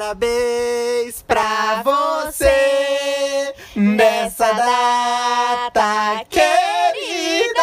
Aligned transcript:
Parabéns 0.00 1.20
pra 1.28 1.82
você 1.84 3.54
nessa 3.76 4.50
data 4.50 6.24
querida. 6.30 7.60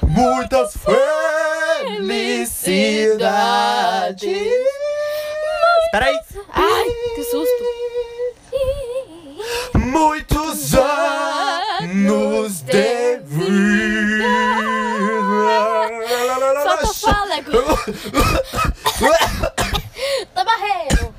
Muitas 0.00 0.74
felicidades. 1.84 2.64
Peraí. 5.92 6.18
Ai, 6.48 6.86
que 7.14 7.24
susto. 7.24 7.64
Muitos 9.74 10.74
anos 10.74 12.62
de 12.62 13.18
vida. 13.18 14.24
Solta 16.62 16.86
o 16.86 16.94
fôlego. 16.94 17.52
Tô 20.34 20.44
barreiro. 20.44 21.13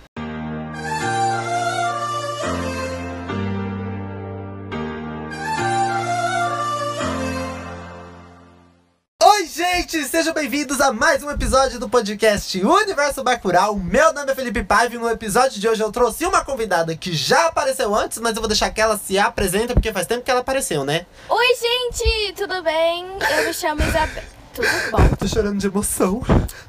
Gente! 9.86 10.04
Sejam 10.06 10.34
bem-vindos 10.34 10.82
a 10.82 10.92
mais 10.92 11.22
um 11.22 11.30
episódio 11.30 11.80
do 11.80 11.88
podcast 11.88 12.60
Universo 12.60 13.24
Bacurau. 13.24 13.76
Meu 13.76 14.12
nome 14.14 14.32
é 14.32 14.36
Felipe 14.36 14.64
Paiva 14.64 14.96
e 14.96 14.98
no 14.98 15.08
episódio 15.08 15.60
de 15.62 15.68
hoje 15.68 15.84
eu 15.84 15.92
trouxe 15.92 16.26
uma 16.26 16.44
convidada 16.44 16.96
que 16.96 17.14
já 17.14 17.48
apareceu 17.48 17.94
antes, 17.94 18.18
mas 18.18 18.36
eu 18.36 18.42
vou 18.42 18.48
deixar 18.48 18.72
que 18.72 18.82
ela 18.82 18.98
se 18.98 19.20
apresente 19.20 19.74
porque 19.74 19.94
faz 19.94 20.08
tempo 20.08 20.24
que 20.24 20.32
ela 20.32 20.40
apareceu, 20.40 20.84
né? 20.84 21.06
Oi, 21.30 21.48
gente, 21.56 22.34
tudo 22.34 22.64
bem? 22.64 23.06
Eu 23.38 23.46
me 23.46 23.54
chamo 23.54 23.84
Isabel. 23.84 24.24
Tudo 24.56 24.68
bom? 24.92 25.16
Tô 25.20 25.28
chorando 25.28 25.60
de 25.60 25.68
emoção. 25.68 26.22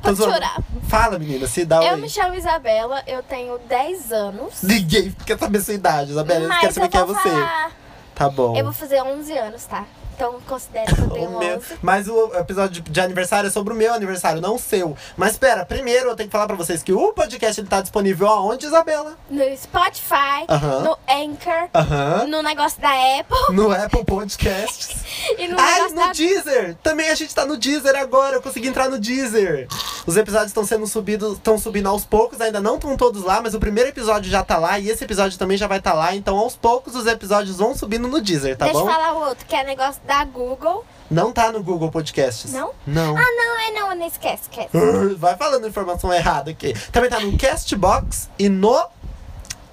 Pode 0.03 0.19
chorar. 0.19 0.62
Fala, 0.87 1.19
menina, 1.19 1.47
se 1.47 1.64
dá 1.64 1.83
Eu 1.83 1.95
oi. 1.95 2.01
me 2.01 2.11
chamo 2.11 2.34
Isabela, 2.34 3.03
eu 3.06 3.23
tenho 3.23 3.59
10 3.61 4.12
anos. 4.12 4.62
Ninguém 4.62 5.11
quer 5.25 5.39
saber 5.39 5.61
sua 5.61 5.75
idade, 5.75 6.11
Isabela. 6.11 6.45
Eles 6.45 6.55
querem 6.61 6.67
mas 6.67 6.75
saber 6.75 6.87
eu 6.87 6.91
quem 6.91 7.01
é 7.01 7.05
você. 7.05 7.31
falar. 7.31 7.72
Tá 8.14 8.28
bom. 8.28 8.56
Eu 8.56 8.64
vou 8.64 8.72
fazer 8.72 9.00
11 9.03 9.39
anos, 9.39 9.64
tá? 9.64 9.84
Então 10.17 10.41
considere 10.47 10.92
que 10.95 11.00
eu 11.00 11.11
tenho 11.11 11.31
O 11.36 11.39
meu- 11.39 11.56
11. 11.59 11.67
Mas 11.83 12.09
o 12.09 12.33
episódio 12.34 12.81
de- 12.83 12.91
de 12.91 13.00
aniversário 13.00 13.48
é 13.48 13.50
sobre 13.50 13.72
o 13.72 13.77
meu 13.77 13.92
aniversário, 13.95 14.41
não 14.41 14.55
o 14.56 14.59
seu. 14.59 14.97
Mas 15.17 15.33
espera, 15.33 15.64
primeiro 15.64 16.09
eu 16.09 16.17
tenho 16.17 16.28
que 16.28 16.33
falar 16.33 16.47
pra 16.47 16.56
vocês 16.56 16.83
que 16.83 16.92
o 16.92 17.12
podcast 17.12 17.61
ele 17.61 17.69
tá 17.69 17.81
disponível 17.81 18.27
aonde, 18.28 18.67
Isabela? 18.67 19.14
No 19.31 19.44
Spotify, 19.56 20.44
Aham. 20.48 20.81
no 20.81 20.98
Anchor, 21.09 21.69
Aham. 21.75 22.27
no 22.28 22.42
negócio 22.42 22.81
da 22.81 22.91
Apple 23.20 23.55
No 23.55 23.70
Apple 23.70 24.05
Podcasts. 24.05 25.05
e 25.39 25.48
no 25.48 25.59
Ai, 25.59 25.72
negócio 25.75 25.97
no 25.97 26.06
da... 26.06 26.12
Deezer! 26.12 26.77
Também 26.83 27.11
a 27.11 27.14
gente 27.14 27.34
tá 27.34 27.44
no 27.44 27.56
Deezer 27.56 27.94
agora, 27.97 28.37
eu 28.37 28.42
consegui 28.42 28.69
entrar 28.69 28.89
no 28.89 28.98
Deezer. 28.98 29.69
Os 30.06 30.17
episódios 30.17 30.48
estão 30.50 30.64
sendo 30.64 30.87
subidos, 30.87 31.34
estão 31.34 31.59
subindo 31.59 31.89
aos 31.89 32.05
poucos, 32.05 32.41
ainda 32.41 32.61
não 32.61 32.77
estão 32.77 32.97
todos 32.97 33.22
lá, 33.22 33.41
mas 33.42 33.55
o 33.55 33.59
primeiro 33.61 33.91
episódio 33.91 34.31
já 34.31 34.42
tá 34.42 34.56
lá 34.56 34.78
e 34.78 34.89
esse 34.89 35.05
episódio 35.05 35.39
também 35.39 35.56
já 35.56 35.67
vai 35.67 35.78
estar 35.78 35.91
tá 35.92 35.97
lá, 35.97 36.14
então 36.14 36.37
aos 36.39 36.56
poucos 36.56 36.94
os 36.94 37.06
episódios 37.06 37.56
vão 37.59 37.75
subindo 37.77 38.09
no 38.09 38.20
Deezer, 38.20 38.56
tá 38.56 38.64
Deixa 38.67 38.81
bom? 38.81 38.87
eu 38.89 38.92
falar 38.92 39.12
o 39.14 39.28
outro, 39.28 39.44
que 39.47 39.55
é 39.55 39.64
negócio 39.64 40.00
da 40.07 40.25
Google. 40.25 40.85
Não 41.11 41.33
tá 41.33 41.53
no 41.53 41.62
Google 41.62 41.91
Podcasts. 41.91 42.53
Não? 42.53 42.73
Não. 42.87 43.17
Ah, 43.17 43.21
não, 43.21 43.61
é 43.61 43.71
não, 43.73 43.95
não 43.95 44.07
esquece, 44.07 44.43
esquece. 44.51 44.71
Vai 45.17 45.37
falando 45.37 45.67
informação 45.67 46.12
errada 46.12 46.51
aqui. 46.51 46.73
Também 46.91 47.09
tá 47.11 47.21
no 47.21 47.37
Castbox 47.39 48.29
e 48.39 48.49
no. 48.49 48.75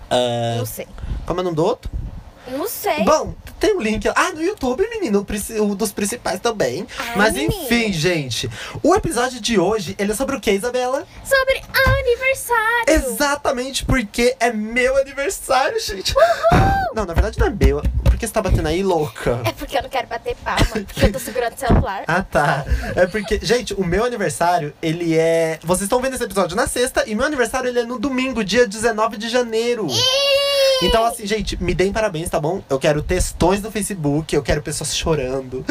ah, 0.09 0.55
Não 0.57 0.65
sei. 0.65 0.87
como 1.25 1.39
é 1.39 1.41
o 1.41 1.43
nome 1.45 1.55
do 1.55 1.65
outro? 1.65 1.89
Não 2.47 2.67
sei. 2.67 3.03
Bom, 3.03 3.33
tem 3.63 3.77
um 3.77 3.79
link. 3.79 4.05
Ah, 4.13 4.31
no 4.33 4.43
YouTube, 4.43 4.85
menino, 4.89 5.25
o 5.25 5.63
o 5.63 5.75
dos 5.75 5.93
principais 5.93 6.41
também. 6.41 6.85
Ai, 6.97 7.15
Mas 7.15 7.33
menino. 7.33 7.53
enfim, 7.53 7.93
gente. 7.93 8.49
O 8.83 8.93
episódio 8.93 9.39
de 9.39 9.57
hoje, 9.57 9.95
ele 9.97 10.11
é 10.11 10.15
sobre 10.15 10.35
o 10.35 10.41
que, 10.41 10.51
Isabela? 10.51 11.07
Sobre 11.23 11.61
aniversário. 11.97 12.89
Exatamente 12.89 13.85
porque 13.85 14.35
é 14.37 14.51
meu 14.51 14.97
aniversário, 14.97 15.79
gente. 15.79 16.13
Não, 16.93 17.05
na 17.05 17.13
verdade 17.13 17.39
não 17.39 17.47
é 17.47 17.49
meu. 17.49 17.81
Por 18.03 18.17
que 18.17 18.27
você 18.27 18.33
tá 18.33 18.41
batendo 18.41 18.67
aí, 18.67 18.83
louca? 18.83 19.41
É 19.45 19.53
porque 19.53 19.77
eu 19.77 19.83
não 19.83 19.89
quero 19.89 20.07
bater 20.07 20.35
palma, 20.43 20.65
porque 20.85 21.05
eu 21.05 21.13
tô 21.13 21.19
segurando 21.19 21.53
o 21.53 21.59
celular. 21.59 22.03
Ah, 22.05 22.21
tá. 22.21 22.65
É 22.97 23.07
porque, 23.07 23.39
gente, 23.41 23.73
o 23.73 23.85
meu 23.85 24.03
aniversário, 24.03 24.73
ele 24.81 25.17
é. 25.17 25.57
Vocês 25.63 25.83
estão 25.83 26.01
vendo 26.01 26.15
esse 26.15 26.23
episódio 26.23 26.57
na 26.57 26.67
sexta 26.67 27.05
e 27.07 27.15
meu 27.15 27.25
aniversário 27.25 27.69
ele 27.69 27.79
é 27.79 27.83
no 27.85 27.97
domingo, 27.97 28.43
dia 28.43 28.67
19 28.67 29.15
de 29.15 29.29
janeiro. 29.29 29.87
Então, 30.81 31.05
assim, 31.05 31.25
gente, 31.25 31.61
me 31.61 31.73
deem 31.73 31.91
parabéns, 31.91 32.29
tá 32.29 32.39
bom? 32.39 32.61
Eu 32.69 32.79
quero 32.79 33.01
textões 33.01 33.61
no 33.61 33.71
Facebook, 33.71 34.35
eu 34.35 34.43
quero 34.43 34.61
pessoas 34.61 34.95
chorando. 34.95 35.65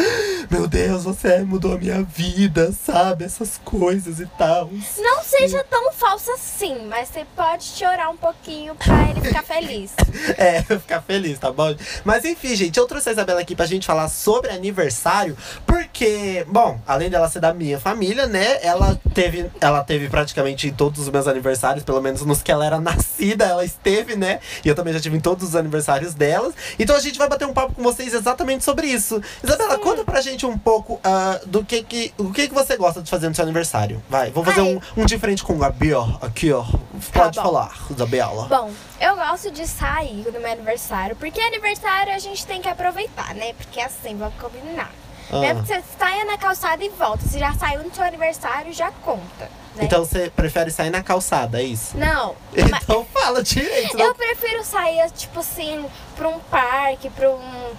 Meu 0.51 0.67
Deus, 0.67 1.05
você 1.05 1.39
mudou 1.43 1.75
a 1.75 1.79
minha 1.79 2.03
vida, 2.03 2.73
sabe? 2.73 3.25
Essas 3.25 3.61
coisas 3.65 4.21
e 4.21 4.27
tal. 4.39 4.71
Não 4.99 5.23
seja 5.23 5.65
tão 5.65 5.93
falsa 5.93 6.33
assim, 6.33 6.87
mas 6.87 7.09
você 7.09 7.27
pode 7.37 7.65
chorar 7.65 8.09
um 8.11 8.17
pouquinho 8.17 8.75
pra 8.75 9.11
ele 9.11 9.21
ficar 9.21 9.43
feliz. 9.43 9.93
É, 10.37 10.63
ficar 10.63 11.01
feliz, 11.03 11.39
tá 11.39 11.51
bom? 11.51 11.75
Mas 12.05 12.25
enfim, 12.25 12.55
gente, 12.55 12.79
eu 12.79 12.87
trouxe 12.87 13.09
a 13.09 13.13
Isabela 13.13 13.41
aqui 13.41 13.55
pra 13.57 13.67
gente 13.67 13.87
falar 13.87 14.09
sobre 14.09 14.51
aniversário, 14.51 15.37
porque, 15.67 16.45
bom, 16.49 16.81
além 16.87 17.11
dela 17.11 17.29
ser 17.29 17.41
da 17.41 17.53
minha 17.53 17.79
família, 17.79 18.27
né? 18.27 18.59
Ela 18.63 18.99
teve, 19.15 19.51
ela 19.61 19.83
teve 19.83 20.09
praticamente 20.09 20.69
em 20.69 20.73
todos 20.73 21.01
os 21.01 21.09
meus 21.09 21.27
aniversários, 21.27 21.85
pelo 21.85 22.01
menos 22.01 22.23
nos 22.25 22.43
que 22.43 22.53
ela 22.53 22.65
era 22.65 22.79
nascida, 22.81 23.45
ela 23.45 23.65
esteve, 23.65 24.17
né? 24.17 24.41
E 24.65 24.69
eu 24.69 24.75
também 24.75 24.92
já 24.93 25.01
tive 25.01 25.17
em 25.17 25.21
todos 25.21 25.49
os 25.49 25.57
aniversários 25.57 26.15
delas. 26.15 26.55
Então 26.79 26.97
a 26.97 27.01
gente 27.01 27.19
vai 27.19 27.29
bater 27.29 27.47
um 27.47 27.53
papo 27.53 27.75
com 27.75 27.83
vocês 27.83 28.13
exatamente 28.13 28.65
sobre 28.65 28.87
isso. 28.87 29.21
Isabela, 29.43 29.77
Sim. 29.77 29.81
conta 29.81 30.05
pra 30.05 30.21
gente 30.21 30.47
um 30.47 30.57
pouco 30.57 31.01
ah, 31.03 31.41
do 31.47 31.65
que 31.65 31.83
que, 31.83 32.15
o 32.19 32.33
que 32.33 32.49
que 32.49 32.55
você 32.55 32.77
gosta 32.77 33.03
de 33.03 33.11
fazer 33.11 33.29
no 33.29 33.35
seu 33.35 33.45
aniversário. 33.45 34.03
Vai, 34.09 34.31
vou 34.31 34.45
fazer 34.45 34.61
um, 34.61 34.81
um 34.97 35.05
diferente 35.05 35.43
com 35.43 35.55
o 35.55 35.59
Gabi, 35.59 35.93
ó. 35.95 36.07
Aqui, 36.21 36.53
ó. 36.53 36.65
Pode 37.13 37.37
bom. 37.37 37.43
falar, 37.43 37.77
Isabela. 37.91 38.47
Bom, 38.47 38.71
eu 39.01 39.17
gosto 39.17 39.51
de 39.51 39.67
sair 39.67 40.25
no 40.33 40.41
meu 40.41 40.53
aniversário, 40.53 41.17
porque 41.17 41.41
aniversário 41.41 42.15
a 42.15 42.19
gente 42.19 42.47
tem 42.47 42.61
que 42.61 42.69
aproveitar, 42.69 43.35
né? 43.35 43.53
Porque 43.55 43.81
assim, 43.81 44.17
vamos 44.17 44.35
combinar. 44.41 44.91
Ah. 45.31 45.39
Mesmo 45.41 45.63
que 45.63 45.69
você 45.69 45.83
saia 45.99 46.25
na 46.25 46.37
calçada 46.37 46.85
e 46.85 46.89
volta, 46.91 47.27
você 47.27 47.39
já 47.39 47.53
saiu 47.55 47.83
no 47.83 47.95
seu 47.95 48.05
aniversário, 48.05 48.73
já 48.73 48.91
conta. 48.91 49.62
Né? 49.75 49.85
Então 49.85 50.05
você 50.05 50.31
prefere 50.35 50.71
sair 50.71 50.91
na 50.91 51.03
calçada, 51.03 51.61
é 51.61 51.65
isso? 51.65 51.97
Não, 51.97 52.35
mas 52.71 52.83
Então 52.83 53.07
fala 53.13 53.43
direito. 53.43 53.99
eu 53.99 54.09
Não... 54.09 54.15
prefiro 54.15 54.63
sair, 54.65 55.11
tipo 55.13 55.41
assim, 55.41 55.85
pra 56.17 56.29
um 56.29 56.39
parque, 56.41 57.09
pra 57.11 57.31
um. 57.31 57.71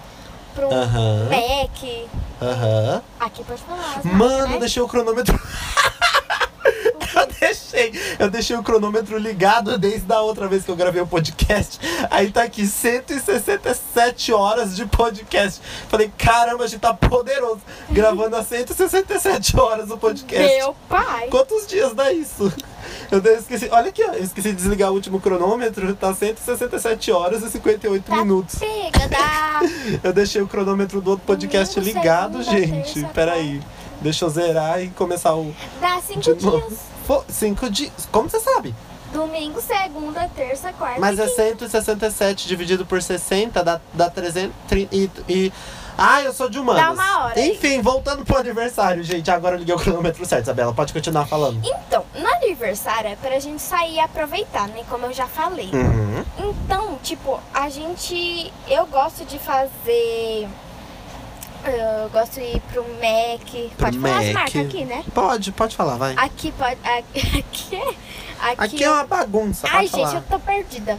pra 0.54 0.66
um 0.68 0.72
Aham. 0.72 1.28
Mac. 1.30 2.08
Aham. 2.42 3.02
Aqui 3.20 3.44
pode 3.44 3.62
falar. 3.62 4.00
Mano, 4.04 4.18
marcas, 4.18 4.40
eu 4.40 4.48
né? 4.48 4.58
deixei 4.58 4.82
o 4.82 4.88
cronômetro. 4.88 5.38
eu 7.16 7.26
deixei. 7.40 7.92
Eu 8.18 8.30
deixei 8.30 8.56
o 8.56 8.62
cronômetro 8.62 9.18
ligado 9.18 9.78
desde 9.78 10.12
a 10.12 10.20
outra 10.20 10.48
vez 10.48 10.64
que 10.64 10.70
eu 10.70 10.76
gravei 10.76 11.02
o 11.02 11.06
podcast. 11.06 11.78
Aí 12.10 12.30
tá 12.30 12.42
aqui 12.42 12.66
167 12.66 14.32
horas 14.32 14.76
de 14.76 14.86
podcast. 14.86 15.60
Falei, 15.88 16.10
caramba, 16.16 16.64
a 16.64 16.66
gente 16.66 16.80
tá 16.80 16.94
poderoso. 16.94 17.60
Gravando 17.90 18.36
a 18.36 18.44
167 18.44 19.58
horas 19.58 19.90
o 19.90 19.98
podcast. 19.98 20.56
Meu 20.56 20.74
pai. 20.88 21.28
Quantos 21.28 21.66
dias 21.66 21.94
dá 21.94 22.12
isso? 22.12 22.52
Eu 23.10 23.38
esqueci. 23.38 23.68
Olha 23.70 23.88
aqui, 23.88 24.02
ó. 24.02 24.12
Eu 24.12 24.22
esqueci 24.24 24.48
de 24.50 24.56
desligar 24.56 24.90
o 24.90 24.94
último 24.94 25.20
cronômetro. 25.20 25.94
Tá 25.94 26.14
167 26.14 27.12
horas 27.12 27.42
e 27.42 27.50
58 27.50 28.04
Tá 28.04 28.16
minutos. 28.16 28.56
Pega 28.56 29.08
da. 29.08 29.60
Eu 30.02 30.12
deixei 30.12 30.42
o 30.42 30.46
cronômetro 30.46 31.00
do 31.00 31.10
outro 31.10 31.24
podcast 31.26 31.78
Domingo, 31.78 31.98
ligado, 31.98 32.42
gente. 32.42 32.94
terça, 32.94 33.08
Peraí. 33.14 33.60
Deixa 34.04 34.24
eu 34.24 34.28
zerar 34.28 34.80
e 34.82 34.88
começar 34.90 35.34
o. 35.34 35.52
Dá 35.80 36.00
cinco 36.06 36.20
De 36.20 36.44
novo. 36.44 36.68
dias. 36.68 36.80
Fo- 37.06 37.24
cinco 37.28 37.68
dias. 37.70 37.90
Como 38.12 38.28
você 38.28 38.38
sabe? 38.38 38.74
Domingo, 39.12 39.60
segunda, 39.60 40.28
terça, 40.36 40.72
quarta. 40.72 41.00
Mas 41.00 41.18
e 41.18 41.22
é 41.22 41.26
quinta. 41.26 41.68
167 41.68 42.46
dividido 42.46 42.84
por 42.84 43.00
60 43.02 43.62
dá, 43.64 43.80
dá 43.92 44.10
300. 44.10 44.54
tri- 44.68 44.88
E, 44.92 45.10
e- 45.28 45.52
Ah, 45.96 46.20
eu 46.22 46.32
sou 46.32 46.50
de 46.50 46.58
humanas. 46.58 46.82
Dá 46.84 46.90
uma 46.92 47.24
hora 47.26 47.38
aí. 47.38 47.52
Enfim, 47.52 47.80
voltando 47.80 48.24
pro 48.24 48.36
aniversário, 48.38 49.02
gente. 49.04 49.30
Agora 49.30 49.54
eu 49.54 49.60
liguei 49.60 49.72
o 49.74 49.78
cronômetro 49.78 50.24
certo, 50.26 50.42
Isabela. 50.46 50.74
Pode 50.74 50.92
continuar 50.92 51.24
falando. 51.26 51.60
Então, 51.64 52.04
no 52.18 52.26
aniversário 52.34 53.10
é 53.10 53.14
pra 53.16 53.38
gente 53.38 53.62
sair 53.62 53.94
e 53.94 54.00
aproveitar, 54.00 54.66
né? 54.68 54.82
Como 54.90 55.06
eu 55.06 55.12
já 55.12 55.26
falei. 55.28 55.70
Uhum. 55.72 56.24
Então, 56.50 56.98
tipo, 57.02 57.38
a 57.54 57.68
gente. 57.68 58.52
Eu 58.68 58.86
gosto 58.86 59.24
de 59.24 59.38
fazer. 59.38 60.48
Eu 61.66 62.08
gosto 62.10 62.34
de 62.34 62.40
ir 62.56 62.60
pro 62.72 62.82
Mac. 62.82 63.70
Pro 63.76 63.86
pode 63.86 63.98
falar 63.98 64.18
as 64.18 64.24
Mac. 64.26 64.34
marcas 64.34 64.66
aqui, 64.66 64.84
né? 64.84 65.04
Pode, 65.14 65.52
pode 65.52 65.76
falar, 65.76 65.96
vai. 65.96 66.14
Aqui 66.16 66.52
pode. 66.52 66.78
Aqui. 66.84 67.38
Aqui 67.38 67.76
é. 67.76 67.94
Aqui, 68.64 68.84
é 68.84 68.90
uma 68.90 69.04
bagunça, 69.04 69.66
Ai, 69.70 69.86
gente, 69.86 69.92
falar. 70.02 70.14
eu 70.16 70.22
tô 70.22 70.38
perdida. 70.38 70.98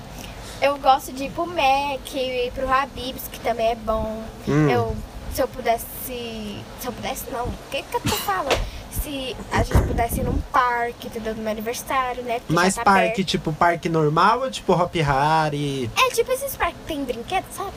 Eu 0.62 0.77
gosto 0.77 1.12
de 1.12 1.25
ir 1.25 1.31
pro 1.31 1.45
Mac, 1.45 2.13
ir 2.15 2.51
pro 2.56 2.67
Habibs, 2.71 3.23
que 3.31 3.39
também 3.41 3.67
é 3.71 3.75
bom. 3.75 4.23
Hum. 4.47 4.69
Eu, 4.69 4.95
se 5.33 5.41
eu 5.41 5.47
pudesse. 5.47 5.85
Se 6.06 6.63
eu 6.85 6.91
pudesse, 6.94 7.25
não. 7.31 7.45
O 7.45 7.53
que 7.69 7.83
que 7.83 7.95
eu 7.95 8.01
tô 8.01 8.15
falando? 8.15 8.57
Se 8.89 9.35
a 9.51 9.61
gente 9.61 9.88
pudesse 9.88 10.21
ir 10.21 10.23
num 10.23 10.39
parque, 10.51 11.07
entendeu? 11.07 11.35
No 11.35 11.44
meu 11.44 11.51
aniversário, 11.51 12.23
né? 12.23 12.39
Porque 12.39 12.53
Mais 12.53 12.73
já 12.73 12.83
tá 12.83 12.91
parque, 12.91 13.07
perto. 13.18 13.25
tipo 13.27 13.53
parque 13.53 13.89
normal 13.89 14.39
ou 14.39 14.50
tipo 14.50 14.73
Hop 14.73 14.95
Harry? 14.95 15.91
É 15.95 16.09
tipo 16.11 16.31
esses 16.31 16.56
parques 16.56 16.77
que 16.81 16.88
tem 16.88 17.03
brinquedo, 17.03 17.45
sabe? 17.51 17.71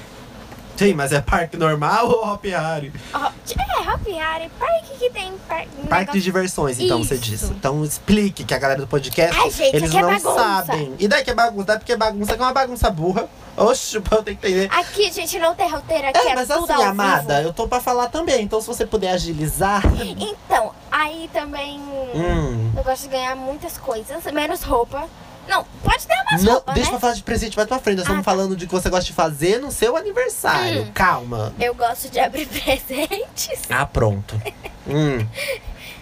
Sim, 0.78 0.94
mas 0.94 1.12
é 1.12 1.20
parque 1.20 1.56
normal 1.56 2.08
ou 2.08 2.26
Hopi 2.32 2.54
Hari? 2.54 2.92
Ó, 3.12 3.18
É, 3.26 3.90
Hopi 3.92 4.18
Hari, 4.18 4.48
parque 4.58 4.96
que 4.98 5.10
tem 5.10 5.32
par... 5.48 5.58
Parque 5.58 5.66
de 5.88 5.88
negócio- 5.88 6.20
diversões, 6.20 6.78
então 6.80 7.02
você 7.02 7.14
Isso. 7.14 7.22
disse. 7.24 7.44
Então 7.46 7.84
explique 7.84 8.44
que 8.44 8.54
a 8.54 8.58
galera 8.58 8.80
do 8.80 8.86
podcast, 8.86 9.36
Ai, 9.40 9.50
gente, 9.50 9.74
eles 9.76 9.92
é 9.94 10.00
não 10.00 10.08
bagunça. 10.08 10.34
sabem. 10.34 10.94
E 10.98 11.08
daí 11.08 11.24
que 11.24 11.30
é 11.30 11.34
bagunça? 11.34 11.66
Daí 11.66 11.78
porque 11.78 11.92
é 11.92 11.96
bagunça 11.96 12.34
que 12.36 12.40
é 12.42 12.44
uma 12.46 12.52
bagunça 12.52 12.90
burra. 12.90 13.28
Oxe, 13.56 13.96
eu 13.98 14.02
tenho 14.02 14.36
que 14.36 14.46
entender. 14.46 14.68
Aqui, 14.72 15.10
gente, 15.10 15.36
não 15.40 15.52
tem 15.54 15.68
roteiro, 15.68 16.06
aqui 16.08 16.18
é, 16.18 16.30
É, 16.30 16.34
mas 16.36 16.48
assim, 16.50 16.72
amada, 16.84 17.36
vivo. 17.38 17.48
eu 17.48 17.52
tô 17.52 17.66
pra 17.66 17.80
falar 17.80 18.06
também. 18.08 18.42
Então 18.44 18.60
se 18.60 18.66
você 18.68 18.86
puder 18.86 19.10
agilizar. 19.12 19.82
Então, 20.16 20.72
aí 20.92 21.28
também 21.32 21.80
Hum. 22.14 22.70
eu 22.76 22.84
gosto 22.84 23.02
de 23.02 23.08
ganhar 23.08 23.34
muitas 23.34 23.76
coisas, 23.78 24.22
menos 24.32 24.62
roupa. 24.62 25.06
Não, 25.48 25.64
pode 25.82 26.06
ter 26.06 26.14
umas 26.30 26.42
Não, 26.44 26.52
roupas, 26.54 26.74
deixa 26.74 26.90
né? 26.90 26.96
eu 26.96 27.00
falar 27.00 27.14
de 27.14 27.22
presente 27.22 27.56
mais 27.56 27.68
pra 27.68 27.78
frente. 27.78 27.96
Nós 27.98 28.06
Ah, 28.06 28.10
estamos 28.10 28.24
tá. 28.24 28.30
falando 28.30 28.54
de 28.56 28.66
que 28.66 28.72
você 28.72 28.90
gosta 28.90 29.04
de 29.06 29.12
fazer 29.12 29.58
no 29.60 29.70
seu 29.72 29.96
aniversário. 29.96 30.82
Hum. 30.82 30.92
Calma. 30.94 31.54
Eu 31.58 31.74
gosto 31.74 32.08
de 32.10 32.18
abrir 32.20 32.46
presentes. 32.48 33.60
Ah, 33.70 33.86
pronto. 33.86 34.40
Hum. 34.90 35.18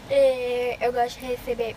É, 0.09 0.77
Eu 0.81 0.93
gosto 0.93 1.19
de 1.19 1.27
receber 1.27 1.75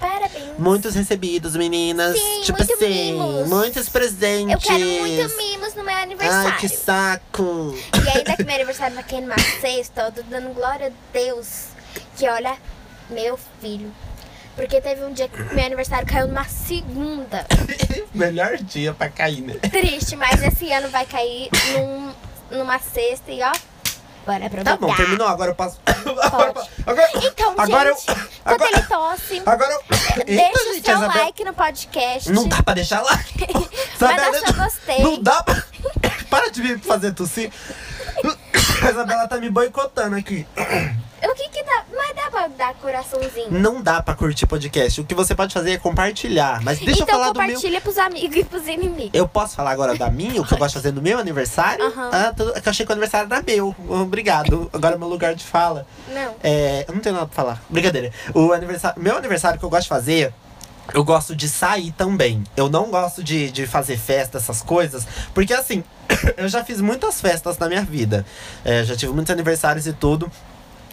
parabéns. 0.00 0.58
Muitos 0.58 0.92
recebidos, 0.96 1.54
meninas. 1.54 2.18
Sim, 2.18 2.40
tipo 2.42 2.58
muito 2.58 2.74
assim, 2.74 3.12
mimos. 3.12 3.48
muitos 3.48 3.88
presentes. 3.88 4.52
Eu 4.54 4.58
quero 4.60 4.84
muito 4.84 5.36
mimos 5.36 5.74
no 5.74 5.84
meu 5.84 5.96
aniversário. 5.96 6.50
Ai, 6.52 6.58
que 6.58 6.68
saco. 6.68 7.76
E 8.04 8.18
ainda 8.18 8.36
que 8.36 8.42
meu 8.42 8.54
aniversário 8.56 8.96
vai 8.96 9.20
numa 9.20 9.38
sexta, 9.60 10.02
eu 10.02 10.10
tô 10.12 10.22
dando 10.28 10.52
glória 10.52 10.88
a 10.88 10.90
Deus 11.12 11.66
que 12.16 12.28
olha, 12.28 12.56
meu 13.08 13.38
filho. 13.60 13.92
Porque 14.56 14.80
teve 14.80 15.02
um 15.04 15.12
dia 15.12 15.28
que 15.28 15.42
meu 15.54 15.64
aniversário 15.64 16.06
caiu 16.06 16.28
numa 16.28 16.44
segunda. 16.44 17.46
Melhor 18.12 18.56
dia 18.58 18.92
pra 18.92 19.08
cair, 19.08 19.40
né? 19.40 19.54
Triste, 19.70 20.14
mas 20.16 20.42
esse 20.42 20.70
ano 20.72 20.88
vai 20.90 21.06
cair 21.06 21.48
num, 21.72 22.12
numa 22.58 22.78
sexta 22.78 23.30
e 23.30 23.42
ó, 23.42 23.50
bora 24.26 24.46
aproveitar. 24.46 24.72
Tá 24.72 24.76
bom, 24.76 24.94
terminou. 24.94 25.26
Agora 25.26 25.50
eu 25.52 25.54
passo. 25.54 25.80
Agora, 26.22 26.52
agora, 26.86 27.10
Então, 27.24 27.54
agora 27.56 27.94
gente, 27.94 28.08
eu. 28.08 28.14
quando 28.14 28.28
Agora, 28.62 28.70
ele 28.76 28.82
tosse, 28.86 29.42
agora 29.46 29.72
eu. 29.72 29.80
Eita, 30.18 30.24
deixa 30.24 30.70
o 30.70 30.74
gente, 30.74 30.84
seu 30.84 30.96
Isabela- 30.98 31.24
like 31.24 31.44
no 31.44 31.54
podcast. 31.54 32.30
Não 32.30 32.46
dá 32.46 32.62
pra 32.62 32.74
deixar 32.74 33.00
lá. 33.00 33.18
Vai 33.98 34.16
dar 34.16 34.34
seu 34.34 34.52
gostei. 34.54 34.98
Não 35.02 35.22
dá 35.22 35.42
pra. 35.42 35.62
Para 36.28 36.50
de 36.50 36.62
me 36.62 36.78
fazer 36.78 37.12
tossir. 37.12 37.50
A 38.82 38.90
Isabela 38.90 39.28
tá 39.28 39.36
me 39.38 39.48
boicotando 39.50 40.16
aqui. 40.16 40.46
O 41.22 41.34
que 41.34 41.48
que 41.50 41.62
dá? 41.62 41.84
Mas 41.96 42.16
dá 42.16 42.30
pra 42.30 42.48
dar 42.48 42.74
coraçãozinho. 42.74 43.50
Não 43.50 43.80
dá 43.80 44.02
pra 44.02 44.14
curtir 44.14 44.44
podcast. 44.46 45.00
O 45.00 45.04
que 45.04 45.14
você 45.14 45.34
pode 45.34 45.54
fazer 45.54 45.72
é 45.72 45.78
compartilhar. 45.78 46.60
Mas 46.62 46.78
deixa 46.80 47.02
então 47.02 47.06
eu 47.06 47.12
falar 47.20 47.32
do 47.32 47.38
meu. 47.38 47.46
compartilha 47.46 47.80
pros 47.80 47.96
amigos 47.96 48.36
e 48.36 48.44
pros 48.44 48.66
inimigos. 48.66 49.10
Eu 49.14 49.28
posso 49.28 49.54
falar 49.54 49.70
agora 49.70 49.94
da 49.96 50.10
minha, 50.10 50.42
o 50.42 50.44
que 50.44 50.52
eu 50.52 50.58
gosto 50.58 50.74
de 50.74 50.82
fazer 50.82 50.92
no 50.92 51.00
meu 51.00 51.18
aniversário? 51.18 51.84
Aham. 51.86 52.10
Ah, 52.12 52.32
tudo, 52.36 52.56
é 52.56 52.60
que 52.60 52.68
eu 52.68 52.70
achei 52.70 52.84
que 52.84 52.90
o 52.90 52.94
aniversário 52.94 53.32
era 53.32 53.42
meu. 53.42 53.74
Obrigado. 53.88 54.68
Agora 54.72 54.96
é 54.96 54.98
meu 54.98 55.08
lugar 55.08 55.34
de 55.34 55.44
fala. 55.44 55.86
Não. 56.08 56.34
É, 56.42 56.84
eu 56.88 56.94
não 56.94 57.00
tenho 57.00 57.14
nada 57.14 57.26
pra 57.28 57.36
falar. 57.36 57.62
Brincadeira. 57.70 58.10
O 58.34 58.52
aniversário, 58.52 59.00
meu 59.00 59.16
aniversário 59.16 59.58
que 59.60 59.64
eu 59.64 59.70
gosto 59.70 59.84
de 59.84 59.88
fazer. 59.90 60.34
Eu 60.92 61.04
gosto 61.04 61.34
de 61.34 61.48
sair 61.48 61.92
também. 61.92 62.42
Eu 62.56 62.68
não 62.68 62.90
gosto 62.90 63.22
de, 63.22 63.50
de 63.50 63.66
fazer 63.66 63.96
festa, 63.96 64.38
essas 64.38 64.62
coisas. 64.62 65.06
Porque 65.32 65.54
assim, 65.54 65.84
eu 66.36 66.48
já 66.48 66.64
fiz 66.64 66.80
muitas 66.80 67.20
festas 67.20 67.58
na 67.58 67.68
minha 67.68 67.82
vida. 67.82 68.26
É, 68.64 68.84
já 68.84 68.96
tive 68.96 69.12
muitos 69.12 69.30
aniversários 69.30 69.86
e 69.86 69.92
tudo. 69.92 70.30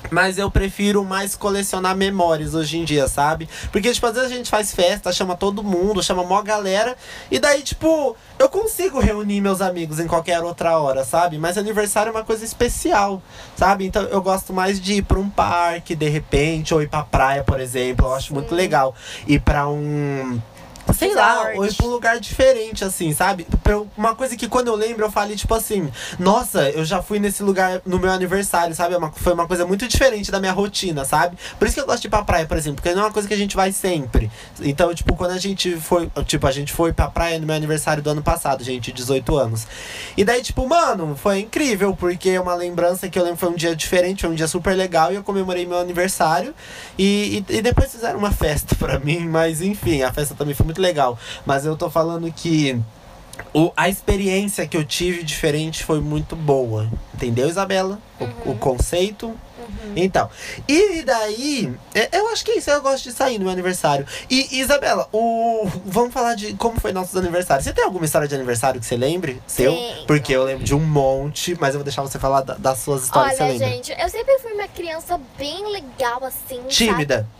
Mas 0.10 0.38
eu 0.38 0.50
prefiro 0.50 1.04
mais 1.04 1.36
colecionar 1.36 1.96
memórias 1.96 2.56
hoje 2.56 2.78
em 2.78 2.84
dia, 2.84 3.08
sabe? 3.08 3.48
Porque, 3.72 3.92
tipo, 3.92 4.08
às 4.08 4.16
vezes 4.16 4.32
a 4.32 4.36
gente 4.36 4.50
faz 4.50 4.74
festa, 4.74 5.12
chama 5.12 5.36
todo 5.36 5.64
mundo, 5.64 6.02
chama 6.02 6.24
mó 6.24 6.42
galera. 6.42 6.96
E 7.30 7.38
daí, 7.38 7.62
tipo, 7.62 8.16
eu 8.40 8.50
consigo 8.50 9.00
reunir 9.00 9.42
meus 9.42 9.62
amigos 9.62 10.00
em 10.00 10.08
qualquer 10.08 10.42
outra 10.42 10.80
hora, 10.80 11.04
sabe? 11.04 11.38
Mas 11.38 11.58
aniversário 11.58 12.10
é 12.10 12.12
uma 12.12 12.24
coisa 12.24 12.44
especial, 12.44 13.22
sabe? 13.56 13.86
Então 13.86 14.04
eu 14.04 14.22
gosto 14.22 14.54
mais 14.54 14.80
de 14.80 14.94
ir 14.96 15.02
pra 15.04 15.20
um 15.20 15.30
parque, 15.30 15.96
de 15.96 16.10
repente, 16.10 16.74
ou 16.74 16.82
ir 16.82 16.90
pra 16.90 17.04
praia, 17.04 17.44
por 17.44 17.60
exemplo. 17.60 18.08
Eu 18.08 18.16
acho 18.16 18.34
muito 18.34 18.56
legal. 18.56 18.96
Ir 19.28 19.40
pra 19.42 19.68
um. 19.68 20.42
Sei 20.94 21.14
lá, 21.16 21.44
ir 21.72 21.76
pra 21.76 21.86
um 21.86 21.90
lugar 21.90 22.20
diferente, 22.20 22.84
assim, 22.84 23.14
sabe? 23.14 23.46
Pra 23.64 23.80
uma 23.98 24.16
coisa 24.16 24.36
que 24.36 24.48
quando 24.48 24.68
eu 24.68 24.76
lembro, 24.76 25.06
eu 25.06 25.12
falei, 25.12 25.36
tipo 25.36 25.54
assim, 25.54 25.90
nossa, 26.18 26.70
eu 26.72 26.84
já 26.86 27.02
fui 27.02 27.20
nesse 27.20 27.44
lugar 27.44 27.82
no 27.86 28.00
meu 28.00 28.12
aniversário, 28.12 28.76
sabe? 28.76 28.94
É 28.94 28.98
uma- 28.98 29.12
foi 29.12 29.34
uma 29.34 29.48
coisa 29.48 29.66
muito 29.66 29.88
diferente 29.88 30.32
da 30.32 30.40
minha 30.40 30.52
rotina, 30.52 31.06
sabe? 31.06 31.38
Por 31.58 31.66
isso 31.68 31.76
que 31.76 31.82
eu 31.82 31.86
gosto 31.86 32.02
de 32.02 32.08
ir 32.08 32.10
pra 32.10 32.24
praia, 32.24 32.46
por 32.46 32.58
exemplo, 32.58 32.78
porque 32.82 32.94
não 32.94 33.04
é 33.04 33.06
uma 33.06 33.12
coisa 33.12 33.28
que 33.28 33.34
a 33.34 33.38
gente 33.38 33.56
vai 33.56 33.72
sempre. 33.72 34.32
Então, 34.62 34.94
tipo, 34.94 35.16
quando 35.16 35.32
a 35.32 35.38
gente 35.38 35.76
foi. 35.78 36.10
Tipo, 36.26 36.48
a 36.48 36.52
gente 36.52 36.74
foi 36.74 36.92
pra 36.94 37.08
praia 37.08 37.40
no 37.40 37.46
meu 37.46 37.56
aniversário 37.56 38.02
do 38.04 38.10
ano 38.10 38.22
passado, 38.22 38.64
gente, 38.64 38.92
18 38.92 39.38
anos. 39.38 39.66
E 40.18 40.24
daí, 40.24 40.42
tipo, 40.42 40.68
mano, 40.68 41.16
foi 41.16 41.40
incrível, 41.40 41.96
porque 41.96 42.30
é 42.32 42.42
uma 42.42 42.56
lembrança 42.56 43.10
que 43.10 43.18
eu 43.18 43.24
lembro 43.24 43.38
foi 43.40 43.50
um 43.50 43.56
dia 43.56 43.76
diferente, 43.76 44.22
foi 44.22 44.30
um 44.30 44.36
dia 44.36 44.48
super 44.48 44.76
legal, 44.76 45.12
e 45.12 45.16
eu 45.16 45.24
comemorei 45.24 45.66
meu 45.66 45.78
aniversário. 45.80 46.54
E, 46.98 47.44
e, 47.50 47.58
e 47.58 47.62
depois 47.62 47.92
fizeram 47.92 48.20
uma 48.20 48.32
festa 48.32 48.76
pra 48.76 49.00
mim, 49.00 49.28
mas 49.28 49.62
enfim, 49.62 50.02
a 50.04 50.12
festa 50.12 50.36
também 50.36 50.54
foi 50.54 50.66
muito 50.66 50.79
legal. 50.80 51.18
Mas 51.46 51.66
eu 51.66 51.76
tô 51.76 51.90
falando 51.90 52.32
que. 52.32 52.80
O, 53.54 53.72
a 53.76 53.88
experiência 53.88 54.68
que 54.68 54.76
eu 54.76 54.84
tive 54.84 55.24
diferente 55.24 55.84
foi 55.86 56.02
muito 56.02 56.36
boa. 56.36 56.90
Entendeu, 57.14 57.48
Isabela? 57.48 57.98
O, 58.46 58.52
o 58.52 58.58
conceito. 58.58 59.34
Então. 59.96 60.30
E 60.68 61.02
daí, 61.04 61.74
é, 61.96 62.18
eu 62.18 62.28
acho 62.30 62.44
que 62.44 62.52
é 62.52 62.58
isso. 62.58 62.70
Eu 62.70 62.82
gosto 62.82 63.06
de 63.06 63.12
sair 63.14 63.38
no 63.38 63.46
meu 63.46 63.54
aniversário. 63.54 64.06
E, 64.30 64.60
Isabela, 64.60 65.08
o, 65.14 65.66
vamos 65.86 66.14
falar 66.14 66.36
de 66.36 66.54
como 66.56 66.80
foi 66.82 66.92
nossos 66.92 67.16
aniversários. 67.16 67.64
Você 67.66 67.72
tem 67.74 67.86
alguma 67.86 68.04
história 68.04 68.28
de 68.28 68.36
aniversário 68.36 68.80
que 68.80 68.86
você 68.86 68.98
lembre? 68.98 69.42
Seu? 69.48 69.72
Tenho. 69.72 70.06
Porque 70.06 70.34
eu 70.36 70.44
lembro 70.44 70.64
de 70.66 70.76
um 70.76 70.80
monte, 70.80 71.56
mas 71.60 71.70
eu 71.70 71.80
vou 71.80 71.84
deixar 71.86 72.02
você 72.02 72.20
falar 72.20 72.42
da- 72.42 72.56
das 72.56 72.80
suas 72.80 73.04
histórias 73.06 73.38
que 73.38 73.44
Olha, 73.44 73.54
você 73.54 73.58
lembra. 73.60 73.76
gente, 73.78 73.96
eu 74.02 74.10
sempre 74.10 74.38
fui 74.40 74.52
uma 74.54 74.68
criança 74.68 75.20
bem 75.38 75.72
legal 75.72 76.24
assim. 76.26 76.62
Tímida. 76.68 77.16
Sabe? 77.18 77.39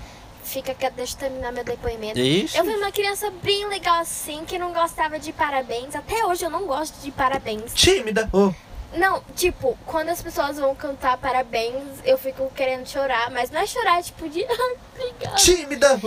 Fica 0.50 0.74
deixa 0.90 1.14
eu 1.14 1.20
terminar 1.20 1.52
meu 1.52 1.64
depoimento. 1.64 2.20
Ixi. 2.20 2.58
Eu 2.58 2.66
fui 2.66 2.76
uma 2.76 2.92
criança 2.92 3.30
bem 3.44 3.68
legal 3.68 4.00
assim, 4.00 4.44
que 4.46 4.58
não 4.58 4.74
gostava 4.74 5.20
de 5.20 5.32
parabéns. 5.32 5.96
Até 5.96 6.26
hoje 6.26 6.44
eu 6.44 6.50
não 6.50 6.66
gosto 6.66 7.00
de 7.02 7.12
parabéns. 7.12 7.72
Tímida. 7.76 8.28
Oh, 8.34 8.52
Não, 8.98 9.22
tipo, 9.36 9.78
quando 9.86 10.10
as 10.10 10.24
pessoas 10.24 10.58
vão 10.58 10.74
cantar 10.74 11.18
parabéns, 11.18 12.00
eu 12.04 12.18
fico 12.18 12.52
querendo 12.56 12.88
chorar. 12.90 13.30
Mas 13.30 13.52
não 13.52 13.62
é 13.62 13.68
chorar, 13.68 14.02
tipo, 14.02 14.28
de. 14.28 14.44
Obrigada. 14.98 15.36
tímida. 15.36 16.02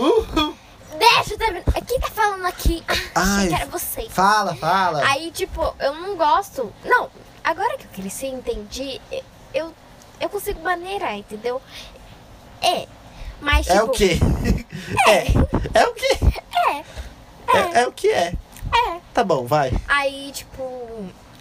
Deixa 0.99 1.33
eu 1.33 1.37
terminar. 1.37 1.63
Quem 1.87 1.99
tá 2.01 2.09
falando 2.09 2.45
aqui? 2.45 2.83
Ah, 3.15 3.37
Ai. 3.37 3.47
que 3.47 3.55
era 3.55 3.65
você. 3.67 4.09
Fala, 4.09 4.53
fala. 4.57 5.07
Aí, 5.07 5.31
tipo, 5.31 5.73
eu 5.79 5.95
não 5.95 6.17
gosto. 6.17 6.73
Não, 6.83 7.09
agora 7.41 7.77
que 7.77 7.85
eu 7.85 7.91
cresci 7.93 8.25
e 8.25 8.31
entendi, 8.31 8.99
eu, 9.53 9.73
eu 10.19 10.27
consigo 10.27 10.61
maneirar, 10.61 11.15
entendeu? 11.15 11.61
É. 12.61 12.87
Mas, 13.43 13.65
tipo. 13.65 13.77
é 13.77 13.83
o 13.83 13.89
quê? 13.89 14.19
É. 15.07 15.79
É 15.79 15.87
o 15.87 15.93
quê? 15.93 16.17
É. 16.67 16.83
É, 17.57 17.81
é 17.81 17.87
o 17.87 17.91
que 17.91 18.09
é. 18.09 18.33
É. 18.73 18.97
Tá 19.13 19.23
bom, 19.23 19.45
vai. 19.45 19.71
Aí, 19.87 20.31
tipo, 20.33 20.63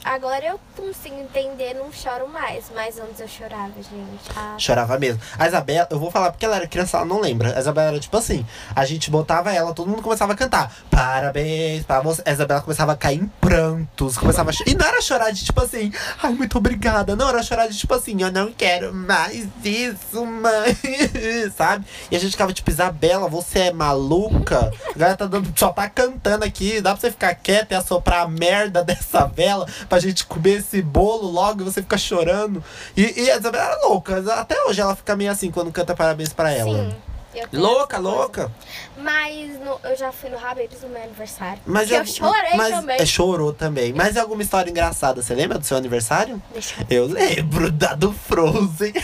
agora 0.05 0.45
eu 0.45 0.61
consigo 0.77 1.17
entender, 1.17 1.75
não 1.75 1.93
choro 1.93 2.29
mais. 2.29 2.71
Mas 2.75 2.99
antes 2.99 3.21
eu 3.21 3.29
chorava, 3.29 3.73
gente. 3.77 4.31
Ah, 4.37 4.57
Chorava 4.59 4.99
mesmo. 4.99 5.21
A 5.39 5.47
Isabela, 5.47 5.89
eu 5.91 5.99
vou 5.99 6.11
falar 6.11 6.31
porque 6.31 6.45
ela 6.45 6.57
era 6.57 6.67
criança, 6.67 6.97
ela 6.97 7.07
não 7.07 7.21
lembra. 7.21 7.57
A 7.57 7.61
Isabela 7.61 7.89
era 7.89 8.01
tipo 8.01 8.17
assim: 8.17 8.47
a 8.75 8.85
gente 8.85 9.11
botava 9.11 9.53
ela, 9.53 9.75
todo 9.75 9.89
mundo 9.89 10.03
começava 10.03 10.33
a 10.33 10.37
cantar. 10.37 10.75
Parabéns 10.91 11.85
pra 11.85 12.01
você. 12.01 12.23
A 12.25 12.33
Isabela 12.33 12.61
começava 12.61 12.93
a 12.93 12.97
cair 12.97 13.21
em 13.21 13.27
prantos. 13.41 14.17
Começava 14.17 14.51
a 14.51 14.55
E 14.67 14.75
não 14.75 14.87
era 14.87 15.01
chorar 15.01 15.31
de 15.31 15.45
tipo 15.45 15.61
assim, 15.61 15.93
ai, 16.23 16.33
muito 16.33 16.59
obrigada. 16.59 17.17
Não, 17.17 17.29
era 17.29 17.43
chorar 17.43 17.67
de 17.69 17.77
tipo 17.77 17.95
assim, 17.95 18.21
eu 18.23 18.31
não 18.33 18.53
quero 18.53 18.95
mais 18.95 19.49
isso, 19.65 20.25
mãe. 20.25 20.77
Sabe? 21.57 21.85
E 22.11 22.17
a 22.17 22.19
gente 22.19 22.33
ficava 22.33 22.53
tipo, 22.53 22.71
Isabela, 22.71 23.29
você 23.29 23.61
é 23.61 23.73
maluca? 23.73 24.73
A 24.95 24.99
galera 24.99 25.17
tá 25.17 25.27
dando, 25.27 25.53
só 25.59 25.71
tá 25.71 25.89
cantando 25.89 26.45
aqui. 26.45 26.81
Dá 26.81 26.93
pra 26.93 27.01
você 27.01 27.11
ficar 27.11 27.35
quieta 27.35 27.75
e 27.75 27.77
assoprar 27.77 28.23
a 28.23 28.29
merda 28.29 28.83
dessa 28.83 29.27
vela 29.27 29.67
pra 29.93 29.99
gente 29.99 30.25
comer 30.25 30.61
esse 30.61 30.81
bolo 30.81 31.29
logo 31.31 31.61
e 31.61 31.65
você 31.65 31.83
fica 31.83 31.99
chorando. 31.99 32.65
E, 32.97 33.25
e 33.25 33.31
a 33.31 33.37
Isabela 33.37 33.65
era 33.65 33.87
louca. 33.87 34.25
Até 34.41 34.59
hoje 34.65 34.81
ela 34.81 34.97
fica 34.97 35.15
meio 35.15 35.31
assim 35.31 35.51
quando 35.51 35.71
canta 35.71 35.95
parabéns 35.95 36.33
pra 36.33 36.51
ela. 36.51 36.73
sim. 36.73 36.95
eu 37.35 37.47
Louca, 37.53 37.99
louca. 37.99 38.51
Mas 38.97 39.61
no- 39.61 39.79
eu 39.85 39.95
já 39.95 40.11
fui 40.11 40.31
no 40.31 40.39
Habib's 40.39 40.81
no 40.81 40.89
meu 40.89 41.03
aniversário. 41.03 41.61
Mas 41.67 41.91
que 41.91 41.95
eu 41.95 42.07
chorei 42.07 42.57
mas, 42.57 42.75
também. 42.75 42.97
É, 42.99 43.05
chorou 43.05 43.53
também. 43.53 43.93
Mas 43.93 44.17
é 44.17 44.21
alguma 44.21 44.41
história 44.41 44.71
engraçada? 44.71 45.21
Você 45.21 45.35
lembra 45.35 45.59
do 45.59 45.67
seu 45.67 45.77
aniversário? 45.77 46.43
Deixa 46.55 46.87
eu 46.89 47.05
Eu 47.05 47.13
lembro 47.13 47.71
da 47.71 47.93
do 47.95 48.15
Frozen. 48.15 48.95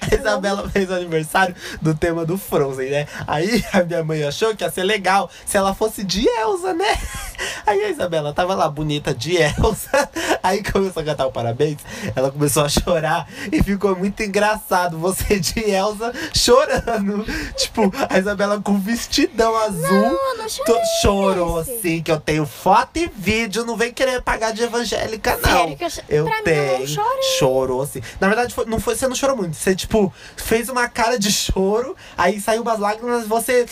A 0.00 0.14
Isabela 0.14 0.68
fez 0.68 0.90
o 0.90 0.94
aniversário 0.94 1.54
do 1.80 1.94
tema 1.94 2.24
do 2.24 2.38
Frozen, 2.38 2.90
né? 2.90 3.06
Aí 3.26 3.64
a 3.72 3.82
minha 3.82 4.02
mãe 4.02 4.22
achou 4.24 4.54
que 4.56 4.64
ia 4.64 4.70
ser 4.70 4.82
legal 4.82 5.30
se 5.44 5.56
ela 5.56 5.74
fosse 5.74 6.02
de 6.04 6.26
Elsa, 6.26 6.72
né? 6.72 6.98
Aí 7.66 7.84
a 7.84 7.90
Isabela 7.90 8.32
tava 8.32 8.54
lá 8.54 8.68
bonita 8.68 9.14
de 9.14 9.36
Elsa. 9.36 10.08
Aí 10.42 10.62
começou 10.62 11.02
a 11.02 11.04
cantar 11.04 11.26
o 11.26 11.32
parabéns, 11.32 11.78
ela 12.16 12.30
começou 12.30 12.64
a 12.64 12.68
chorar 12.68 13.28
e 13.52 13.62
ficou 13.62 13.94
muito 13.96 14.22
engraçado. 14.22 14.98
Você 14.98 15.38
de 15.38 15.60
Elsa 15.70 16.12
chorando. 16.34 17.24
Tipo, 17.56 17.92
a 18.08 18.18
Isabela 18.18 18.60
com 18.60 18.78
vestidão 18.78 19.56
azul. 19.56 19.82
Não, 19.90 20.36
não 20.38 20.48
chorei 20.48 20.82
chorou 21.02 21.60
esse. 21.60 21.70
assim, 21.72 22.02
que 22.02 22.10
eu 22.10 22.20
tenho 22.20 22.46
foto 22.46 22.96
e 22.96 23.10
vídeo. 23.14 23.64
Não 23.64 23.76
vem 23.76 23.92
querer 23.92 24.22
pagar 24.22 24.52
de 24.52 24.62
evangélica, 24.62 25.36
não. 25.42 25.50
Sério 25.50 25.76
que 25.76 25.84
eu 25.84 25.90
cho- 25.90 26.02
Eu 26.08 26.24
pra 26.24 26.34
mim, 26.34 26.38
eu 26.38 26.44
tenho. 26.86 26.96
não. 26.96 27.22
Chorou, 27.38 27.82
assim. 27.82 28.00
Na 28.20 28.26
verdade, 28.28 28.54
foi- 28.54 28.64
não 28.66 28.80
foi, 28.80 28.94
você 28.96 29.06
não 29.08 29.14
chorou 29.16 29.36
muito. 29.36 29.54
Você, 29.56 29.74
tipo, 29.74 30.12
fez 30.36 30.68
uma 30.68 30.88
cara 30.88 31.18
de 31.18 31.30
choro, 31.32 31.96
aí 32.16 32.40
saiu 32.40 32.62
umas 32.62 32.78
lágrimas 32.78 33.24
e 33.24 33.28
você 33.28 33.66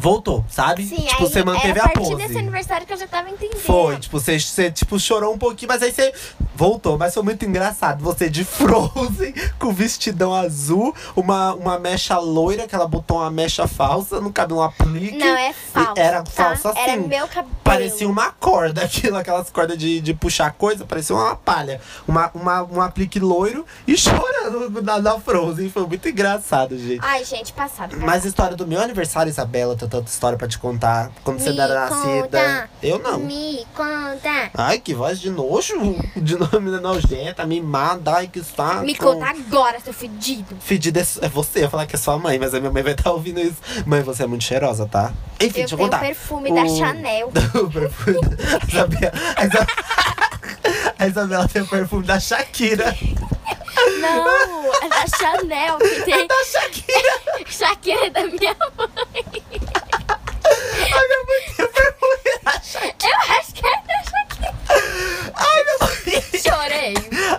voltou, 0.00 0.44
sabe? 0.48 0.84
Sim, 0.84 0.96
tipo, 0.96 1.22
aí 1.22 1.30
você 1.30 1.44
manteve 1.44 1.78
a 1.78 1.84
a 1.84 1.88
partir 1.88 2.10
pose. 2.10 2.16
desse 2.16 2.38
aniversário 2.38 2.86
que 2.86 2.92
eu 2.92 2.96
já 2.96 3.06
tava 3.06 3.30
entendendo. 3.30 3.60
Foi, 3.60 3.96
tipo, 3.98 4.18
você, 4.18 4.38
você 4.38 4.70
tipo, 4.70 4.98
chorou 4.98 5.34
um 5.34 5.38
pouquinho, 5.38 5.68
mas 5.68 5.82
aí 5.82 5.92
você 5.92 6.12
voltou. 6.54 6.98
Mas 6.98 7.14
foi 7.14 7.22
muito 7.22 7.44
engraçado. 7.44 8.02
Você 8.02 8.28
de 8.28 8.44
Frozen, 8.44 9.34
com 9.58 9.72
vestidão 9.72 10.34
azul, 10.34 10.94
uma, 11.14 11.54
uma 11.54 11.78
mecha 11.78 12.18
loira, 12.18 12.66
que 12.66 12.74
ela 12.74 12.86
botou 12.86 13.18
uma 13.18 13.30
mecha 13.30 13.66
falsa, 13.68 14.20
no 14.20 14.32
cabelo 14.32 14.60
um 14.60 14.62
aplique. 14.62 15.18
Não, 15.18 15.36
é 15.36 15.52
falso. 15.52 15.94
Era 15.96 16.22
tá? 16.22 16.30
falso 16.30 16.68
assim. 16.68 16.80
Era 16.80 17.00
meu 17.02 17.28
cabelo. 17.28 17.54
Parecia 17.62 18.08
uma 18.08 18.30
corda, 18.32 18.82
aquilo, 18.84 19.16
aquelas 19.16 19.50
cordas 19.50 19.78
de, 19.78 20.00
de 20.00 20.14
puxar 20.14 20.52
coisa, 20.52 20.84
parecia 20.84 21.14
uma 21.14 21.36
palha. 21.36 21.80
Uma, 22.06 22.30
uma, 22.34 22.62
um 22.62 22.80
aplique 22.80 23.18
loiro 23.18 23.64
e 23.86 23.96
chorando 23.98 24.82
na, 24.82 24.98
na 25.00 25.20
Frozen. 25.20 25.68
Foi 25.70 25.86
muito 25.86 26.08
engraçado, 26.08 26.76
gente. 26.78 27.00
Ai, 27.02 27.24
gente, 27.24 27.52
passado. 27.52 27.96
Mas 27.98 28.24
a 28.24 28.28
história 28.28 28.56
do 28.56 28.66
meu 28.66 28.80
aniversário, 28.80 29.30
Isabela, 29.30 29.76
tem 29.76 29.88
tanta 29.90 30.08
história 30.08 30.38
pra 30.38 30.48
te 30.48 30.58
contar. 30.58 31.10
Quando 31.24 31.38
você 31.40 31.50
Me 31.50 31.56
não 31.56 31.64
era 31.64 31.90
nascida. 31.90 32.22
conta. 32.22 32.70
Eu 32.82 32.98
não. 32.98 33.18
Me 33.18 33.66
conta. 33.74 34.50
Ai, 34.54 34.78
que 34.78 34.94
voz 34.94 35.20
de 35.20 35.28
nojo. 35.30 35.74
De 36.16 36.36
nome 36.36 36.70
nojenta, 36.80 37.44
mimada. 37.44 38.14
Ai, 38.16 38.28
que 38.28 38.42
saco. 38.42 38.84
Me 38.84 38.94
conta 38.94 39.26
agora, 39.26 39.78
seu 39.80 39.92
fedido. 39.92 40.56
Fedida 40.60 41.00
é 41.00 41.06
é 41.22 41.28
você, 41.28 41.58
eu 41.58 41.62
ia 41.64 41.70
falar 41.70 41.86
que 41.86 41.96
é 41.96 41.98
sua 41.98 42.16
mãe, 42.18 42.38
mas 42.38 42.54
a 42.54 42.60
minha 42.60 42.70
mãe 42.72 42.82
vai 42.82 42.92
estar 42.92 43.10
ouvindo 43.12 43.40
isso. 43.40 43.56
Mãe, 43.84 44.02
você 44.02 44.22
é 44.22 44.26
muito 44.26 44.44
cheirosa, 44.44 44.86
tá? 44.86 45.12
Enfim, 45.40 45.46
eu 45.46 45.52
deixa 45.52 45.74
eu 45.74 45.78
contar. 45.78 45.96
o 45.98 46.00
perfume 46.00 46.54
da 46.54 46.68
Chanel. 46.68 47.28
o 47.54 47.70
perfume 47.70 48.20
da 48.20 48.58
Isabela. 48.68 49.12
A 49.36 49.44
Isa- 49.46 49.66
A 50.98 51.06
Isabela 51.06 51.48
tem 51.48 51.62
o 51.62 51.66
perfume 51.66 52.04
da 52.04 52.20
Shakira. 52.20 52.94
Não, 54.00 54.74
é 54.74 54.88
da 54.88 55.06
Chanel 55.06 55.78
que 55.78 56.02
tem. 56.02 56.26
Da 56.26 56.44
Shakira. 56.44 57.20
Shakira 57.50 58.06
é 58.06 58.10
da 58.10 58.22
minha 58.24 58.56
mãe. 58.76 58.90
A 60.44 61.00
minha 61.06 61.24
mãe 61.26 61.42
tem 61.56 61.66
perfume 61.66 62.40
da 62.42 62.52
Shakira. 62.60 63.12
Eu 63.12 63.38
acho 63.38 63.52
que 63.54 63.66
é 63.66 63.82
da 63.86 64.02
Shakira. 64.02 64.54
Ai, 65.34 65.64
minha 65.64 65.78
mãe. 65.80 65.90
Chorei. 66.40 66.94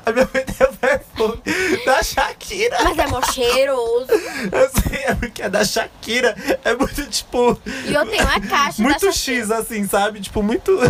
A 0.06 0.12
minha 0.12 0.30
mãe 0.34 0.44
tem 0.46 0.74
perfume 0.78 1.42
da 1.86 2.04
Shakira. 2.04 2.41
Mas 2.84 2.98
é 2.98 3.08
mó 3.08 3.22
cheiroso. 3.22 4.08
Sei, 4.90 5.00
é 5.06 5.16
porque 5.16 5.42
é 5.44 5.50
da 5.50 5.64
Shakira. 5.64 6.36
É 6.64 6.76
muito, 6.76 7.04
tipo. 7.10 7.60
E 7.86 7.94
eu 7.94 8.06
tenho 8.06 8.28
a 8.28 8.40
caixa 8.40 8.82
Muito 8.82 9.12
Shakira. 9.12 9.42
X, 9.42 9.52
assim, 9.52 9.88
sabe? 9.88 10.20
Tipo, 10.22 10.42
muito. 10.44 10.72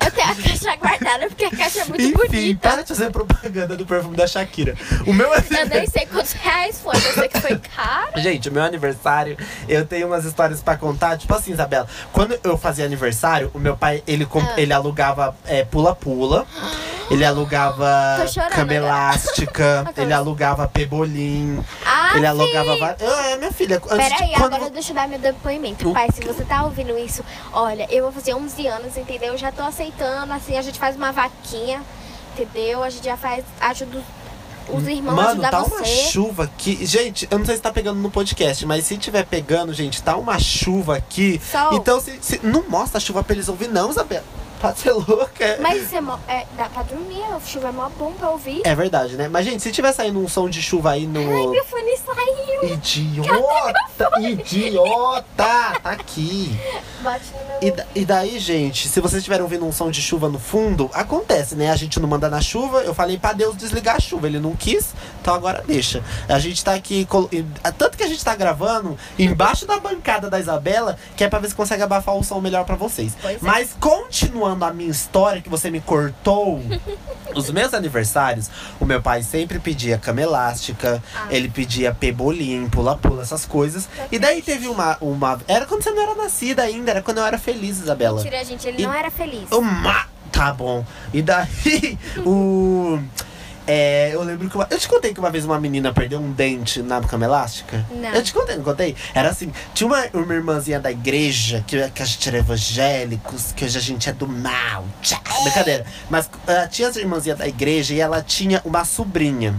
Eu 0.00 0.10
tenho 0.10 0.28
a 0.30 0.34
caixa 0.34 0.76
guardada 0.76 1.26
porque 1.28 1.44
a 1.44 1.50
caixa 1.50 1.80
é 1.80 1.84
muito 1.84 2.02
Enfim, 2.02 2.12
bonita. 2.16 2.68
para 2.70 2.82
de 2.82 2.88
fazer 2.88 3.10
propaganda 3.10 3.76
do 3.76 3.86
perfume 3.86 4.16
da 4.16 4.26
Shakira. 4.26 4.74
O 5.06 5.12
meu 5.12 5.32
Eu 5.32 5.66
nem 5.68 5.86
sei 5.86 6.06
quantos 6.06 6.32
reais 6.32 6.80
foi, 6.80 6.96
eu 6.96 7.00
sei 7.14 7.28
que 7.28 7.40
foi 7.40 7.58
caro. 7.76 8.20
Gente, 8.20 8.48
o 8.48 8.52
meu 8.52 8.62
aniversário, 8.62 9.36
eu 9.68 9.86
tenho 9.86 10.06
umas 10.08 10.24
histórias 10.24 10.60
pra 10.60 10.76
contar. 10.76 11.16
Tipo 11.18 11.34
assim, 11.34 11.52
Isabela, 11.52 11.86
quando 12.12 12.38
eu 12.42 12.56
fazia 12.58 12.84
aniversário, 12.84 13.50
o 13.54 13.58
meu 13.58 13.76
pai, 13.76 14.02
ele, 14.06 14.24
comp- 14.26 14.48
Ah. 14.48 14.60
ele 14.60 14.72
alugava 14.72 15.36
é, 15.46 15.64
pula-pula. 15.64 16.46
Ele 17.10 17.24
alugava 17.24 17.86
cama 18.54 18.74
elástica. 18.74 19.84
Ele 19.96 20.12
alugava 20.12 20.68
pebolim. 20.68 21.62
Ah, 21.84 22.10
ele 22.14 22.20
sim. 22.20 22.26
alugava. 22.26 22.96
Ah, 23.00 23.30
é, 23.30 23.36
minha 23.36 23.52
filha. 23.52 23.76
Antes 23.76 24.08
Peraí, 24.08 24.28
de, 24.28 24.34
quando... 24.34 24.54
agora 24.54 24.70
deixa 24.70 24.92
eu 24.92 24.94
dar 24.94 25.08
meu 25.08 25.18
depoimento. 25.18 25.90
O 25.90 25.92
Pai, 25.92 26.08
se 26.12 26.20
você 26.22 26.44
tá 26.44 26.64
ouvindo 26.64 26.96
isso, 26.98 27.24
olha, 27.52 27.86
eu 27.90 28.04
vou 28.04 28.12
fazer 28.12 28.34
11 28.34 28.66
anos, 28.66 28.96
entendeu? 28.96 29.32
Eu 29.32 29.38
já 29.38 29.50
tô 29.50 29.62
aceitando, 29.62 30.32
assim, 30.32 30.56
a 30.56 30.62
gente 30.62 30.78
faz 30.78 30.96
uma 30.96 31.10
vaquinha, 31.12 31.82
entendeu? 32.34 32.82
A 32.82 32.90
gente 32.90 33.04
já 33.04 33.16
faz, 33.16 33.44
ajuda 33.60 34.02
os 34.68 34.86
irmãos 34.86 35.12
a 35.12 35.16
Mano, 35.16 35.28
ajudar 35.30 35.50
tá 35.50 35.60
você. 35.62 35.74
uma 35.76 35.84
chuva 35.84 36.44
aqui. 36.44 36.84
Gente, 36.86 37.26
eu 37.30 37.38
não 37.38 37.46
sei 37.46 37.56
se 37.56 37.62
tá 37.62 37.72
pegando 37.72 37.98
no 38.00 38.10
podcast, 38.10 38.64
mas 38.66 38.84
se 38.84 38.96
tiver 38.98 39.24
pegando, 39.24 39.72
gente, 39.72 40.02
tá 40.02 40.16
uma 40.16 40.38
chuva 40.38 40.96
aqui. 40.96 41.40
Sol. 41.50 41.74
Então, 41.74 42.00
se, 42.00 42.18
se- 42.20 42.40
não 42.42 42.64
mostra 42.68 42.98
a 42.98 43.00
chuva 43.00 43.22
pra 43.24 43.34
eles 43.34 43.48
ouvir, 43.48 43.68
não, 43.68 43.90
Isabela. 43.90 44.24
Pode 44.60 44.80
ser 44.80 44.92
louca. 44.92 45.58
Mas 45.60 45.82
isso 45.84 45.96
é, 45.96 46.00
mó, 46.00 46.18
é 46.26 46.44
dá 46.56 46.68
pra 46.68 46.82
dormir, 46.82 47.22
a 47.22 47.38
chuva 47.40 47.68
é 47.68 47.72
mó 47.72 47.88
bom 47.90 48.12
pra 48.12 48.30
ouvir. 48.30 48.62
É 48.64 48.74
verdade, 48.74 49.16
né? 49.16 49.28
Mas, 49.28 49.46
gente, 49.46 49.62
se 49.62 49.70
tiver 49.70 49.92
saindo 49.92 50.18
um 50.18 50.28
som 50.28 50.48
de 50.48 50.60
chuva 50.60 50.92
aí 50.92 51.06
no. 51.06 51.20
Ai, 51.20 51.46
meu 51.46 51.64
fone 51.64 51.96
saiu. 51.96 52.72
Idiota! 52.72 54.20
Idiota! 54.20 55.34
Tá 55.36 55.78
aqui. 55.84 56.58
Bate 57.02 57.24
no 57.32 57.60
meu... 57.60 57.84
E, 57.94 58.00
e 58.00 58.04
daí, 58.04 58.38
gente, 58.38 58.88
se 58.88 59.00
vocês 59.00 59.18
estiverem 59.18 59.42
ouvindo 59.42 59.64
um 59.64 59.72
som 59.72 59.90
de 59.90 60.02
chuva 60.02 60.28
no 60.28 60.38
fundo, 60.38 60.90
acontece, 60.92 61.54
né? 61.54 61.70
A 61.70 61.76
gente 61.76 62.00
não 62.00 62.08
manda 62.08 62.28
na 62.28 62.40
chuva. 62.40 62.80
Eu 62.80 62.94
falei 62.94 63.16
pra 63.18 63.32
Deus 63.32 63.56
desligar 63.56 63.96
a 63.96 64.00
chuva. 64.00 64.26
Ele 64.26 64.40
não 64.40 64.56
quis, 64.56 64.94
então 65.20 65.34
agora 65.34 65.62
deixa. 65.66 66.02
A 66.28 66.38
gente 66.38 66.64
tá 66.64 66.74
aqui. 66.74 67.06
Tanto 67.76 67.96
que 67.96 68.02
a 68.02 68.08
gente 68.08 68.24
tá 68.24 68.34
gravando 68.34 68.98
embaixo 69.18 69.66
da 69.66 69.78
bancada 69.78 70.28
da 70.28 70.40
Isabela, 70.40 70.98
que 71.16 71.22
é 71.22 71.28
pra 71.28 71.38
ver 71.38 71.48
se 71.48 71.54
consegue 71.54 71.82
abafar 71.82 72.16
o 72.16 72.24
som 72.24 72.40
melhor 72.40 72.64
pra 72.64 72.74
vocês. 72.74 73.16
Pois 73.20 73.36
é. 73.36 73.38
Mas 73.40 73.76
continuando 74.48 74.64
a 74.64 74.72
minha 74.72 74.90
história, 74.90 75.42
que 75.42 75.48
você 75.48 75.70
me 75.70 75.80
cortou. 75.80 76.60
Os 77.34 77.50
meus 77.50 77.74
aniversários, 77.74 78.48
o 78.80 78.86
meu 78.86 79.02
pai 79.02 79.22
sempre 79.22 79.58
pedia 79.58 79.98
cama 79.98 80.22
elástica, 80.22 81.02
Ah. 81.14 81.26
ele 81.30 81.48
pedia 81.48 81.94
pebolim, 81.94 82.68
pula-pula, 82.70 83.22
essas 83.22 83.44
coisas. 83.44 83.86
E 84.10 84.18
daí 84.18 84.40
teve 84.40 84.66
uma, 84.66 84.96
uma. 85.00 85.38
Era 85.46 85.66
quando 85.66 85.82
você 85.82 85.90
não 85.90 86.02
era 86.02 86.14
nascida 86.14 86.62
ainda, 86.62 86.90
era 86.90 87.02
quando 87.02 87.18
eu 87.18 87.26
era 87.26 87.38
feliz, 87.38 87.78
Isabela. 87.80 88.16
Mentira, 88.22 88.42
gente, 88.44 88.66
ele 88.66 88.82
E- 88.82 88.86
não 88.86 88.94
era 88.94 89.10
feliz. 89.10 89.50
Uma. 89.52 90.06
Tá 90.32 90.52
bom. 90.52 90.84
E 91.12 91.20
daí, 91.20 91.98
o. 92.24 92.98
É, 93.70 94.14
eu 94.14 94.22
lembro 94.22 94.48
que 94.48 94.56
uma, 94.56 94.66
Eu 94.70 94.78
te 94.78 94.88
contei 94.88 95.12
que 95.12 95.20
uma 95.20 95.30
vez 95.30 95.44
uma 95.44 95.60
menina 95.60 95.92
perdeu 95.92 96.18
um 96.18 96.32
dente 96.32 96.80
na 96.80 97.02
cama 97.02 97.26
elástica? 97.26 97.84
Não. 97.90 98.14
Eu 98.14 98.22
te 98.22 98.32
contei, 98.32 98.56
não 98.56 98.64
contei? 98.64 98.96
Era 99.14 99.28
assim, 99.28 99.52
tinha 99.74 99.86
uma, 99.86 100.06
uma 100.14 100.34
irmãzinha 100.34 100.80
da 100.80 100.90
igreja, 100.90 101.62
que, 101.66 101.90
que 101.90 102.02
a 102.02 102.06
gente 102.06 102.26
era 102.26 102.38
evangélicos, 102.38 103.52
que 103.52 103.66
hoje 103.66 103.76
a 103.76 103.80
gente 103.80 104.08
é 104.08 104.12
do 104.14 104.26
mal. 104.26 104.86
Tchá, 105.02 105.20
brincadeira. 105.42 105.84
Mas 106.08 106.30
ela 106.46 106.66
tinha 106.66 106.88
essa 106.88 106.98
irmãzinha 106.98 107.36
da 107.36 107.46
igreja 107.46 107.92
e 107.92 108.00
ela 108.00 108.22
tinha 108.22 108.62
uma 108.64 108.86
sobrinha. 108.86 109.54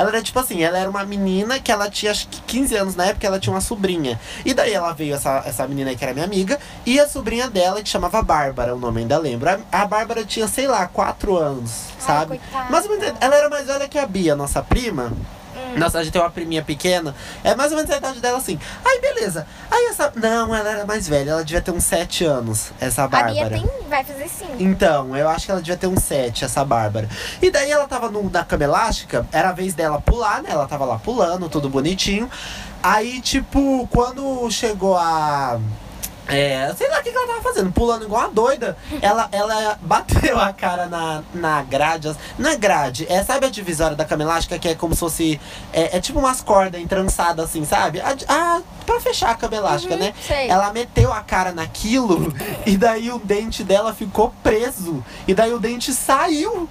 Ela 0.00 0.08
era 0.08 0.22
tipo 0.22 0.38
assim, 0.38 0.62
ela 0.62 0.78
era 0.78 0.88
uma 0.88 1.04
menina 1.04 1.60
que 1.60 1.70
ela 1.70 1.90
tinha 1.90 2.10
acho 2.10 2.26
que 2.28 2.40
15 2.40 2.74
anos 2.74 2.96
na 2.96 3.04
época, 3.04 3.26
ela 3.26 3.38
tinha 3.38 3.52
uma 3.52 3.60
sobrinha. 3.60 4.18
E 4.46 4.54
daí 4.54 4.72
ela 4.72 4.94
veio, 4.94 5.14
essa, 5.14 5.42
essa 5.44 5.68
menina 5.68 5.94
que 5.94 6.02
era 6.02 6.14
minha 6.14 6.24
amiga, 6.24 6.58
e 6.86 6.98
a 6.98 7.06
sobrinha 7.06 7.50
dela, 7.50 7.82
que 7.82 7.88
chamava 7.90 8.22
Bárbara, 8.22 8.74
o 8.74 8.78
nome 8.78 9.02
ainda 9.02 9.18
lembro. 9.18 9.50
A, 9.50 9.58
a 9.70 9.84
Bárbara 9.84 10.24
tinha, 10.24 10.48
sei 10.48 10.66
lá, 10.66 10.86
4 10.86 11.36
anos, 11.36 11.70
sabe? 11.98 12.38
coitada. 12.38 12.88
Menos, 12.88 13.14
ela 13.20 13.36
era 13.36 13.50
mais 13.50 13.66
velha 13.66 13.86
que 13.86 13.98
a 13.98 14.06
Bia, 14.06 14.34
nossa 14.34 14.62
prima. 14.62 15.12
Hum. 15.74 15.78
Nossa, 15.78 15.98
a 15.98 16.02
gente 16.02 16.12
tem 16.12 16.20
uma 16.20 16.30
priminha 16.30 16.62
pequena. 16.62 17.14
É 17.42 17.54
mais 17.54 17.70
ou 17.70 17.76
menos 17.76 17.90
a 17.90 17.96
idade 17.96 18.20
dela 18.20 18.38
assim. 18.38 18.58
Aí, 18.84 19.00
beleza. 19.00 19.46
Aí 19.70 19.86
essa. 19.90 20.12
Não, 20.16 20.54
ela 20.54 20.70
era 20.70 20.86
mais 20.86 21.08
velha. 21.08 21.30
Ela 21.30 21.44
devia 21.44 21.60
ter 21.60 21.70
uns 21.70 21.84
7 21.84 22.24
anos, 22.24 22.72
essa 22.80 23.04
A 23.04 23.08
Bárbara. 23.08 23.32
minha 23.32 23.50
tem, 23.50 23.88
vai 23.88 24.04
fazer 24.04 24.28
sim. 24.28 24.46
Então, 24.58 25.16
eu 25.16 25.28
acho 25.28 25.46
que 25.46 25.52
ela 25.52 25.60
devia 25.60 25.76
ter 25.76 25.86
uns 25.86 26.02
7, 26.02 26.44
essa 26.44 26.64
Bárbara. 26.64 27.08
E 27.40 27.50
daí 27.50 27.70
ela 27.70 27.86
tava 27.86 28.10
no, 28.10 28.28
na 28.30 28.44
cama 28.44 28.64
elástica, 28.64 29.26
era 29.32 29.50
a 29.50 29.52
vez 29.52 29.74
dela 29.74 30.00
pular, 30.00 30.42
né? 30.42 30.50
Ela 30.50 30.66
tava 30.66 30.84
lá 30.84 30.98
pulando, 30.98 31.48
tudo 31.48 31.68
bonitinho. 31.68 32.28
Aí, 32.82 33.20
tipo, 33.20 33.86
quando 33.90 34.50
chegou 34.50 34.96
a. 34.96 35.58
É, 36.34 36.74
sei 36.76 36.88
lá 36.88 36.98
o 37.00 37.02
que, 37.02 37.10
que 37.10 37.16
ela 37.16 37.26
tava 37.26 37.42
fazendo, 37.42 37.72
pulando 37.72 38.04
igual 38.04 38.22
uma 38.22 38.30
doida. 38.30 38.76
Ela, 39.02 39.28
ela 39.32 39.78
bateu 39.82 40.38
a 40.38 40.52
cara 40.52 40.86
na, 40.86 41.22
na 41.34 41.62
grade. 41.62 42.14
Na 42.38 42.54
grade, 42.54 43.06
é, 43.08 43.22
sabe 43.24 43.46
a 43.46 43.50
divisória 43.50 43.96
da 43.96 44.04
cama 44.04 44.22
elástica 44.22 44.58
que 44.58 44.68
é 44.68 44.74
como 44.74 44.94
se 44.94 45.00
fosse. 45.00 45.40
É, 45.72 45.96
é 45.96 46.00
tipo 46.00 46.18
umas 46.18 46.40
cordas 46.40 46.80
entrançadas 46.80 47.44
assim, 47.46 47.64
sabe? 47.64 48.00
A, 48.00 48.14
a, 48.28 48.60
pra 48.86 49.00
fechar 49.00 49.30
a 49.30 49.34
cama 49.34 49.56
elástica, 49.56 49.94
Uhum, 49.94 50.00
né? 50.00 50.14
sei. 50.26 50.48
Ela 50.48 50.72
meteu 50.72 51.12
a 51.12 51.20
cara 51.20 51.52
naquilo 51.52 52.32
e 52.66 52.76
daí 52.76 53.10
o 53.10 53.18
dente 53.18 53.62
dela 53.64 53.92
ficou 53.94 54.32
preso. 54.42 55.04
E 55.26 55.34
daí 55.34 55.52
o 55.52 55.58
dente 55.58 55.92
saiu. 55.92 56.68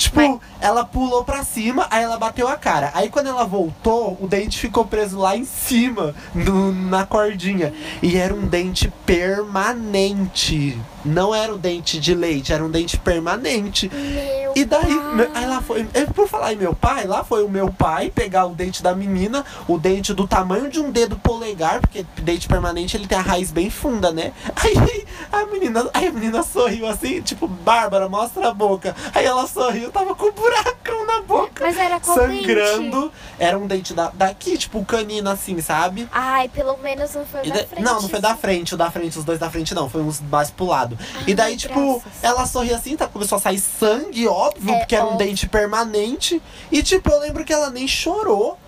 Tipo, 0.00 0.16
Mas- 0.16 0.40
ela 0.62 0.82
pulou 0.82 1.22
pra 1.24 1.44
cima, 1.44 1.86
aí 1.90 2.02
ela 2.02 2.16
bateu 2.18 2.48
a 2.48 2.56
cara. 2.56 2.90
Aí 2.94 3.10
quando 3.10 3.26
ela 3.26 3.44
voltou, 3.44 4.16
o 4.18 4.26
dente 4.26 4.58
ficou 4.58 4.86
preso 4.86 5.18
lá 5.18 5.36
em 5.36 5.44
cima, 5.44 6.14
no- 6.34 6.72
na 6.72 7.04
cordinha. 7.04 7.74
E 8.02 8.16
era 8.16 8.34
um 8.34 8.46
dente 8.46 8.90
permanente. 9.04 10.78
Não 11.04 11.34
era 11.34 11.54
um 11.54 11.58
dente 11.58 11.98
de 11.98 12.14
leite, 12.14 12.52
era 12.52 12.64
um 12.64 12.70
dente 12.70 12.98
permanente. 12.98 13.90
Meu 13.92 14.52
E 14.54 14.64
daí, 14.64 15.00
aí 15.34 15.46
lá 15.46 15.60
foi. 15.62 15.84
Por 16.14 16.28
falar 16.28 16.52
em 16.52 16.56
meu 16.56 16.74
pai, 16.74 17.06
lá 17.06 17.22
foi 17.24 17.42
o 17.44 17.48
meu 17.48 17.70
pai 17.72 18.10
pegar 18.10 18.46
o 18.46 18.54
dente 18.54 18.82
da 18.82 18.94
menina, 18.94 19.44
o 19.68 19.78
dente 19.78 20.12
do 20.12 20.26
tamanho 20.26 20.68
de 20.70 20.80
um 20.80 20.90
dedo 20.90 21.16
polegar, 21.16 21.80
porque 21.80 22.04
dente 22.22 22.46
permanente 22.48 22.96
ele 22.96 23.06
tem 23.06 23.16
a 23.18 23.22
raiz 23.22 23.50
bem 23.50 23.70
funda, 23.70 24.10
né? 24.12 24.32
Aí, 24.56 25.04
a 25.32 25.46
menina, 25.46 25.88
aí 25.94 26.08
a 26.08 26.12
menina 26.12 26.42
sorriu 26.42 26.86
assim, 26.86 27.20
tipo, 27.22 27.46
Bárbara, 27.46 28.08
mostra 28.08 28.48
a 28.48 28.54
boca. 28.54 28.94
Aí 29.14 29.24
ela 29.24 29.46
sorriu, 29.46 29.89
tava 29.90 30.14
com 30.14 30.26
um 30.26 30.32
buracão 30.32 31.06
na 31.06 31.22
boca. 31.22 31.64
Mas 31.64 31.76
era 31.76 32.00
sangrando. 32.02 33.00
dente? 33.02 33.12
Era 33.38 33.58
um 33.58 33.66
dente 33.66 33.94
da, 33.94 34.10
daqui, 34.14 34.56
tipo, 34.58 34.78
um 34.78 34.84
canino 34.84 35.28
assim, 35.30 35.60
sabe? 35.60 36.08
Ai, 36.12 36.48
pelo 36.48 36.76
menos 36.78 37.14
não 37.14 37.24
foi 37.26 37.40
o 37.40 37.46
E 37.46 37.48
da 37.50 37.54
da- 37.60 37.66
frente. 37.66 37.82
não, 37.82 38.00
não 38.02 38.08
foi 38.08 38.20
da 38.20 38.36
frente, 38.36 38.74
o 38.74 38.76
da 38.76 38.90
frente, 38.90 39.18
os 39.18 39.24
dois 39.24 39.38
da 39.38 39.50
frente 39.50 39.74
não, 39.74 39.88
foi 39.88 40.02
uns 40.02 40.20
mais 40.20 40.50
pro 40.50 40.66
lado. 40.66 40.98
e 41.26 41.34
daí, 41.34 41.52
Ai, 41.52 41.56
tipo, 41.56 41.94
graças. 42.00 42.22
ela 42.22 42.46
sorria 42.46 42.76
assim, 42.76 42.96
tá? 42.96 43.06
Começou 43.06 43.36
a 43.36 43.40
sair 43.40 43.58
sangue, 43.58 44.26
óbvio, 44.28 44.74
É, 44.74 44.78
porque 44.78 44.94
era 44.94 45.04
um 45.04 45.12
óbvio. 45.12 45.26
dente 45.26 45.48
permanente. 45.48 46.40
E, 46.70 46.82
tipo, 46.82 47.10
eu 47.10 47.18
lembro 47.20 47.44
que 47.44 47.52
ela 47.52 47.70
nem 47.70 47.86
chorou. 47.88 48.58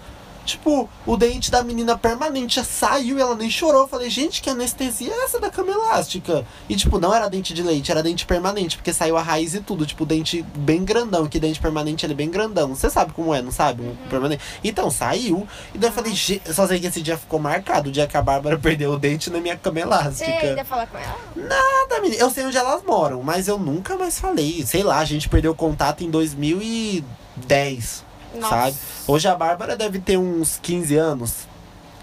Tipo, 0.44 0.88
o 1.06 1.16
dente 1.16 1.50
da 1.50 1.62
menina 1.62 1.96
permanente 1.96 2.56
já 2.56 2.64
saiu 2.64 3.18
e 3.18 3.20
ela 3.20 3.34
nem 3.34 3.50
chorou. 3.50 3.82
Eu 3.82 3.88
falei, 3.88 4.10
gente, 4.10 4.42
que 4.42 4.50
anestesia 4.50 5.12
é 5.12 5.24
essa 5.24 5.40
da 5.40 5.50
cama 5.50 5.70
elástica? 5.72 6.44
E, 6.68 6.76
tipo, 6.76 6.98
não 6.98 7.14
era 7.14 7.28
dente 7.28 7.54
de 7.54 7.62
leite, 7.62 7.90
era 7.90 8.02
dente 8.02 8.26
permanente, 8.26 8.76
porque 8.76 8.92
saiu 8.92 9.16
a 9.16 9.22
raiz 9.22 9.54
e 9.54 9.60
tudo. 9.60 9.86
Tipo, 9.86 10.04
dente 10.04 10.42
bem 10.54 10.84
grandão, 10.84 11.26
que 11.26 11.38
dente 11.38 11.60
permanente 11.60 12.04
ele 12.04 12.12
é 12.12 12.16
bem 12.16 12.30
grandão. 12.30 12.74
Você 12.74 12.90
sabe 12.90 13.12
como 13.12 13.34
é, 13.34 13.40
não 13.40 13.52
sabe? 13.52 13.82
Um 13.82 13.94
permanente. 14.08 14.42
Então, 14.64 14.90
saiu. 14.90 15.46
E 15.74 15.78
daí 15.78 15.90
eu 15.90 15.94
falei, 15.94 16.14
só 16.52 16.66
sei 16.66 16.80
que 16.80 16.86
esse 16.86 17.02
dia 17.02 17.16
ficou 17.16 17.38
marcado, 17.38 17.88
o 17.88 17.92
dia 17.92 18.06
que 18.06 18.16
a 18.16 18.22
Bárbara 18.22 18.58
perdeu 18.60 18.92
o 18.92 18.98
dente 18.98 19.30
na 19.30 19.40
minha 19.40 19.56
cama 19.56 19.80
Você 19.80 19.86
elástica. 19.86 20.46
ainda 20.46 20.64
fala 20.64 20.86
com 20.86 20.98
ela? 20.98 21.18
Nada, 21.36 22.00
menina. 22.02 22.20
Eu 22.22 22.30
sei 22.30 22.44
onde 22.44 22.56
elas 22.56 22.82
moram, 22.82 23.22
mas 23.22 23.48
eu 23.48 23.58
nunca 23.58 23.96
mais 23.96 24.18
falei. 24.18 24.64
Sei 24.66 24.82
lá, 24.82 24.98
a 24.98 25.04
gente 25.04 25.28
perdeu 25.28 25.54
contato 25.54 26.02
em 26.04 26.10
2010, 26.10 28.04
Nossa. 28.34 28.48
sabe? 28.48 28.76
Hoje 29.06 29.28
a 29.28 29.34
Bárbara 29.34 29.76
deve 29.76 29.98
ter 29.98 30.16
uns 30.16 30.58
15 30.62 30.96
anos, 30.96 31.34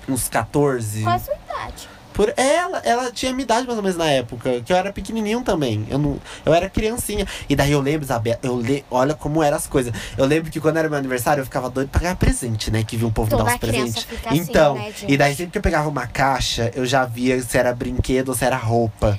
uns 0.07 0.27
14. 0.27 1.03
Qual 1.03 1.15
a 1.15 1.19
sua 1.19 1.33
idade? 1.35 1.89
Por 2.11 2.33
ela, 2.35 2.79
ela 2.79 3.09
tinha 3.13 3.31
minha 3.31 3.43
idade 3.43 3.65
mais 3.65 3.77
ou 3.77 3.83
menos 3.83 3.97
na 3.97 4.09
época, 4.09 4.59
que 4.59 4.73
eu 4.73 4.75
era 4.75 4.91
pequenininho 4.91 5.41
também. 5.41 5.87
Eu 5.89 5.97
não, 5.97 6.19
eu 6.45 6.53
era 6.53 6.69
criancinha. 6.69 7.25
E 7.47 7.55
daí 7.55 7.71
eu 7.71 7.79
lembro, 7.79 8.03
Isabela, 8.03 8.37
eu 8.43 8.57
le, 8.57 8.83
olha 8.91 9.13
como 9.13 9.41
eram 9.41 9.55
as 9.55 9.67
coisas. 9.67 9.93
Eu 10.17 10.25
lembro 10.25 10.51
que 10.51 10.59
quando 10.59 10.75
era 10.75 10.89
meu 10.89 10.97
aniversário, 10.97 11.39
eu 11.39 11.45
ficava 11.45 11.69
doido 11.69 11.87
pra 11.87 12.01
ganhar 12.01 12.17
presente, 12.17 12.69
né? 12.71 12.83
Que 12.83 12.97
vi 12.97 13.05
um 13.05 13.11
povo 13.11 13.29
dar 13.29 13.37
Toda 13.37 13.51
uns 13.51 13.57
criança 13.57 13.77
presentes. 13.77 14.03
fica 14.03 14.29
assim, 14.31 14.39
então, 14.39 14.75
né, 14.75 14.91
e 15.07 15.15
daí 15.15 15.33
sempre 15.33 15.51
que 15.53 15.57
eu 15.59 15.61
pegava 15.61 15.87
uma 15.87 16.07
caixa, 16.07 16.69
eu 16.75 16.85
já 16.85 17.05
via 17.05 17.41
se 17.41 17.57
era 17.57 17.73
brinquedo 17.73 18.29
ou 18.29 18.35
se 18.35 18.43
era 18.43 18.57
roupa. 18.57 19.17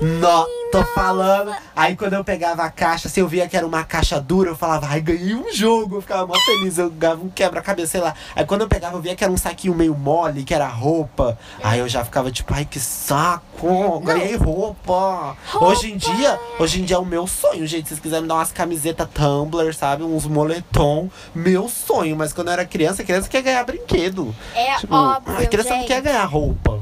No, 0.00 0.46
tô 0.70 0.84
falando. 0.84 1.54
Aí 1.74 1.96
quando 1.96 2.14
eu 2.14 2.24
pegava 2.24 2.62
a 2.62 2.70
caixa, 2.70 3.08
se 3.08 3.20
eu 3.20 3.28
via 3.28 3.48
que 3.48 3.56
era 3.56 3.66
uma 3.66 3.84
caixa 3.84 4.20
dura, 4.20 4.50
eu 4.50 4.56
falava, 4.56 4.86
ai, 4.88 5.00
ganhei 5.00 5.34
um 5.34 5.52
jogo. 5.52 5.96
Eu 5.96 6.00
ficava 6.00 6.26
mó 6.26 6.34
feliz, 6.40 6.78
eu 6.78 6.90
ganhava 6.90 7.22
um 7.24 7.28
quebra-cabeça, 7.28 7.92
sei 7.92 8.00
lá. 8.00 8.14
Aí 8.34 8.44
quando 8.44 8.62
eu 8.62 8.68
pegava, 8.68 8.96
eu 8.96 9.00
via 9.00 9.14
que 9.16 9.24
era 9.24 9.32
um 9.32 9.36
saquinho 9.36 9.74
meio 9.74 9.94
mole, 9.94 10.44
que 10.44 10.54
era 10.54 10.66
roupa. 10.66 11.38
Aí 11.62 11.78
eu 11.78 11.88
já 11.88 12.04
ficava 12.04 12.30
tipo, 12.30 12.52
ai, 12.54 12.64
que 12.64 12.80
saco, 12.80 14.00
ganhei 14.00 14.36
roupa. 14.36 15.36
Hoje 15.60 15.92
em 15.92 15.96
dia, 15.96 16.38
hoje 16.58 16.80
em 16.80 16.84
dia 16.84 16.96
é 16.96 16.98
o 17.00 17.04
meu 17.04 17.26
sonho, 17.26 17.66
gente. 17.66 17.84
Se 17.84 17.88
vocês 17.94 18.00
quiserem 18.00 18.22
me 18.22 18.28
dar 18.28 18.34
umas 18.36 18.52
camisetas 18.52 19.08
Tumblr, 19.12 19.74
sabe? 19.74 20.02
Uns 20.02 20.26
moletom, 20.26 21.08
meu 21.34 21.68
sonho. 21.68 22.16
Mas 22.16 22.32
quando 22.32 22.48
eu 22.48 22.52
era 22.54 22.64
criança, 22.64 23.02
criança 23.04 23.28
quer 23.28 23.42
ganhar 23.42 23.64
brinquedo. 23.64 24.34
É 24.54 24.76
Tipo, 24.76 24.94
óbvio, 24.94 25.38
a 25.38 25.46
criança 25.46 25.70
não 25.70 25.76
gente. 25.78 25.86
quer 25.88 26.02
ganhar 26.02 26.24
roupa. 26.24 26.80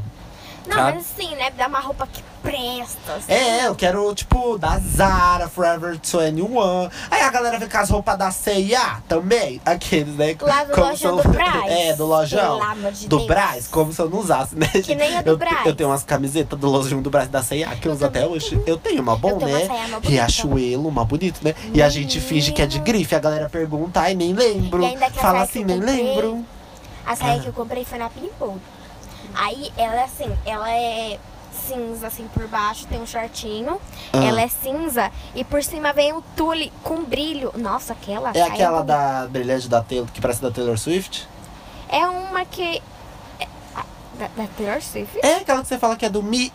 Não, 0.67 0.75
sabe? 0.77 0.97
mas 0.97 1.07
assim, 1.11 1.35
né? 1.37 1.51
Dá 1.57 1.69
uma 1.69 1.79
roupa 1.81 2.09
que 2.13 2.23
presta. 2.51 3.13
assim. 3.15 3.33
É, 3.33 3.67
eu 3.67 3.75
quero, 3.75 4.15
tipo, 4.15 4.57
da 4.59 4.79
Zara, 4.79 5.49
Forever 5.49 5.93
21. 5.93 6.89
Aí 7.11 7.21
a 7.23 7.31
galera 7.31 7.59
vem 7.59 7.69
com 7.69 7.77
as 7.79 7.91
roupas 7.91 8.17
da 8.19 8.31
C&A 8.31 9.01
também. 9.09 9.61
Aqueles, 9.65 10.15
né? 10.15 10.37
Lá 10.41 10.65
do 10.65 10.73
como 10.73 10.89
lojão 10.89 11.17
eu- 11.19 11.23
do 11.23 11.29
Brás. 11.31 11.57
É, 11.67 11.93
do 11.95 12.07
lojão. 12.07 12.61
De 12.93 13.09
do 13.09 13.17
Deus. 13.19 13.29
Brás, 13.29 13.67
como 13.69 13.93
se 13.93 14.01
eu 14.01 14.09
não 14.09 14.19
usasse, 14.19 14.55
né? 14.57 14.67
Que 14.69 14.95
nem 14.95 15.17
a 15.17 15.23
do 15.23 15.31
eu, 15.31 15.37
Brás. 15.37 15.67
eu 15.67 15.75
tenho 15.75 15.89
umas 15.91 16.05
camisetas 16.05 16.59
do 16.59 16.69
lojão 16.71 17.03
do 17.03 17.11
Brás 17.11 17.29
da 17.29 17.43
C&A 17.43 17.75
que 17.77 17.87
eu, 17.89 17.93
Eu 17.93 17.97
uso 17.97 18.05
até 18.07 18.27
hoje. 18.27 18.63
Eu 18.67 18.77
tenho 18.77 19.03
uma 19.03 19.17
bom, 19.17 19.37
tenho 19.39 19.51
uma 19.51 19.59
né? 19.59 19.67
saia 19.67 19.87
bonita. 19.89 20.09
Riachuelo, 20.09 20.89
uma 20.89 21.05
bonito, 21.05 21.41
né? 21.43 21.55
E 21.75 21.83
a 21.83 21.89
gente 21.89 22.21
finge 22.21 22.53
que 22.53 22.63
é 22.63 22.67
de 22.67 22.79
grife. 22.79 23.15
A 23.15 23.19
galera 23.19 23.49
pergunta, 23.49 24.01
ai, 24.01 24.15
nem 24.15 24.33
lembro. 24.33 24.83
Fala 25.15 25.43
assim, 25.43 25.65
nem 25.65 25.79
comprei- 25.79 26.03
lembro. 26.03 26.45
A 27.05 27.15
saia 27.15 27.37
Ah. 27.37 27.41
que 27.41 27.47
eu 27.47 27.53
comprei 27.53 27.85
foi 27.85 27.99
na 27.99 28.09
Pimpolho. 28.09 28.61
Aí 29.35 29.71
ela 29.77 29.95
é 30.01 30.05
assim, 30.05 30.31
ela 30.47 30.71
é 30.73 31.19
cinza 31.57 32.07
assim 32.07 32.29
por 32.33 32.47
baixo, 32.47 32.87
tem 32.87 33.01
um 33.01 33.07
shortinho. 33.07 33.81
Ah. 34.13 34.25
Ela 34.25 34.43
é 34.43 34.49
cinza 34.49 35.11
e 35.35 35.43
por 35.43 35.63
cima 35.63 35.93
vem 35.93 36.13
um 36.13 36.21
tule 36.37 36.73
com 36.83 37.05
brilho. 37.05 37.53
Nossa, 37.57 37.93
aquela 37.93 38.31
É 38.35 38.43
aquela 38.43 38.83
da 38.83 39.27
brilhante 39.29 39.69
da 39.69 39.83
Taylor, 39.83 40.09
que 40.13 40.21
parece 40.21 40.43
da 40.43 40.51
Taylor 40.51 40.79
Swift? 40.79 41.27
É 41.89 42.07
uma 42.07 42.45
que 42.45 42.83
é- 43.41 43.49
da, 44.19 44.29
da 44.37 44.49
Taylor 44.57 44.81
Swift? 44.83 45.19
É 45.23 45.37
aquela 45.37 45.63
que 45.63 45.69
você 45.69 45.79
fala 45.79 45.97
que 45.97 46.05
é 46.05 46.09
do 46.09 46.23
Mi. 46.23 46.53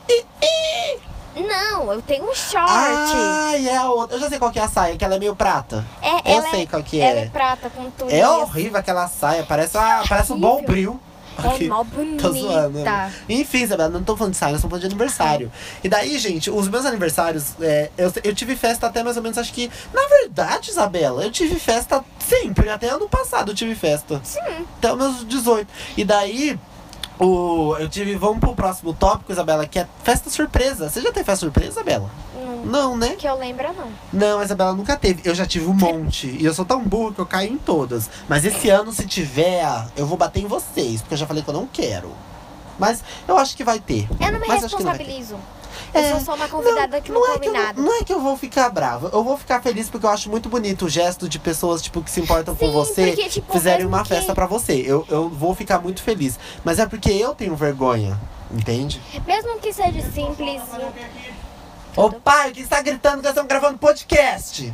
Não, 1.36 1.94
eu 1.94 2.02
tenho 2.02 2.30
um 2.30 2.36
short. 2.36 2.70
Ai, 2.70 3.68
é 3.68 3.78
a 3.78 3.90
outra. 3.90 4.18
Eu 4.18 4.20
já 4.20 4.28
sei 4.30 4.38
qual 4.38 4.52
que 4.52 4.60
é 4.60 4.64
a 4.64 4.68
saia, 4.68 4.98
que 4.98 5.06
ela 5.06 5.16
é 5.16 5.20
meio 5.20 5.36
prata. 5.36 5.86
é, 6.02 6.38
eu 6.38 6.42
sei 6.50 6.64
é, 6.64 6.66
qual 6.66 6.84
que 6.84 7.00
ela 7.00 7.20
é. 7.20 7.24
é 7.24 7.30
prata 7.30 7.70
com 7.70 7.90
tule. 7.92 8.14
É 8.14 8.28
horrível 8.28 8.78
aquela 8.78 9.08
saia, 9.08 9.44
parece, 9.44 9.78
uma, 9.78 10.04
parece 10.08 10.34
um 10.34 10.40
bom 10.40 10.62
horrível. 10.62 11.00
Bril. 11.42 11.52
É 11.52 11.56
Aqui. 11.56 11.68
mó 11.68 11.84
bonita. 11.84 12.24
Tô 12.28 12.34
zoando. 12.34 12.80
né? 12.80 13.14
Enfim, 13.30 13.64
Isabela, 13.64 13.90
não 13.90 14.04
tô 14.04 14.16
falando 14.16 14.34
de 14.34 14.38
saia, 14.38 14.52
nós 14.52 14.60
estamos 14.60 14.72
falando 14.72 14.82
de 14.90 14.96
aniversário. 14.96 15.52
E 15.84 15.90
daí, 15.90 16.18
gente, 16.18 16.50
os 16.50 16.68
meus 16.68 16.86
aniversários, 16.86 17.54
é, 17.62 17.90
eu, 17.98 18.12
eu 18.24 18.34
tive 18.36 18.56
festa 18.56 18.88
até 18.88 19.04
mais 19.04 19.18
ou 19.18 19.24
menos, 19.24 19.38
acho 19.38 19.54
que. 19.54 19.70
Na 19.94 20.02
verdade, 20.08 20.70
Isabela, 20.72 21.24
eu 21.24 21.32
tive 21.32 21.56
festa 21.60 22.04
sempre, 22.20 22.70
até 22.70 22.90
ano 22.90 23.10
passado 23.10 23.52
eu 23.52 23.56
tive 23.56 23.76
festa. 23.76 24.22
Sim. 24.24 24.40
Até 24.78 24.92
os 24.92 24.98
meus 24.98 25.28
18. 25.28 25.68
E 25.98 26.04
daí. 26.06 26.60
O, 27.24 27.78
eu 27.78 27.88
tive. 27.88 28.16
Vamos 28.16 28.40
pro 28.40 28.56
próximo 28.56 28.94
tópico, 28.94 29.32
Isabela, 29.32 29.68
que 29.68 29.78
é 29.78 29.88
festa 30.04 30.30
surpresa. 30.30 30.90
Você 30.90 31.02
já 31.02 31.12
teve 31.12 31.24
festa 31.24 31.46
surpresa, 31.46 31.72
Isabela? 31.72 32.10
Não, 32.34 32.66
Não, 32.66 32.98
né? 32.98 33.10
que 33.16 33.28
eu 33.28 33.38
lembro, 33.38 33.68
não. 33.74 33.92
Não, 34.12 34.40
a 34.40 34.44
Isabela 34.44 34.74
nunca 34.74 34.98
teve. 34.98 35.22
Eu 35.24 35.36
já 35.36 35.46
tive 35.46 35.68
um 35.68 35.74
monte. 35.74 36.28
E 36.28 36.44
eu 36.44 36.54
sou 36.54 36.66
tão 36.66 36.84
burro 36.84 37.14
que 37.14 37.20
eu 37.20 37.26
caio 37.26 37.54
em 37.54 37.58
todas. 37.58 38.10
Mas 38.28 38.44
esse 38.44 38.70
ano, 38.70 38.92
se 38.92 39.06
tiver, 39.06 39.64
eu 39.96 40.08
vou 40.08 40.18
bater 40.18 40.42
em 40.42 40.48
vocês. 40.48 41.02
Porque 41.02 41.14
eu 41.14 41.18
já 41.20 41.28
falei 41.28 41.44
que 41.44 41.50
eu 41.50 41.54
não 41.54 41.68
quero. 41.68 42.12
Mas 42.80 43.04
eu 43.28 43.38
acho 43.38 43.56
que 43.56 43.64
vai 43.64 43.80
ter. 43.80 44.08
Eu 44.20 44.32
não 44.32 44.40
me 44.40 44.48
Mas 44.48 44.64
acho 44.64 44.78
não 45.94 46.02
responsabilizo. 46.02 46.08
É, 46.08 46.12
eu 46.12 46.16
sou 46.16 46.26
só 46.26 46.36
uma 46.36 46.48
convidada 46.48 47.02
que 47.02 47.12
não, 47.12 47.26
é 47.28 47.34
come 47.34 47.48
eu, 47.48 47.54
nada. 47.54 47.82
não 47.82 48.00
é 48.00 48.04
que 48.04 48.14
eu 48.14 48.20
vou 48.22 48.38
ficar 48.38 48.70
brava. 48.70 49.10
Eu 49.14 49.24
vou 49.24 49.38
ficar 49.38 49.62
feliz 49.62 49.90
porque 49.90 50.06
eu 50.06 50.10
acho 50.10 50.30
muito 50.30 50.50
bonito 50.50 50.86
o 50.86 50.90
gesto 50.90 51.28
de 51.28 51.38
pessoas 51.40 51.82
tipo, 51.82 52.02
que 52.02 52.10
se 52.12 52.20
importam 52.22 52.56
com 52.56 52.66
Sim, 52.66 52.72
você 52.72 53.08
porque, 53.08 53.30
tipo, 53.30 53.52
fizerem 53.54 53.86
uma 53.86 54.04
que- 54.04 54.10
festa 54.10 54.34
pra 54.34 54.46
você. 54.46 54.74
Eu, 54.86 55.06
eu 55.10 55.30
vou 55.30 55.54
ficar 55.56 55.80
muito 55.80 56.02
feliz. 56.02 56.38
Mas 56.64 56.80
é 56.80 56.86
porque 56.86 57.12
eu 57.12 57.34
tenho 57.36 57.56
vergonha. 57.56 58.20
Entende? 58.54 59.02
Mesmo 59.26 59.60
que 59.60 59.72
seja 59.72 60.02
simples. 60.12 60.62
Ô 61.96 62.10
pai, 62.12 62.52
que 62.52 62.62
está 62.62 62.82
gritando 62.82 63.18
que 63.18 63.24
nós 63.24 63.32
estamos 63.32 63.48
gravando 63.50 63.78
podcast? 63.78 64.74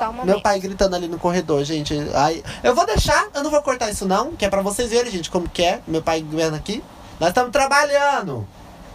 Um. 0.00 0.24
Meu 0.24 0.40
pai 0.40 0.58
gritando 0.58 0.96
ali 0.96 1.06
no 1.06 1.16
corredor, 1.18 1.62
gente. 1.64 1.94
Ai, 2.14 2.42
eu 2.64 2.74
vou 2.74 2.84
deixar, 2.84 3.28
eu 3.34 3.42
não 3.44 3.50
vou 3.50 3.62
cortar 3.62 3.88
isso 3.90 4.04
não, 4.04 4.32
que 4.32 4.44
é 4.44 4.48
pra 4.50 4.60
vocês 4.60 4.90
verem, 4.90 5.12
gente, 5.12 5.30
como 5.30 5.48
que 5.48 5.62
é. 5.62 5.80
Meu 5.86 6.02
pai 6.02 6.24
vendo 6.28 6.56
aqui. 6.56 6.82
Nós 7.20 7.28
estamos 7.28 7.52
trabalhando. 7.52 8.44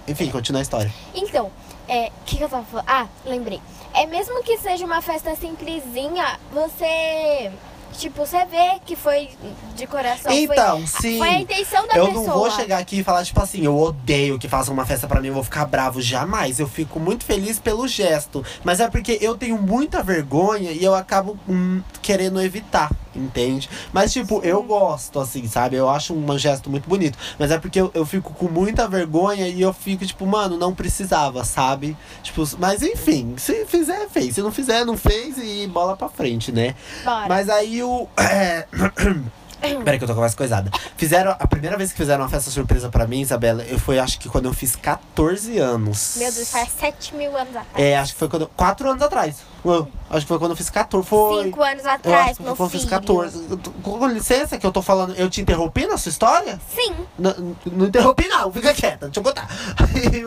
Enfim, 0.08 0.30
continua 0.32 0.62
a 0.62 0.64
história. 0.64 0.94
Então, 1.14 1.52
é, 1.88 2.12
que, 2.28 2.38
que 2.38 2.44
eu 2.44 2.50
tava 2.50 2.64
falando? 2.66 2.86
Ah, 2.88 3.08
lembrei. 3.26 3.62
É 3.94 4.06
mesmo 4.06 4.44
que 4.44 4.58
seja 4.58 4.86
uma 4.86 5.02
festa 5.02 5.36
simplesinha, 5.36 6.40
você. 6.54 7.52
Tipo, 7.98 8.26
você 8.26 8.46
vê 8.46 8.80
que 8.86 8.96
foi 8.96 9.30
de 9.76 9.88
coração. 9.88 10.32
Então, 10.32 10.86
foi, 10.86 11.02
sim. 11.02 11.18
Foi 11.18 11.30
a 11.30 11.40
intenção 11.40 11.88
da 11.88 11.96
eu 11.96 12.08
pessoa. 12.08 12.28
não 12.28 12.34
vou 12.34 12.52
chegar 12.52 12.78
aqui 12.78 13.00
e 13.00 13.04
falar, 13.04 13.26
tipo 13.26 13.42
assim, 13.42 13.64
eu 13.64 13.76
odeio 13.76 14.38
que 14.38 14.48
façam 14.48 14.72
uma 14.74 14.86
festa 14.86 15.08
pra 15.08 15.20
mim, 15.20 15.30
eu 15.30 15.34
vou 15.34 15.44
ficar 15.44 15.66
bravo. 15.66 16.00
Jamais. 16.00 16.60
Eu 16.60 16.68
fico 16.68 17.00
muito 17.00 17.26
feliz 17.26 17.58
pelo 17.58 17.88
gesto. 17.88 18.46
Mas 18.64 18.80
é 18.80 18.88
porque 18.88 19.18
eu 19.20 19.36
tenho 19.36 19.60
muita 19.60 20.04
vergonha 20.04 20.72
e 20.72 20.84
eu 20.84 20.94
acabo 20.94 21.40
hum, 21.50 21.82
querendo 22.02 22.40
evitar, 22.40 22.92
entende? 23.16 23.68
Mas, 23.92 24.14
tipo, 24.14 24.42
eu 24.44 24.62
gosto, 24.62 25.20
assim, 25.20 25.48
sabe? 25.48 25.76
Eu 25.76 25.90
acho 25.90 26.14
um 26.14 26.38
gesto 26.38 26.70
muito 26.70 26.88
bonito. 26.88 27.18
Mas 27.40 27.50
é 27.50 27.58
porque 27.58 27.82
eu, 27.82 27.90
eu 27.96 28.06
fico 28.06 28.32
com 28.34 28.48
muita 28.48 28.88
vergonha 28.88 29.48
e 29.48 29.60
eu 29.60 29.74
fico, 29.74 30.06
tipo, 30.06 30.26
mano, 30.28 30.56
não 30.56 30.76
precisava, 30.76 31.44
sabe? 31.44 31.98
Tipo, 32.22 32.48
mas 32.60 32.84
enfim, 32.84 33.34
se 33.38 33.66
fizer, 33.66 34.08
fez. 34.10 34.36
Se 34.36 34.42
não 34.42 34.52
fizer, 34.52 34.86
não 34.86 34.96
fez 34.96 35.38
e 35.38 35.66
bola 35.68 35.98
pra 35.98 36.10
frente, 36.10 36.52
né? 36.52 36.76
Bora. 37.04 37.28
Mas 37.28 37.50
aí 37.50 37.82
o. 37.82 37.87
É... 38.18 38.66
Peraí 39.84 39.98
que 39.98 40.04
eu 40.04 40.08
tô 40.08 40.14
com 40.16 40.22
mais 40.22 40.36
coisada. 40.36 40.72
Fizeram. 40.96 41.36
A 41.40 41.48
primeira 41.48 41.78
vez 41.78 41.92
que 41.92 41.98
fizeram 41.98 42.24
uma 42.24 42.30
festa 42.30 42.50
surpresa 42.52 42.90
pra 42.90 43.08
mim, 43.08 43.22
Isabela, 43.22 43.64
eu 43.64 43.80
foi 43.80 44.00
acho 44.00 44.20
que 44.20 44.30
quando 44.30 44.46
eu 44.46 44.54
fiz 44.54 44.76
14 44.76 45.58
anos. 45.58 46.16
Meu 46.18 46.32
Deus, 46.32 46.50
faz 46.50 46.70
7 46.80 47.16
mil 47.16 47.36
anos 47.36 47.56
atrás. 47.56 47.66
É, 47.76 47.98
acho 47.98 48.14
que 48.14 48.20
foi 48.20 48.30
quando. 48.30 48.44
eu- 48.44 48.52
Quatro 48.56 48.90
anos 48.90 49.02
atrás. 49.02 49.36
Acho 50.10 50.22
que 50.22 50.28
foi 50.30 50.40
quando 50.40 50.52
eu 50.52 50.56
fiz 50.58 50.70
14. 50.70 51.10
Foi. 51.10 51.44
5 51.46 51.62
anos 51.62 51.84
eu 51.84 51.90
acho 51.90 51.96
atrás, 52.00 52.38
que 52.38 52.44
meu 52.44 52.56
quando 52.56 52.68
eu 52.68 52.72
fiz 52.72 52.82
filho. 52.82 52.90
14. 52.92 53.46
Eu 53.50 53.58
tô- 53.58 53.72
Com 53.72 54.08
licença 54.08 54.58
que 54.58 54.66
eu 54.66 54.72
tô 54.72 54.82
falando. 54.82 55.14
Eu 55.16 55.30
te 55.30 55.42
interrompi 55.42 55.86
na 55.86 55.98
sua 55.98 56.10
história? 56.10 56.58
Sim. 56.74 56.94
Não, 57.20 57.56
não 57.66 57.88
interrompi, 57.88 58.28
não. 58.30 58.50
Fica 58.54 58.74
quieta, 58.74 59.08
deixa 59.08 59.20
eu 59.20 59.24
contar. 59.24 59.48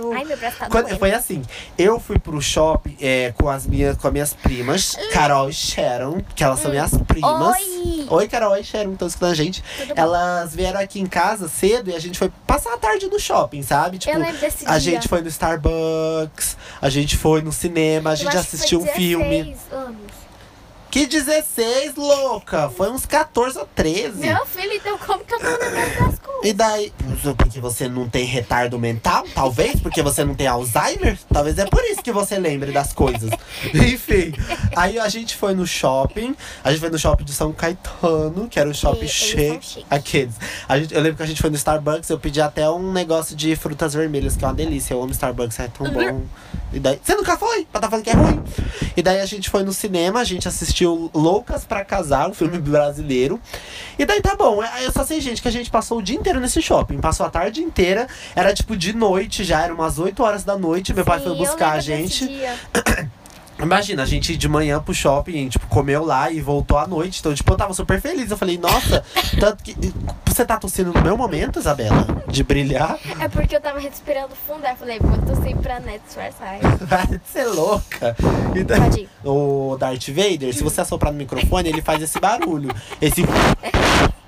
O- 0.04 0.12
Ai, 0.12 0.24
meu 0.24 0.36
braço 0.36 0.58
tá 0.58 0.68
quando- 0.68 0.98
foi 0.98 1.12
assim, 1.12 1.42
eu 1.78 1.98
fui 1.98 2.18
pro 2.18 2.40
shopping 2.42 2.96
é, 3.00 3.32
com, 3.38 3.48
as 3.48 3.66
minhas, 3.66 3.96
com 3.96 4.06
as 4.08 4.12
minhas 4.12 4.34
primas, 4.34 4.96
Carol 5.12 5.48
e 5.48 5.52
Sharon, 5.54 6.20
que 6.34 6.44
elas 6.44 6.60
são 6.60 6.70
minhas 6.70 6.90
primas. 7.06 7.56
Oi! 7.56 8.06
Oi, 8.10 8.28
Carol 8.28 8.56
e 8.56 8.64
Sharon, 8.64 8.92
estão 8.92 9.08
escutando 9.20 9.30
a 9.30 9.34
gente. 9.34 9.62
Elas 9.94 10.54
vieram 10.54 10.80
aqui 10.80 11.00
em 11.00 11.06
casa 11.06 11.48
cedo 11.48 11.90
e 11.90 11.94
a 11.94 11.98
gente 11.98 12.18
foi 12.18 12.30
passar 12.46 12.74
a 12.74 12.78
tarde 12.78 13.06
no 13.06 13.20
shopping, 13.20 13.62
sabe? 13.62 13.98
Tipo, 13.98 14.16
a 14.66 14.78
gente 14.78 15.08
foi 15.08 15.20
no 15.20 15.28
Starbucks, 15.28 16.56
a 16.80 16.88
gente 16.88 17.16
foi 17.16 17.42
no 17.42 17.52
cinema, 17.52 18.10
a 18.10 18.14
gente 18.14 18.36
assistiu 18.36 18.80
um 18.80 18.86
filme. 18.86 19.44
16 19.44 19.72
anos. 19.72 20.19
Que 20.90 21.06
16, 21.06 21.94
louca! 21.94 22.68
Foi 22.68 22.90
uns 22.90 23.06
14 23.06 23.58
ou 23.60 23.68
13. 23.76 24.18
Meu 24.18 24.44
filho, 24.44 24.72
então 24.74 24.98
como 24.98 25.24
que 25.24 25.32
eu 25.32 25.38
tô 25.38 25.46
lembrando 25.46 25.98
das 25.98 26.18
coisas? 26.18 26.40
E 26.42 26.52
daí, 26.52 26.92
porque 27.38 27.60
você 27.60 27.88
não 27.88 28.08
tem 28.08 28.24
retardo 28.24 28.76
mental? 28.76 29.24
Talvez, 29.32 29.78
porque 29.78 30.02
você 30.02 30.24
não 30.24 30.34
tem 30.34 30.48
Alzheimer? 30.48 31.16
Talvez 31.32 31.56
é 31.58 31.66
por 31.66 31.84
isso 31.84 32.02
que 32.02 32.10
você 32.10 32.40
lembre 32.40 32.72
das 32.72 32.92
coisas. 32.92 33.30
Enfim, 33.72 34.32
aí 34.74 34.98
a 34.98 35.08
gente 35.08 35.36
foi 35.36 35.54
no 35.54 35.64
shopping, 35.64 36.34
a 36.64 36.72
gente 36.72 36.80
foi 36.80 36.90
no 36.90 36.98
shopping 36.98 37.24
de 37.24 37.34
São 37.34 37.52
Caetano, 37.52 38.48
que 38.48 38.58
era 38.58 38.68
um 38.68 38.74
shopping 38.74 39.06
cheio. 39.06 39.60
Aqueles. 39.88 40.34
A 40.68 40.76
gente, 40.76 40.92
eu 40.92 41.00
lembro 41.00 41.18
que 41.18 41.22
a 41.22 41.26
gente 41.26 41.40
foi 41.40 41.50
no 41.50 41.56
Starbucks, 41.56 42.10
eu 42.10 42.18
pedi 42.18 42.40
até 42.40 42.68
um 42.68 42.90
negócio 42.90 43.36
de 43.36 43.54
frutas 43.54 43.94
vermelhas, 43.94 44.36
que 44.36 44.44
é 44.44 44.48
uma 44.48 44.54
delícia. 44.54 44.94
Eu 44.94 45.02
amo 45.02 45.12
Starbucks, 45.12 45.60
é 45.60 45.68
tão 45.68 45.88
bom. 45.88 46.22
E 46.72 46.78
daí, 46.78 47.00
você 47.02 47.14
nunca 47.14 47.36
foi? 47.36 47.64
Pra 47.64 47.80
tá 47.80 47.90
falando 47.90 48.04
que 48.04 48.10
é 48.10 48.14
ruim. 48.14 48.42
E 48.96 49.02
daí 49.02 49.20
a 49.20 49.26
gente 49.26 49.50
foi 49.50 49.62
no 49.62 49.72
cinema, 49.72 50.20
a 50.20 50.24
gente 50.24 50.46
assistiu 50.48 50.79
Loucas 50.86 51.64
pra 51.64 51.84
Casar, 51.84 52.28
um 52.28 52.34
filme 52.34 52.58
brasileiro. 52.58 53.40
E 53.98 54.04
daí 54.04 54.20
tá 54.20 54.34
bom. 54.34 54.60
Aí 54.60 54.84
eu 54.84 54.92
só 54.92 55.04
sei, 55.04 55.20
gente, 55.20 55.42
que 55.42 55.48
a 55.48 55.52
gente 55.52 55.70
passou 55.70 55.98
o 55.98 56.02
dia 56.02 56.16
inteiro 56.16 56.40
nesse 56.40 56.60
shopping. 56.62 56.98
Passou 56.98 57.26
a 57.26 57.30
tarde 57.30 57.62
inteira. 57.62 58.06
Era 58.34 58.54
tipo 58.54 58.76
de 58.76 58.92
noite 58.92 59.44
já, 59.44 59.62
era 59.62 59.74
umas 59.74 59.98
8 59.98 60.22
horas 60.22 60.44
da 60.44 60.56
noite. 60.56 60.94
Meu 60.94 61.04
pai 61.04 61.18
Sim, 61.18 61.24
foi 61.24 61.32
eu 61.32 61.36
buscar 61.36 61.72
a 61.72 61.80
gente. 61.80 62.28
Imagina, 63.62 64.02
a 64.02 64.06
gente 64.06 64.32
ir 64.32 64.36
de 64.36 64.48
manhã 64.48 64.80
pro 64.80 64.94
shopping, 64.94 65.48
tipo, 65.48 65.66
comeu 65.66 66.04
lá 66.04 66.30
e 66.30 66.40
voltou 66.40 66.78
à 66.78 66.86
noite. 66.86 67.20
Então, 67.20 67.34
tipo, 67.34 67.52
eu 67.52 67.56
tava 67.56 67.74
super 67.74 68.00
feliz. 68.00 68.30
Eu 68.30 68.36
falei, 68.36 68.58
nossa, 68.58 69.04
tanto 69.38 69.62
que. 69.62 69.74
Você 70.26 70.44
tá 70.44 70.56
tossindo 70.56 70.92
no 70.92 71.00
meu 71.02 71.16
momento, 71.16 71.58
Isabela? 71.58 72.06
De 72.28 72.42
brilhar? 72.42 72.98
É 73.20 73.28
porque 73.28 73.56
eu 73.56 73.60
tava 73.60 73.78
respirando 73.78 74.34
fundo, 74.46 74.64
aí 74.64 74.72
eu 74.72 74.76
falei, 74.76 74.98
vou 75.00 75.18
tossir 75.18 75.56
pra 75.56 75.80
net 75.80 76.00
disfarçar. 76.06 76.58
Vai 76.80 77.06
de 77.06 77.20
ser 77.26 77.44
louca. 77.44 78.16
E 78.54 78.64
Pode 78.64 79.00
ir. 79.00 79.08
o 79.24 79.76
Darth 79.78 80.08
Vader, 80.08 80.54
se 80.54 80.62
você 80.62 80.80
assoprar 80.80 81.12
no 81.12 81.18
microfone, 81.18 81.68
ele 81.68 81.82
faz 81.82 82.02
esse 82.02 82.18
barulho. 82.20 82.70
Esse. 83.00 83.22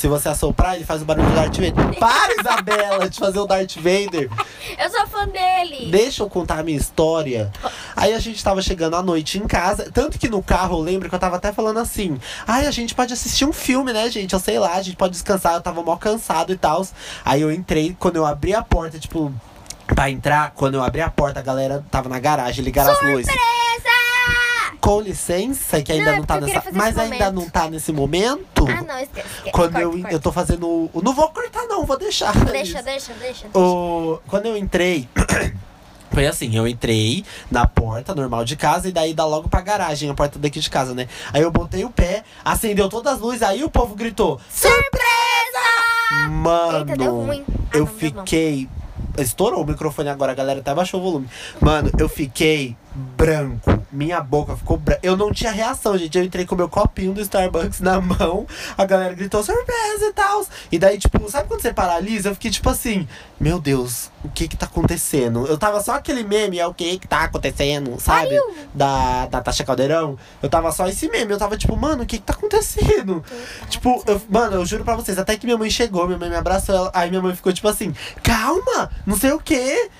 Se 0.00 0.08
você 0.08 0.30
assoprar, 0.30 0.76
ele 0.76 0.84
faz 0.86 1.02
o 1.02 1.04
barulho 1.04 1.28
do 1.28 1.34
Darth 1.34 1.56
Vader. 1.56 1.98
Para, 1.98 2.32
Isabela, 2.40 3.10
de 3.10 3.18
fazer 3.18 3.38
o 3.38 3.44
Darth 3.44 3.76
Vader. 3.76 4.30
Eu 4.78 4.90
sou 4.90 5.06
fã 5.06 5.28
dele. 5.28 5.90
Deixa 5.90 6.22
eu 6.22 6.30
contar 6.30 6.60
a 6.60 6.62
minha 6.62 6.78
história. 6.78 7.52
Aí 7.94 8.14
a 8.14 8.18
gente 8.18 8.42
tava 8.42 8.62
chegando 8.62 8.96
à 8.96 9.02
noite 9.02 9.36
em 9.36 9.46
casa. 9.46 9.90
Tanto 9.92 10.18
que 10.18 10.26
no 10.26 10.42
carro 10.42 10.78
eu 10.78 10.80
lembro 10.80 11.10
que 11.10 11.14
eu 11.14 11.18
tava 11.18 11.36
até 11.36 11.52
falando 11.52 11.80
assim: 11.80 12.18
ai, 12.46 12.66
a 12.66 12.70
gente 12.70 12.94
pode 12.94 13.12
assistir 13.12 13.44
um 13.44 13.52
filme, 13.52 13.92
né, 13.92 14.08
gente? 14.08 14.32
Eu 14.32 14.40
sei 14.40 14.58
lá, 14.58 14.72
a 14.72 14.80
gente 14.80 14.96
pode 14.96 15.12
descansar. 15.12 15.52
Eu 15.52 15.60
tava 15.60 15.82
mó 15.82 15.94
cansado 15.96 16.50
e 16.50 16.56
tal. 16.56 16.82
Aí 17.22 17.42
eu 17.42 17.52
entrei, 17.52 17.94
quando 18.00 18.16
eu 18.16 18.24
abri 18.24 18.54
a 18.54 18.62
porta, 18.62 18.98
tipo. 18.98 19.30
Pra 19.86 20.08
entrar, 20.08 20.52
quando 20.52 20.76
eu 20.76 20.82
abri 20.82 21.02
a 21.02 21.10
porta, 21.10 21.40
a 21.40 21.42
galera 21.42 21.84
tava 21.90 22.08
na 22.08 22.18
garagem, 22.18 22.64
ligaram 22.64 22.92
as 22.92 23.02
luzes. 23.02 23.26
Com 24.80 25.00
licença, 25.00 25.82
que 25.82 25.92
ainda 25.92 26.12
Não, 26.12 26.16
não, 26.18 26.24
é 26.24 26.26
tá 26.26 26.38
porque 26.38 26.50
eu 26.50 26.54
nessa. 26.54 26.72
Mas 26.72 26.98
ainda 26.98 27.26
momento. 27.26 27.34
não 27.34 27.50
tá 27.50 27.68
nesse 27.70 27.92
momento. 27.92 28.66
Ah, 28.66 28.82
não, 28.82 28.98
esquece. 28.98 29.26
esquece. 29.28 29.50
Quando 29.50 29.72
Corta, 29.72 29.80
eu, 29.80 29.90
corta. 29.92 30.12
eu 30.12 30.20
tô 30.20 30.32
fazendo. 30.32 30.90
Não 31.02 31.12
vou 31.14 31.28
cortar, 31.30 31.66
não, 31.66 31.84
vou 31.84 31.98
deixar. 31.98 32.32
Deixa, 32.46 32.78
isso. 32.78 32.84
deixa, 32.84 33.12
deixa. 33.14 33.46
O, 33.58 34.18
quando 34.26 34.46
eu 34.46 34.56
entrei. 34.56 35.08
Foi 36.12 36.26
assim, 36.26 36.56
eu 36.56 36.66
entrei 36.66 37.24
na 37.48 37.66
porta 37.66 38.14
normal 38.16 38.44
de 38.44 38.56
casa 38.56 38.88
e 38.88 38.92
daí 38.92 39.14
dá 39.14 39.24
logo 39.24 39.48
pra 39.48 39.60
garagem, 39.60 40.10
a 40.10 40.14
porta 40.14 40.40
daqui 40.40 40.58
de 40.58 40.68
casa, 40.68 40.92
né? 40.92 41.06
Aí 41.32 41.40
eu 41.40 41.52
botei 41.52 41.84
o 41.84 41.90
pé, 41.90 42.24
acendeu 42.44 42.88
todas 42.88 43.14
as 43.14 43.20
luzes, 43.20 43.42
aí 43.42 43.62
o 43.62 43.70
povo 43.70 43.94
gritou: 43.94 44.40
Surpresa! 44.50 46.28
Mano, 46.30 46.78
Eita. 46.78 46.92
Ah, 46.92 47.04
eu 47.04 47.12
não, 47.14 47.34
deu 47.70 47.80
não. 47.80 47.86
fiquei. 47.86 48.68
Estourou 49.18 49.62
o 49.62 49.66
microfone 49.66 50.08
agora, 50.08 50.32
a 50.32 50.34
galera 50.34 50.60
até 50.60 50.74
baixou 50.74 51.00
o 51.00 51.02
volume. 51.02 51.28
Mano, 51.60 51.90
eu 51.98 52.08
fiquei 52.08 52.76
branco. 52.94 53.78
Minha 53.92 54.20
boca 54.20 54.56
ficou 54.56 54.76
branca. 54.76 55.00
Eu 55.02 55.16
não 55.16 55.32
tinha 55.32 55.50
reação, 55.50 55.96
gente. 55.98 56.16
Eu 56.16 56.24
entrei 56.24 56.44
com 56.46 56.54
meu 56.54 56.68
copinho 56.68 57.12
do 57.12 57.20
Starbucks 57.20 57.80
na 57.80 58.00
mão. 58.00 58.46
A 58.76 58.84
galera 58.84 59.14
gritou 59.14 59.42
surpresa 59.42 60.06
e 60.06 60.12
tal. 60.12 60.44
E 60.70 60.78
daí, 60.78 60.98
tipo, 60.98 61.28
sabe 61.30 61.48
quando 61.48 61.60
você 61.60 61.72
paralisa? 61.72 62.28
Eu 62.30 62.34
fiquei 62.34 62.50
tipo 62.50 62.68
assim: 62.70 63.06
Meu 63.38 63.58
Deus, 63.60 64.10
o 64.24 64.28
que 64.28 64.46
que 64.48 64.56
tá 64.56 64.66
acontecendo? 64.66 65.46
Eu 65.46 65.56
tava 65.58 65.80
só 65.82 65.94
aquele 65.94 66.22
meme, 66.22 66.58
é 66.58 66.66
o 66.66 66.74
que 66.74 66.98
que 66.98 67.06
tá 67.08 67.24
acontecendo, 67.24 67.98
sabe? 68.00 68.28
Pariu. 68.28 68.54
Da, 68.74 69.26
da 69.26 69.40
Tasha 69.40 69.64
Caldeirão. 69.64 70.16
Eu 70.42 70.48
tava 70.48 70.70
só 70.72 70.86
esse 70.88 71.08
meme. 71.08 71.32
Eu 71.32 71.38
tava 71.38 71.56
tipo, 71.56 71.76
mano, 71.76 72.02
o 72.02 72.06
que 72.06 72.18
que 72.18 72.24
tá 72.24 72.32
acontecendo? 72.32 73.24
Tipo, 73.68 74.02
eu- 74.06 74.20
mano, 74.28 74.56
eu 74.56 74.66
juro 74.66 74.84
pra 74.84 74.96
vocês, 74.96 75.18
até 75.18 75.36
que 75.36 75.46
minha 75.46 75.58
mãe 75.58 75.70
chegou, 75.70 76.06
minha 76.06 76.18
mãe 76.18 76.28
me 76.30 76.36
abraçou, 76.36 76.90
aí 76.92 77.08
minha 77.10 77.22
mãe 77.22 77.34
ficou 77.34 77.52
tipo 77.52 77.68
assim, 77.68 77.94
calma, 78.22 78.90
não 79.06 79.16
sei 79.16 79.32
o 79.32 79.38
quê. 79.40 79.90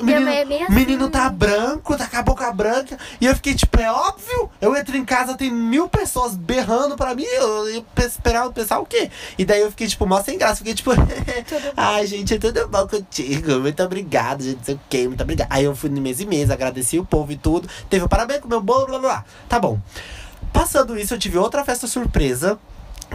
Menino, 0.00 0.28
é 0.30 0.66
o 0.66 0.72
menino 0.72 1.02
assim. 1.04 1.10
tá 1.12 1.28
branco, 1.30 1.96
tá 1.96 2.06
com 2.06 2.16
a 2.16 2.22
boca 2.22 2.52
branca. 2.52 2.98
E 3.20 3.26
eu 3.26 3.34
fiquei 3.34 3.54
tipo, 3.54 3.80
é 3.80 3.90
óbvio. 3.90 4.50
Eu 4.60 4.76
entro 4.76 4.96
em 4.96 5.04
casa, 5.04 5.36
tem 5.36 5.50
mil 5.50 5.88
pessoas 5.88 6.34
berrando 6.34 6.96
pra 6.96 7.14
mim. 7.14 7.24
Eu, 7.24 7.68
eu 7.68 7.82
pe- 7.94 8.04
esperava 8.04 8.50
pensar 8.52 8.78
o 8.78 8.86
quê? 8.86 9.10
E 9.38 9.44
daí 9.44 9.60
eu 9.60 9.70
fiquei 9.70 9.86
tipo, 9.86 10.06
mó 10.06 10.22
sem 10.22 10.36
graça. 10.38 10.56
Fiquei 10.56 10.74
tipo, 10.74 10.90
ai 11.76 12.06
gente, 12.06 12.38
tudo 12.38 12.68
bom 12.68 12.86
contigo. 12.86 13.60
Muito 13.60 13.82
obrigado, 13.82 14.42
gente, 14.42 14.56
não 14.58 14.64
sei 14.64 14.74
o 14.74 14.80
quê, 14.88 15.06
muito 15.08 15.22
obrigado. 15.22 15.48
Aí 15.50 15.64
eu 15.64 15.74
fui 15.74 15.88
no 15.90 16.00
mês 16.00 16.20
e 16.20 16.26
mês, 16.26 16.50
agradeci 16.50 16.98
o 16.98 17.04
povo 17.04 17.32
e 17.32 17.36
tudo. 17.36 17.68
Teve 17.88 18.04
o 18.04 18.08
parabéns 18.08 18.40
com 18.40 18.46
o 18.46 18.50
meu 18.50 18.60
bolo, 18.60 18.86
blá 18.86 18.98
blá 18.98 19.08
blá. 19.08 19.24
Tá 19.48 19.58
bom. 19.58 19.78
Passando 20.52 20.98
isso, 20.98 21.14
eu 21.14 21.18
tive 21.18 21.38
outra 21.38 21.64
festa 21.64 21.86
surpresa. 21.86 22.58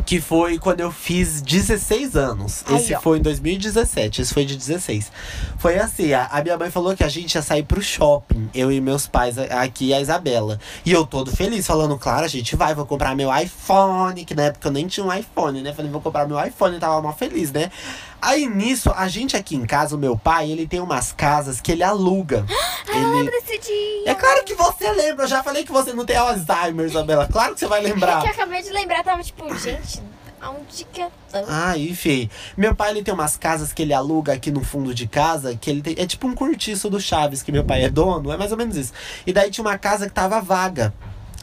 Que 0.05 0.21
foi 0.21 0.59
quando 0.59 0.81
eu 0.81 0.91
fiz 0.91 1.41
16 1.41 2.15
anos. 2.15 2.63
Aí, 2.67 2.75
Esse 2.75 2.93
ó. 2.93 3.01
foi 3.01 3.17
em 3.17 3.21
2017, 3.21 4.21
esse 4.21 4.33
foi 4.33 4.45
de 4.45 4.55
16. 4.55 5.11
Foi 5.57 5.77
assim, 5.79 6.13
a, 6.13 6.27
a 6.27 6.43
minha 6.43 6.57
mãe 6.57 6.69
falou 6.69 6.95
que 6.95 7.03
a 7.03 7.07
gente 7.09 7.33
ia 7.33 7.41
sair 7.41 7.63
pro 7.63 7.81
shopping, 7.81 8.49
eu 8.53 8.71
e 8.71 8.79
meus 8.79 9.07
pais 9.07 9.37
aqui 9.37 9.87
e 9.87 9.93
a 9.93 9.99
Isabela. 9.99 10.59
E 10.85 10.91
eu 10.91 11.05
todo 11.05 11.35
feliz, 11.35 11.65
falando, 11.65 11.97
claro, 11.97 12.23
a 12.23 12.27
gente 12.27 12.55
vai, 12.55 12.75
vou 12.75 12.85
comprar 12.85 13.15
meu 13.15 13.35
iPhone, 13.35 14.23
que 14.23 14.35
na 14.35 14.43
época 14.43 14.67
eu 14.67 14.71
nem 14.71 14.85
tinha 14.85 15.05
um 15.05 15.11
iPhone, 15.13 15.61
né? 15.61 15.73
Falei, 15.73 15.89
vou 15.89 16.01
comprar 16.01 16.27
meu 16.27 16.43
iPhone, 16.45 16.77
tava 16.77 17.01
mal 17.01 17.15
feliz, 17.15 17.51
né? 17.51 17.71
Aí 18.25 18.47
nisso, 18.47 18.91
a 18.95 19.07
gente 19.07 19.38
aqui 19.38 19.55
em 19.55 19.65
casa, 19.65 19.95
o 19.95 19.99
meu 19.99 20.17
pai, 20.17 20.49
ele 20.51 20.67
tem 20.67 20.79
umas 20.79 21.11
casas 21.11 21.61
que 21.61 21.71
ele 21.71 21.83
aluga. 21.83 22.45
Ah, 22.88 22.97
eu 22.97 23.01
ele... 23.01 23.11
lembro 23.17 23.31
desse 23.31 23.57
dia. 23.57 24.11
É 24.11 24.13
claro 24.13 24.43
que 24.45 24.53
você 24.53 24.91
lembra, 24.91 25.25
eu 25.25 25.27
já 25.27 25.41
falei 25.41 25.63
que 25.65 25.71
você 25.71 25.91
não 25.91 26.05
tem 26.05 26.15
Alzheimer, 26.15 26.85
Isabela. 26.85 27.27
Claro 27.27 27.53
que 27.55 27.59
você 27.59 27.65
vai 27.67 27.79
É 27.79 27.83
lembrar. 27.83 28.21
que 28.21 28.27
eu 28.27 28.31
acabei 28.31 28.61
de 28.61 28.69
lembrar, 28.69 29.03
tava 29.03 29.23
tipo, 29.23 29.53
gente, 29.57 30.01
aonde 30.39 30.85
que 30.93 31.01
eu 31.01 31.11
tô? 31.31 31.39
Ah, 31.49 31.75
enfim. 31.75 32.29
Meu 32.55 32.75
pai 32.75 32.91
ele 32.91 33.01
tem 33.01 33.11
umas 33.11 33.35
casas 33.35 33.73
que 33.73 33.81
ele 33.81 33.91
aluga 33.93 34.33
aqui 34.33 34.51
no 34.51 34.63
fundo 34.63 34.93
de 34.93 35.07
casa, 35.07 35.55
que 35.59 35.69
ele 35.69 35.81
tem. 35.81 35.95
É 35.97 36.05
tipo 36.05 36.27
um 36.27 36.35
cortiço 36.35 36.89
do 36.91 37.01
Chaves, 37.01 37.41
que 37.41 37.51
meu 37.51 37.63
pai 37.63 37.83
é 37.83 37.89
dono, 37.89 38.31
é 38.31 38.38
mais 38.38 38.51
ou 38.51 38.57
menos 38.57 38.77
isso. 38.77 38.93
E 39.25 39.33
daí 39.33 39.49
tinha 39.49 39.65
uma 39.65 39.77
casa 39.79 40.05
que 40.07 40.13
tava 40.13 40.39
vaga. 40.39 40.93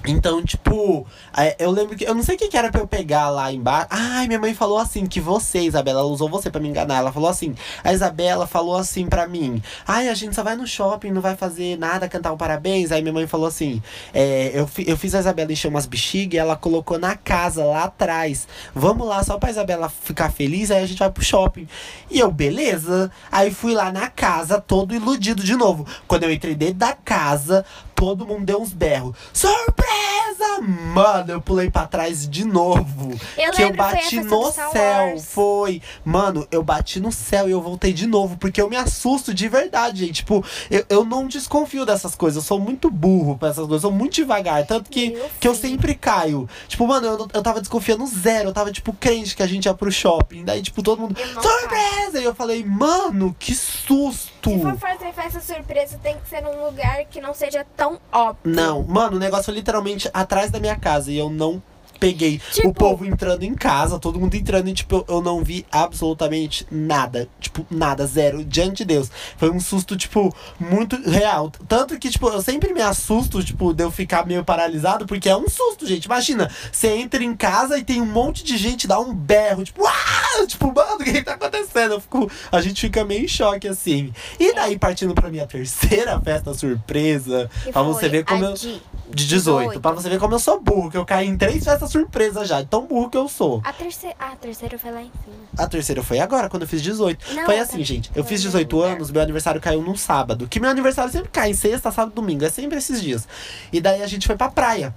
Então, 0.07 0.43
tipo, 0.43 1.07
é, 1.37 1.57
eu 1.59 1.71
lembro 1.71 1.97
que. 1.97 2.05
Eu 2.05 2.15
não 2.15 2.23
sei 2.23 2.37
o 2.37 2.39
que, 2.39 2.57
era 2.57 2.71
pra 2.71 2.81
eu 2.81 2.87
pegar 2.87 3.31
lá 3.31 3.53
embaixo. 3.53 3.89
Ai, 3.91 4.27
minha 4.27 4.39
mãe 4.39 4.55
falou 4.55 4.79
assim, 4.79 5.07
que 5.07 5.21
você, 5.21 5.61
Isabela, 5.61 6.01
ela 6.01 6.09
usou 6.09 6.29
você 6.29 6.51
pra 6.51 6.61
me 6.61 6.69
enganar. 6.69 6.97
Ela 6.97 7.13
falou 7.13 7.29
assim. 7.29 7.55
A 7.83 7.93
Isabela 7.93 8.47
falou 8.47 8.77
assim 8.77 9.07
pra 9.07 9.27
mim. 9.27 9.63
Ai, 9.87 10.09
a 10.09 10.15
gente 10.15 10.35
só 10.35 10.43
vai 10.43 10.57
no 10.57 10.67
shopping, 10.67 11.11
não 11.11 11.21
vai 11.21 11.37
fazer 11.37 11.79
nada, 11.79 12.09
cantar 12.09 12.33
um 12.33 12.37
parabéns. 12.37 12.93
Aí 12.93 13.03
minha 13.03 13.13
mãe 13.13 13.27
falou 13.27 13.47
assim: 13.47 13.83
é, 14.13 14.51
eu, 14.55 14.69
eu 14.87 14.97
fiz 14.97 15.15
a 15.15 15.21
Isabela 15.21 15.53
encher 15.53 15.69
umas 15.69 15.87
bexigas 15.87 16.35
e 16.35 16.39
ela 16.39 16.57
colocou 16.57 16.99
na 16.99 17.17
casa, 17.17 17.65
lá 17.65 17.85
atrás. 17.85 18.47
Vamos 18.75 19.07
lá, 19.07 19.23
só 19.23 19.39
pra 19.39 19.51
Isabela 19.51 19.89
ficar 19.89 20.31
feliz, 20.31 20.71
aí 20.71 20.83
a 20.83 20.87
gente 20.87 20.99
vai 20.99 21.11
pro 21.11 21.25
shopping. 21.25 21.69
E 22.11 22.19
eu, 22.19 22.31
beleza. 22.31 23.11
Aí 23.31 23.51
fui 23.51 23.75
lá 23.75 23.93
na 23.93 24.09
casa, 24.09 24.61
todo 24.61 24.95
iludido 24.95 25.43
de 25.43 25.55
novo. 25.55 25.87
Quando 26.07 26.25
eu 26.25 26.33
entrei 26.33 26.55
dentro 26.55 26.75
da 26.75 26.93
casa, 26.93 27.65
todo 28.03 28.27
mundo 28.27 28.45
deu 28.45 28.61
uns 28.61 28.73
berros. 28.73 29.15
Surpresa! 29.33 30.61
Mano, 30.61 31.35
eu 31.35 31.41
pulei 31.41 31.71
pra 31.71 31.87
trás 31.87 32.29
de 32.29 32.45
novo. 32.45 33.13
Eu 33.39 33.53
que 33.53 33.63
eu 33.63 33.69
lembro, 33.69 33.77
bati 33.77 34.21
no 34.21 34.51
céu. 34.51 34.73
Wars. 34.75 35.25
Foi. 35.27 35.81
Mano, 36.05 36.45
eu 36.51 36.65
bati 36.65 36.99
no 36.99 37.13
céu 37.13 37.49
e 37.49 37.53
eu 37.53 37.61
voltei 37.61 37.93
de 37.93 38.09
novo. 38.09 38.37
Porque 38.37 38.61
eu 38.61 38.69
me 38.69 38.75
assusto 38.75 39.33
de 39.33 39.49
verdade, 39.49 40.01
gente. 40.01 40.15
Tipo, 40.15 40.45
eu, 40.69 40.85
eu 40.89 41.05
não 41.05 41.29
desconfio 41.29 41.87
dessas 41.87 42.17
coisas. 42.17 42.43
Eu 42.43 42.47
sou 42.47 42.59
muito 42.59 42.91
burro 42.91 43.39
pra 43.39 43.51
essas 43.51 43.65
coisas. 43.69 43.85
Eu 43.85 43.91
sou 43.91 43.97
muito 43.97 44.15
devagar. 44.15 44.67
Tanto 44.67 44.91
que, 44.91 45.11
Meu 45.11 45.31
que 45.39 45.47
eu 45.47 45.55
sempre 45.55 45.95
caio. 45.95 46.49
Tipo, 46.67 46.85
mano, 46.89 47.07
eu, 47.07 47.29
eu 47.33 47.43
tava 47.43 47.61
desconfiando 47.61 48.05
zero. 48.05 48.49
Eu 48.49 48.53
tava, 48.53 48.73
tipo, 48.73 48.93
crente 48.93 49.37
que 49.37 49.45
a 49.45 49.47
gente 49.47 49.67
ia 49.67 49.75
pro 49.75 49.93
shopping. 49.93 50.45
Daí, 50.45 50.61
tipo, 50.61 50.83
todo 50.83 51.03
mundo. 51.03 51.17
Surpresa! 51.41 52.21
E 52.21 52.25
eu 52.25 52.35
falei, 52.35 52.65
mano, 52.65 53.37
que 53.39 53.55
susto! 53.55 54.32
Se 54.45 54.61
for 54.61 54.77
fazer 54.77 55.13
festa 55.13 55.41
surpresa, 55.41 55.99
tem 56.03 56.19
que 56.19 56.29
ser 56.29 56.41
num 56.41 56.65
lugar 56.65 57.05
que 57.05 57.21
não 57.21 57.33
seja 57.33 57.65
tão 57.77 58.01
óbvio. 58.13 58.55
Não, 58.55 58.83
mano, 58.83 59.17
o 59.17 59.19
negócio 59.19 59.45
foi 59.45 59.55
literalmente 59.55 60.11
atrás 60.13 60.51
da 60.51 60.59
minha 60.59 60.77
casa 60.77 61.13
e 61.13 61.19
eu 61.19 61.31
não 61.31 61.63
peguei 62.03 62.41
Tipo- 62.51 62.69
o 62.71 62.75
povo 62.75 63.07
entrando 63.07 63.45
em 63.45 63.55
casa, 63.55 63.97
todo 63.97 64.19
mundo 64.19 64.35
entrando 64.35 64.69
e, 64.69 64.73
tipo, 64.75 64.97
eu- 64.97 65.05
eu 65.09 65.23
não 65.23 65.45
vi 65.45 65.65
absolutamente 65.71 66.67
nada. 66.69 67.29
Tipo, 67.39 67.65
nada, 67.71 68.05
zero. 68.07 68.45
Diante 68.45 68.79
de 68.79 68.87
Deus. 68.87 69.09
Foi 69.37 69.51
um 69.51 69.61
susto, 69.61 69.97
tipo, 69.97 70.35
muito 70.59 71.01
real. 71.09 71.51
Tanto 71.69 71.97
que, 72.01 72.11
tipo, 72.11 72.29
eu 72.29 72.43
sempre 72.43 72.73
me 72.75 72.81
assusto, 72.83 73.41
tipo, 73.45 73.73
de 73.73 73.85
eu 73.85 73.91
ficar 73.93 74.27
meio 74.27 74.45
paralisado, 74.45 75.07
porque 75.07 75.29
é 75.29 75.37
um 75.37 75.49
susto, 75.49 75.87
gente. 75.87 76.07
Imagina, 76.07 76.51
você 76.73 76.89
entra 76.89 77.23
em 77.23 77.37
casa 77.37 77.79
e 77.79 77.85
tem 77.85 78.01
um 78.01 78.07
monte 78.07 78.43
de 78.43 78.57
gente, 78.57 78.89
dá 78.89 78.99
um 78.99 79.15
berro, 79.15 79.63
tipo, 79.63 79.87
ah! 79.87 80.47
Tipo, 80.49 80.75
mano, 80.75 80.97
o 80.97 81.05
que 81.05 81.23
tá 81.23 81.35
acontecendo? 81.35 81.93
Eu 81.95 82.01
fico, 82.01 82.29
a 82.51 82.61
gente 82.61 82.81
fica 82.81 83.05
meio 83.05 83.25
em 83.25 83.29
choque, 83.29 83.69
assim. 83.69 84.13
E 84.41 84.53
daí, 84.55 84.77
partindo 84.77 85.15
pra 85.15 85.31
minha 85.31 85.47
terceira 85.47 86.19
festa 86.21 86.53
surpresa, 86.53 87.49
Que 87.63 87.71
pra 87.73 87.83
você 87.83 88.09
ver 88.09 88.25
como 88.25 88.45
eu. 88.45 88.55
de- 88.55 88.83
De 89.13 89.27
18, 89.27 89.59
18. 89.69 89.81
pra 89.81 89.93
você 89.93 90.09
ver 90.09 90.19
como 90.19 90.35
eu 90.35 90.39
sou 90.39 90.59
burro, 90.59 90.91
que 90.91 90.97
eu 90.97 91.05
caí 91.05 91.29
em 91.29 91.37
três 91.37 91.63
festas 91.63 91.92
surpresa 91.93 92.45
já, 92.45 92.61
de 92.63 92.69
tão 92.69 92.87
burro 92.87 93.11
que 93.11 93.17
eu 93.17 93.29
sou. 93.29 93.61
A 93.65 93.73
terceira, 93.73 94.17
a 94.19 94.35
terceira 94.37 94.79
foi 94.79 94.91
lá 94.91 95.03
em 95.03 95.11
cima. 95.25 95.37
A 95.59 95.67
terceira 95.67 96.03
foi 96.03 96.19
agora, 96.19 96.49
quando 96.49 96.63
eu 96.63 96.69
fiz 96.69 96.83
18. 96.83 97.35
Não, 97.35 97.45
foi 97.45 97.57
tá. 97.57 97.63
assim, 97.63 97.85
gente. 97.85 98.11
Eu 98.15 98.25
Foi 98.25 98.31
fiz 98.31 98.41
no 98.45 98.51
18 98.51 98.77
lugar. 98.77 98.93
anos, 98.93 99.11
meu 99.11 99.23
aniversário 99.23 99.61
caiu 99.61 99.83
num 99.83 99.97
sábado. 99.97 100.49
Que 100.49 100.59
meu 100.59 100.71
aniversário 100.71 101.13
sempre 101.13 101.29
cai 101.31 101.51
em 101.51 101.55
sexta, 101.55 101.91
sábado, 101.91 102.15
domingo. 102.15 102.45
É 102.45 102.51
sempre 102.51 102.79
esses 102.79 103.01
dias. 103.01 103.29
E 103.73 103.81
daí 103.81 104.03
a 104.03 104.07
gente 104.07 104.27
foi 104.27 104.37
pra 104.37 104.51
praia. 104.51 104.95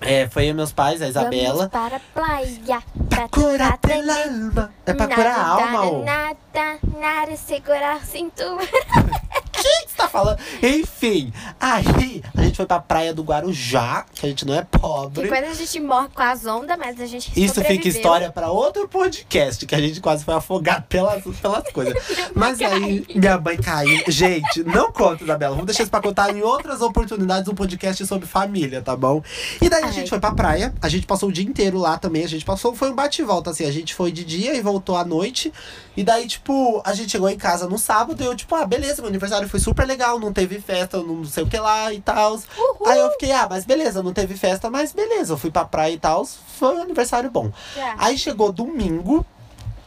É, 0.00 0.28
foi 0.28 0.46
eu, 0.50 0.54
meus 0.54 0.72
pais, 0.72 1.00
a 1.00 1.08
Isabela. 1.08 1.54
Vamos 1.54 1.72
para 1.72 1.96
a 1.96 2.00
praia. 2.12 2.82
Pra 3.08 3.28
curar 3.28 3.78
pela 3.78 4.14
alma. 4.24 4.70
É 4.84 4.92
pra 4.92 5.08
curar 5.08 5.38
a 5.38 5.46
alma. 5.46 6.04
Nada, 6.04 6.36
nada, 6.54 6.78
nada, 6.98 7.36
segurar 7.36 7.96
a 7.96 8.00
cintura. 8.00 8.66
Que 9.54 9.90
você 9.90 9.96
tá 9.96 10.08
falando? 10.08 10.38
Enfim, 10.62 11.32
aí 11.60 12.22
a 12.36 12.42
gente 12.42 12.56
foi 12.56 12.66
pra 12.66 12.80
praia 12.80 13.14
do 13.14 13.22
Guarujá, 13.22 14.04
que 14.14 14.26
a 14.26 14.28
gente 14.28 14.44
não 14.46 14.54
é 14.54 14.62
pobre. 14.62 15.22
Que 15.22 15.28
quando 15.28 15.44
a 15.44 15.54
gente 15.54 15.80
morre 15.80 16.08
com 16.12 16.22
as 16.22 16.44
ondas, 16.46 16.76
mas 16.78 17.00
a 17.00 17.06
gente 17.06 17.28
Isso 17.30 17.54
fica 17.54 17.68
sobreviveu. 17.68 17.92
história 17.92 18.32
pra 18.32 18.50
outro 18.50 18.88
podcast, 18.88 19.64
que 19.66 19.74
a 19.74 19.78
gente 19.80 20.00
quase 20.00 20.24
foi 20.24 20.34
afogado 20.34 20.84
pelas, 20.88 21.22
pelas 21.40 21.70
coisas. 21.72 21.94
Mas 22.34 22.60
aí, 22.60 23.06
minha 23.14 23.38
mãe 23.38 23.56
caiu. 23.56 24.02
Gente, 24.08 24.64
não 24.64 24.90
conta, 24.90 25.22
Isabela. 25.24 25.52
Vamos 25.54 25.66
deixar 25.66 25.82
isso 25.84 25.90
pra 25.90 26.00
contar 26.00 26.34
em 26.34 26.42
outras 26.42 26.80
oportunidades 26.80 27.48
um 27.48 27.54
podcast 27.54 28.04
sobre 28.06 28.26
família, 28.26 28.82
tá 28.82 28.96
bom? 28.96 29.22
E 29.60 29.68
daí 29.68 29.82
a 29.84 29.86
Ai. 29.86 29.92
gente 29.92 30.10
foi 30.10 30.18
pra 30.18 30.32
praia. 30.32 30.74
A 30.82 30.88
gente 30.88 31.06
passou 31.06 31.28
o 31.28 31.32
dia 31.32 31.44
inteiro 31.44 31.78
lá 31.78 31.96
também. 31.98 32.24
A 32.24 32.28
gente 32.28 32.44
passou, 32.44 32.74
foi 32.74 32.90
um 32.90 32.94
bate 32.94 33.22
e 33.22 33.24
volta, 33.24 33.50
assim. 33.50 33.64
A 33.66 33.70
gente 33.70 33.94
foi 33.94 34.10
de 34.10 34.24
dia 34.24 34.54
e 34.54 34.60
voltou 34.60 34.96
à 34.96 35.04
noite. 35.04 35.52
E 35.96 36.02
daí, 36.02 36.26
tipo, 36.26 36.82
a 36.84 36.92
gente 36.92 37.12
chegou 37.12 37.28
em 37.28 37.36
casa 37.38 37.68
no 37.68 37.78
sábado 37.78 38.20
e 38.22 38.26
eu, 38.26 38.34
tipo, 38.34 38.54
ah, 38.54 38.66
beleza, 38.66 39.00
meu 39.00 39.08
aniversário 39.08 39.43
foi 39.48 39.60
super 39.60 39.86
legal, 39.86 40.18
não 40.18 40.32
teve 40.32 40.60
festa, 40.60 40.98
não 40.98 41.24
sei 41.24 41.44
o 41.44 41.46
que 41.46 41.58
lá 41.58 41.92
e 41.92 42.00
tal. 42.00 42.38
Aí 42.86 42.98
eu 42.98 43.10
fiquei, 43.12 43.32
ah, 43.32 43.46
mas 43.48 43.64
beleza, 43.64 44.02
não 44.02 44.12
teve 44.12 44.36
festa, 44.36 44.70
mas 44.70 44.92
beleza, 44.92 45.32
eu 45.32 45.38
fui 45.38 45.50
pra 45.50 45.64
praia 45.64 45.92
e 45.92 45.98
tal, 45.98 46.24
foi 46.26 46.76
um 46.76 46.82
aniversário 46.82 47.30
bom. 47.30 47.50
Já. 47.74 47.94
Aí 47.98 48.16
chegou 48.18 48.52
domingo, 48.52 49.24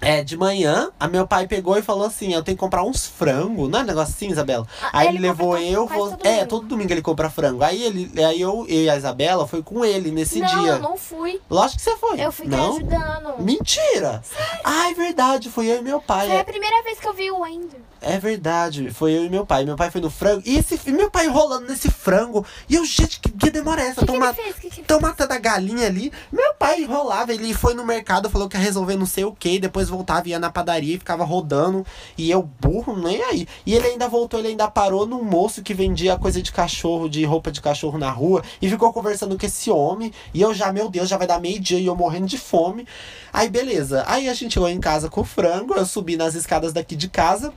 é, 0.01 0.23
de 0.23 0.37
manhã, 0.37 0.91
a 0.99 1.07
meu 1.07 1.27
pai 1.27 1.47
pegou 1.47 1.77
e 1.77 1.81
falou 1.81 2.05
assim: 2.05 2.33
eu 2.33 2.43
tenho 2.43 2.55
que 2.57 2.59
comprar 2.61 2.83
uns 2.83 3.05
frangos, 3.05 3.69
não 3.69 3.79
é 3.79 3.83
um 3.83 3.85
negócio 3.85 4.13
assim, 4.13 4.29
Isabela? 4.29 4.65
Ah, 4.81 4.89
Aí 4.93 5.07
ele 5.07 5.17
ele 5.17 5.27
levou 5.27 5.57
eu, 5.57 5.87
vou- 5.87 6.09
todo 6.11 6.25
é, 6.25 6.31
domingo. 6.31 6.47
todo 6.47 6.67
domingo 6.67 6.93
ele 6.93 7.01
compra 7.01 7.29
frango. 7.29 7.63
Aí 7.63 7.81
ele, 7.83 8.11
aí 8.23 8.39
eu, 8.41 8.65
eu 8.67 8.83
e 8.83 8.89
a 8.89 8.95
Isabela 8.95 9.47
foi 9.47 9.61
com 9.63 9.83
ele 9.83 10.11
nesse 10.11 10.39
não, 10.39 10.47
dia. 10.47 10.71
eu 10.73 10.79
não 10.79 10.97
fui. 10.97 11.41
Lógico 11.49 11.77
que 11.77 11.83
você 11.89 11.97
foi. 11.97 12.19
Eu 12.23 12.31
fiquei 12.31 12.51
não? 12.51 12.75
ajudando. 12.77 13.41
Mentira! 13.41 14.21
Ai, 14.63 14.93
verdade, 14.93 15.49
foi 15.49 15.65
eu 15.67 15.79
e 15.79 15.81
meu 15.81 15.99
pai. 16.01 16.27
Foi 16.27 16.35
É, 16.35 16.39
a 16.41 16.45
primeira 16.45 16.83
vez 16.83 16.99
que 16.99 17.07
eu 17.07 17.13
vi 17.13 17.31
o 17.31 17.45
Ender. 17.45 17.79
é 18.01 18.19
verdade, 18.19 18.91
foi 18.91 19.11
eu 19.13 19.25
e 19.25 19.29
meu 19.29 19.45
pai. 19.45 19.65
Meu 19.65 19.75
pai 19.75 19.89
foi 19.89 20.01
no 20.01 20.09
frango. 20.09 20.41
E 20.45 20.57
esse 20.57 20.79
e 20.85 20.91
meu 20.91 21.09
pai 21.09 21.25
enrolando 21.25 21.67
nesse 21.67 21.89
frango. 21.89 22.45
E 22.69 22.75
eu, 22.75 22.85
gente, 22.85 23.19
que, 23.19 23.31
que 23.31 23.49
demora 23.49 23.81
é 23.81 23.87
essa? 23.87 24.01
O 24.01 24.05
que, 24.05 24.05
Tão 24.05 24.15
que 24.15 24.19
ma- 24.21 24.27
ele 24.29 24.35
fez? 24.43 24.55
O 24.55 24.59
que, 24.61 24.69
que 24.69 24.79
ele 24.81 24.87
Tão 24.87 24.99
matando 24.99 25.33
a 25.33 25.37
galinha 25.39 25.87
ali. 25.87 26.11
Meu 26.31 26.53
pai 26.53 26.81
enrolava, 26.81 27.33
ele 27.33 27.53
foi 27.53 27.73
no 27.73 27.85
mercado, 27.85 28.29
falou 28.29 28.47
que 28.47 28.55
ia 28.57 28.61
resolver 28.63 28.95
não 28.95 29.05
sei 29.05 29.25
o 29.25 29.31
que, 29.31 29.59
depois 29.59 29.89
voltava, 29.97 30.29
ia 30.29 30.39
na 30.39 30.49
padaria 30.49 30.95
e 30.95 30.99
ficava 30.99 31.23
rodando. 31.23 31.85
E 32.17 32.29
eu, 32.29 32.47
burro, 32.61 32.95
nem 32.95 33.21
aí. 33.23 33.47
E 33.65 33.73
ele 33.73 33.87
ainda 33.87 34.07
voltou, 34.07 34.39
ele 34.39 34.49
ainda 34.49 34.69
parou 34.69 35.05
num 35.05 35.23
moço 35.23 35.61
que 35.63 35.73
vendia 35.73 36.17
coisa 36.17 36.41
de 36.41 36.51
cachorro, 36.51 37.09
de 37.09 37.23
roupa 37.25 37.51
de 37.51 37.61
cachorro 37.61 37.97
na 37.97 38.09
rua, 38.09 38.43
e 38.61 38.69
ficou 38.69 38.93
conversando 38.93 39.37
com 39.37 39.45
esse 39.45 39.69
homem. 39.71 40.11
E 40.33 40.41
eu 40.41 40.53
já, 40.53 40.71
meu 40.71 40.89
Deus, 40.89 41.09
já 41.09 41.17
vai 41.17 41.27
dar 41.27 41.39
meio-dia 41.39 41.79
e 41.79 41.85
eu 41.85 41.95
morrendo 41.95 42.27
de 42.27 42.37
fome. 42.37 42.87
Aí, 43.33 43.49
beleza. 43.49 44.03
Aí 44.07 44.29
a 44.29 44.33
gente 44.33 44.53
chegou 44.53 44.69
em 44.69 44.79
casa 44.79 45.09
com 45.09 45.21
o 45.21 45.25
frango, 45.25 45.73
eu 45.73 45.85
subi 45.85 46.15
nas 46.15 46.35
escadas 46.35 46.73
daqui 46.73 46.95
de 46.95 47.09
casa. 47.09 47.53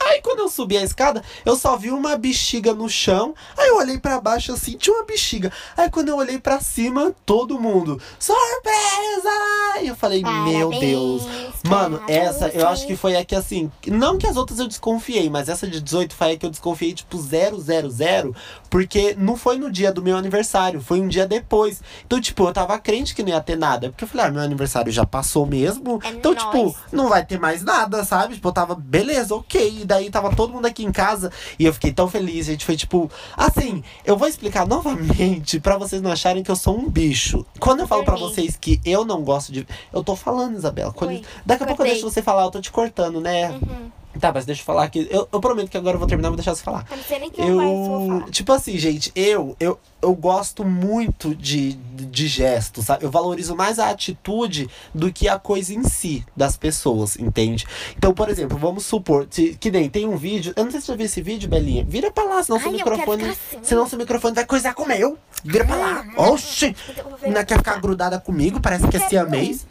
Aí 0.00 0.20
quando 0.22 0.40
eu 0.40 0.48
subi 0.48 0.76
a 0.76 0.82
escada, 0.82 1.22
eu 1.44 1.56
só 1.56 1.76
vi 1.76 1.90
uma 1.90 2.16
bexiga 2.16 2.72
no 2.72 2.88
chão. 2.88 3.34
Aí 3.56 3.68
eu 3.68 3.76
olhei 3.76 3.98
pra 3.98 4.20
baixo 4.20 4.52
assim, 4.52 4.76
tinha 4.76 4.94
uma 4.94 5.04
bexiga. 5.04 5.52
Aí 5.76 5.90
quando 5.90 6.08
eu 6.08 6.16
olhei 6.16 6.38
pra 6.38 6.60
cima, 6.60 7.14
todo 7.26 7.60
mundo, 7.60 8.00
surpresa! 8.18 9.82
E 9.82 9.88
eu 9.88 9.96
falei, 9.96 10.22
meu 10.22 10.70
Parabéns 10.70 10.80
Deus. 10.80 11.22
pra 11.62 11.70
Mano, 11.70 12.02
essa 12.08 12.48
eu 12.48 12.66
acho 12.68 12.86
que 12.86 12.96
foi 12.96 13.16
a 13.16 13.24
que 13.24 13.34
assim, 13.34 13.70
não 13.86 14.18
que 14.18 14.26
as 14.26 14.36
outras 14.36 14.58
eu 14.58 14.66
desconfiei, 14.66 15.28
mas 15.30 15.48
essa 15.48 15.66
de 15.66 15.80
18 15.80 16.14
foi 16.14 16.32
a 16.32 16.36
que 16.36 16.46
eu 16.46 16.50
desconfiei 16.50 16.92
tipo 16.92 17.18
000, 17.18 18.34
porque 18.70 19.14
não 19.18 19.36
foi 19.36 19.58
no 19.58 19.70
dia 19.70 19.92
do 19.92 20.02
meu 20.02 20.16
aniversário, 20.16 20.80
foi 20.80 21.00
um 21.00 21.08
dia 21.08 21.26
depois. 21.26 21.82
Então, 22.04 22.20
tipo, 22.20 22.44
eu 22.46 22.52
tava 22.52 22.78
crente 22.78 23.14
que 23.14 23.22
não 23.22 23.30
ia 23.30 23.40
ter 23.40 23.56
nada, 23.56 23.90
porque 23.90 24.04
eu 24.04 24.08
falei, 24.08 24.26
ah, 24.26 24.30
meu 24.30 24.42
aniversário 24.42 24.90
já 24.92 25.06
passou 25.06 25.46
mesmo. 25.46 26.00
É 26.04 26.10
então, 26.10 26.32
nóis. 26.32 26.44
tipo, 26.44 26.76
não 26.92 27.08
vai 27.08 27.24
ter 27.24 27.38
mais 27.38 27.62
nada, 27.62 28.04
sabe? 28.04 28.34
Tipo, 28.34 28.48
eu 28.48 28.52
tava, 28.52 28.74
beleza, 28.74 29.34
ok. 29.34 29.84
E 29.88 29.94
daí 29.98 30.10
tava 30.10 30.36
todo 30.36 30.52
mundo 30.52 30.66
aqui 30.66 30.84
em 30.84 30.92
casa 30.92 31.32
e 31.58 31.64
eu 31.64 31.72
fiquei 31.72 31.90
tão 31.92 32.08
feliz. 32.08 32.46
A 32.46 32.52
gente 32.52 32.66
foi 32.66 32.76
tipo, 32.76 33.10
assim, 33.34 33.82
eu 34.04 34.18
vou 34.18 34.28
explicar 34.28 34.66
novamente 34.66 35.58
pra 35.60 35.78
vocês 35.78 36.02
não 36.02 36.12
acharem 36.12 36.42
que 36.42 36.50
eu 36.50 36.56
sou 36.56 36.78
um 36.78 36.90
bicho. 36.90 37.46
Quando 37.58 37.80
eu 37.80 37.88
falo 37.88 38.04
pra 38.04 38.14
Dormi. 38.14 38.34
vocês 38.34 38.54
que 38.54 38.78
eu 38.84 39.02
não 39.04 39.22
gosto 39.22 39.50
de. 39.50 39.66
Eu 39.90 40.04
tô 40.04 40.14
falando, 40.14 40.56
Isabela. 40.56 40.92
Quando... 40.92 41.22
Daqui 41.46 41.62
a 41.62 41.66
pouco 41.66 41.82
eu 41.82 41.86
deixo 41.86 42.02
você 42.02 42.20
falar, 42.20 42.44
eu 42.44 42.50
tô 42.50 42.60
te 42.60 42.70
cortando, 42.70 43.18
né? 43.18 43.50
Uhum. 43.50 43.90
Tá, 44.18 44.32
mas 44.32 44.44
deixa 44.44 44.62
eu 44.62 44.64
falar 44.66 44.84
aqui. 44.84 45.06
Eu, 45.10 45.28
eu 45.32 45.40
prometo 45.40 45.68
que 45.70 45.76
agora 45.76 45.94
eu 45.94 45.98
vou 45.98 46.08
terminar, 46.08 46.28
vou 46.30 46.36
deixar 46.36 46.54
você 46.54 46.62
falar. 46.64 46.84
Eu 46.90 46.96
não 46.96 47.04
sei 47.04 47.18
nem 47.20 47.30
vai 47.30 47.36
se 47.46 47.52
eu 47.52 47.60
Eu, 47.60 48.08
falar. 48.18 48.30
tipo 48.30 48.52
assim, 48.52 48.76
gente, 48.78 49.12
eu, 49.14 49.54
eu, 49.60 49.78
eu 50.02 50.14
gosto 50.14 50.64
muito 50.64 51.34
de, 51.36 51.74
de 51.74 52.26
gestos, 52.26 52.86
sabe? 52.86 53.04
Eu 53.04 53.10
valorizo 53.12 53.54
mais 53.54 53.78
a 53.78 53.90
atitude 53.90 54.68
do 54.92 55.12
que 55.12 55.28
a 55.28 55.38
coisa 55.38 55.72
em 55.72 55.84
si 55.84 56.24
das 56.36 56.56
pessoas, 56.56 57.16
entende? 57.16 57.64
Então, 57.96 58.12
por 58.12 58.28
exemplo, 58.28 58.58
vamos 58.58 58.84
supor, 58.86 59.28
se- 59.30 59.56
que 59.60 59.70
nem 59.70 59.88
tem 59.88 60.06
um 60.08 60.16
vídeo, 60.16 60.52
eu 60.56 60.64
não 60.64 60.70
sei 60.72 60.80
se 60.80 60.86
você 60.86 60.92
já 60.92 60.96
viu 60.96 61.06
esse 61.06 61.22
vídeo, 61.22 61.48
Belinha. 61.48 61.84
Vira 61.84 62.10
pra 62.10 62.24
lá, 62.24 62.42
senão 62.42 62.56
Ai, 62.56 62.62
seu 62.64 62.72
microfone. 62.72 63.24
assim. 63.24 63.58
Senão 63.62 63.86
seu 63.88 63.98
microfone 63.98 64.34
vai 64.34 64.46
coisar 64.46 64.74
com 64.74 64.82
o 64.82 64.88
meu. 64.88 65.16
Vira 65.44 65.64
pra 65.64 65.76
lá. 65.76 66.04
Oxi! 66.16 66.74
Então 66.88 67.04
Não 67.30 67.44
quer 67.44 67.58
ficar 67.58 67.78
grudada 67.80 68.18
comigo, 68.18 68.58
parece 68.60 68.88
que 68.88 68.96
é 68.96 69.00
siamês. 69.00 69.64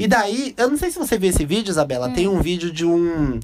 E 0.00 0.08
daí, 0.08 0.54
eu 0.56 0.70
não 0.70 0.78
sei 0.78 0.90
se 0.90 0.98
você 0.98 1.18
viu 1.18 1.28
esse 1.28 1.44
vídeo, 1.44 1.70
Isabela. 1.70 2.08
Tem 2.08 2.26
um 2.26 2.40
vídeo 2.40 2.72
de 2.72 2.86
um. 2.86 3.38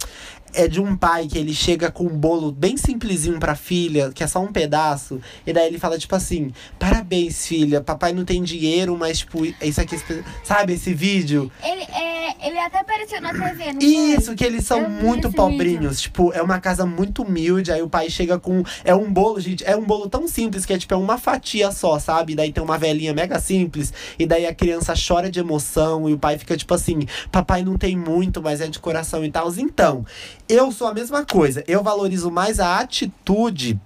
É 0.54 0.66
de 0.66 0.80
um 0.80 0.96
pai 0.96 1.26
que 1.26 1.36
ele 1.36 1.52
chega 1.52 1.90
com 1.90 2.04
um 2.04 2.16
bolo 2.16 2.50
bem 2.50 2.78
simplesinho 2.78 3.38
pra 3.38 3.54
filha, 3.54 4.10
que 4.10 4.24
é 4.24 4.26
só 4.26 4.40
um 4.40 4.50
pedaço. 4.50 5.20
E 5.46 5.52
daí 5.52 5.66
ele 5.66 5.78
fala, 5.78 5.98
tipo 5.98 6.16
assim: 6.16 6.50
Parabéns, 6.78 7.46
filha. 7.46 7.82
Papai 7.82 8.14
não 8.14 8.24
tem 8.24 8.42
dinheiro, 8.42 8.96
mas, 8.96 9.18
tipo, 9.18 9.44
isso 9.44 9.80
aqui. 9.82 10.00
Sabe 10.42 10.72
esse 10.72 10.94
vídeo? 10.94 11.52
Ele, 11.62 11.82
é, 11.82 12.15
ele 12.42 12.59
até 12.59 12.81
apareceu 12.81 13.20
na 13.20 13.33
TV, 13.33 13.72
não 13.72 13.81
Isso, 13.81 14.35
que 14.35 14.44
eles 14.44 14.64
são 14.64 14.83
Eu 14.83 14.90
muito 14.90 15.31
pobrinhos. 15.33 16.01
Tipo, 16.01 16.33
é 16.33 16.42
uma 16.42 16.61
casa 16.61 16.85
muito 16.85 17.22
humilde. 17.22 17.72
Aí 17.72 17.83
o 17.83 17.88
pai 17.88 18.11
chega 18.11 18.38
com. 18.38 18.62
É 18.85 18.94
um 18.94 19.12
bolo, 19.12 19.40
gente. 19.40 19.64
É 19.64 19.77
um 19.77 19.85
bolo 19.85 20.09
tão 20.09 20.29
simples 20.29 20.64
que 20.64 20.72
é 20.72 20.79
tipo 20.79 20.94
é 20.94 20.96
uma 20.96 21.18
fatia 21.18 21.70
só, 21.70 21.99
sabe? 21.99 22.35
Daí 22.35 22.53
tem 22.53 22.62
uma 22.62 22.79
velhinha 22.79 23.14
mega 23.14 23.38
simples. 23.38 23.92
E 24.18 24.27
daí 24.27 24.46
a 24.46 24.55
criança 24.55 24.94
chora 24.94 25.31
de 25.31 25.40
emoção. 25.40 26.09
E 26.09 26.12
o 26.12 26.18
pai 26.18 26.38
fica 26.38 26.57
tipo 26.57 26.72
assim: 26.75 27.07
Papai 27.31 27.62
não 27.62 27.77
tem 27.77 27.96
muito, 27.96 28.42
mas 28.42 28.61
é 28.61 28.66
de 28.66 28.79
coração 28.79 29.25
e 29.25 29.31
tal. 29.31 29.46
Então, 29.57 30.05
eu 30.49 30.70
sou 30.72 30.87
a 30.87 30.94
mesma 30.94 31.25
coisa. 31.25 31.62
Eu 31.66 31.83
valorizo 31.83 32.31
mais 32.31 32.61
a 32.61 32.79
atitude 32.79 33.79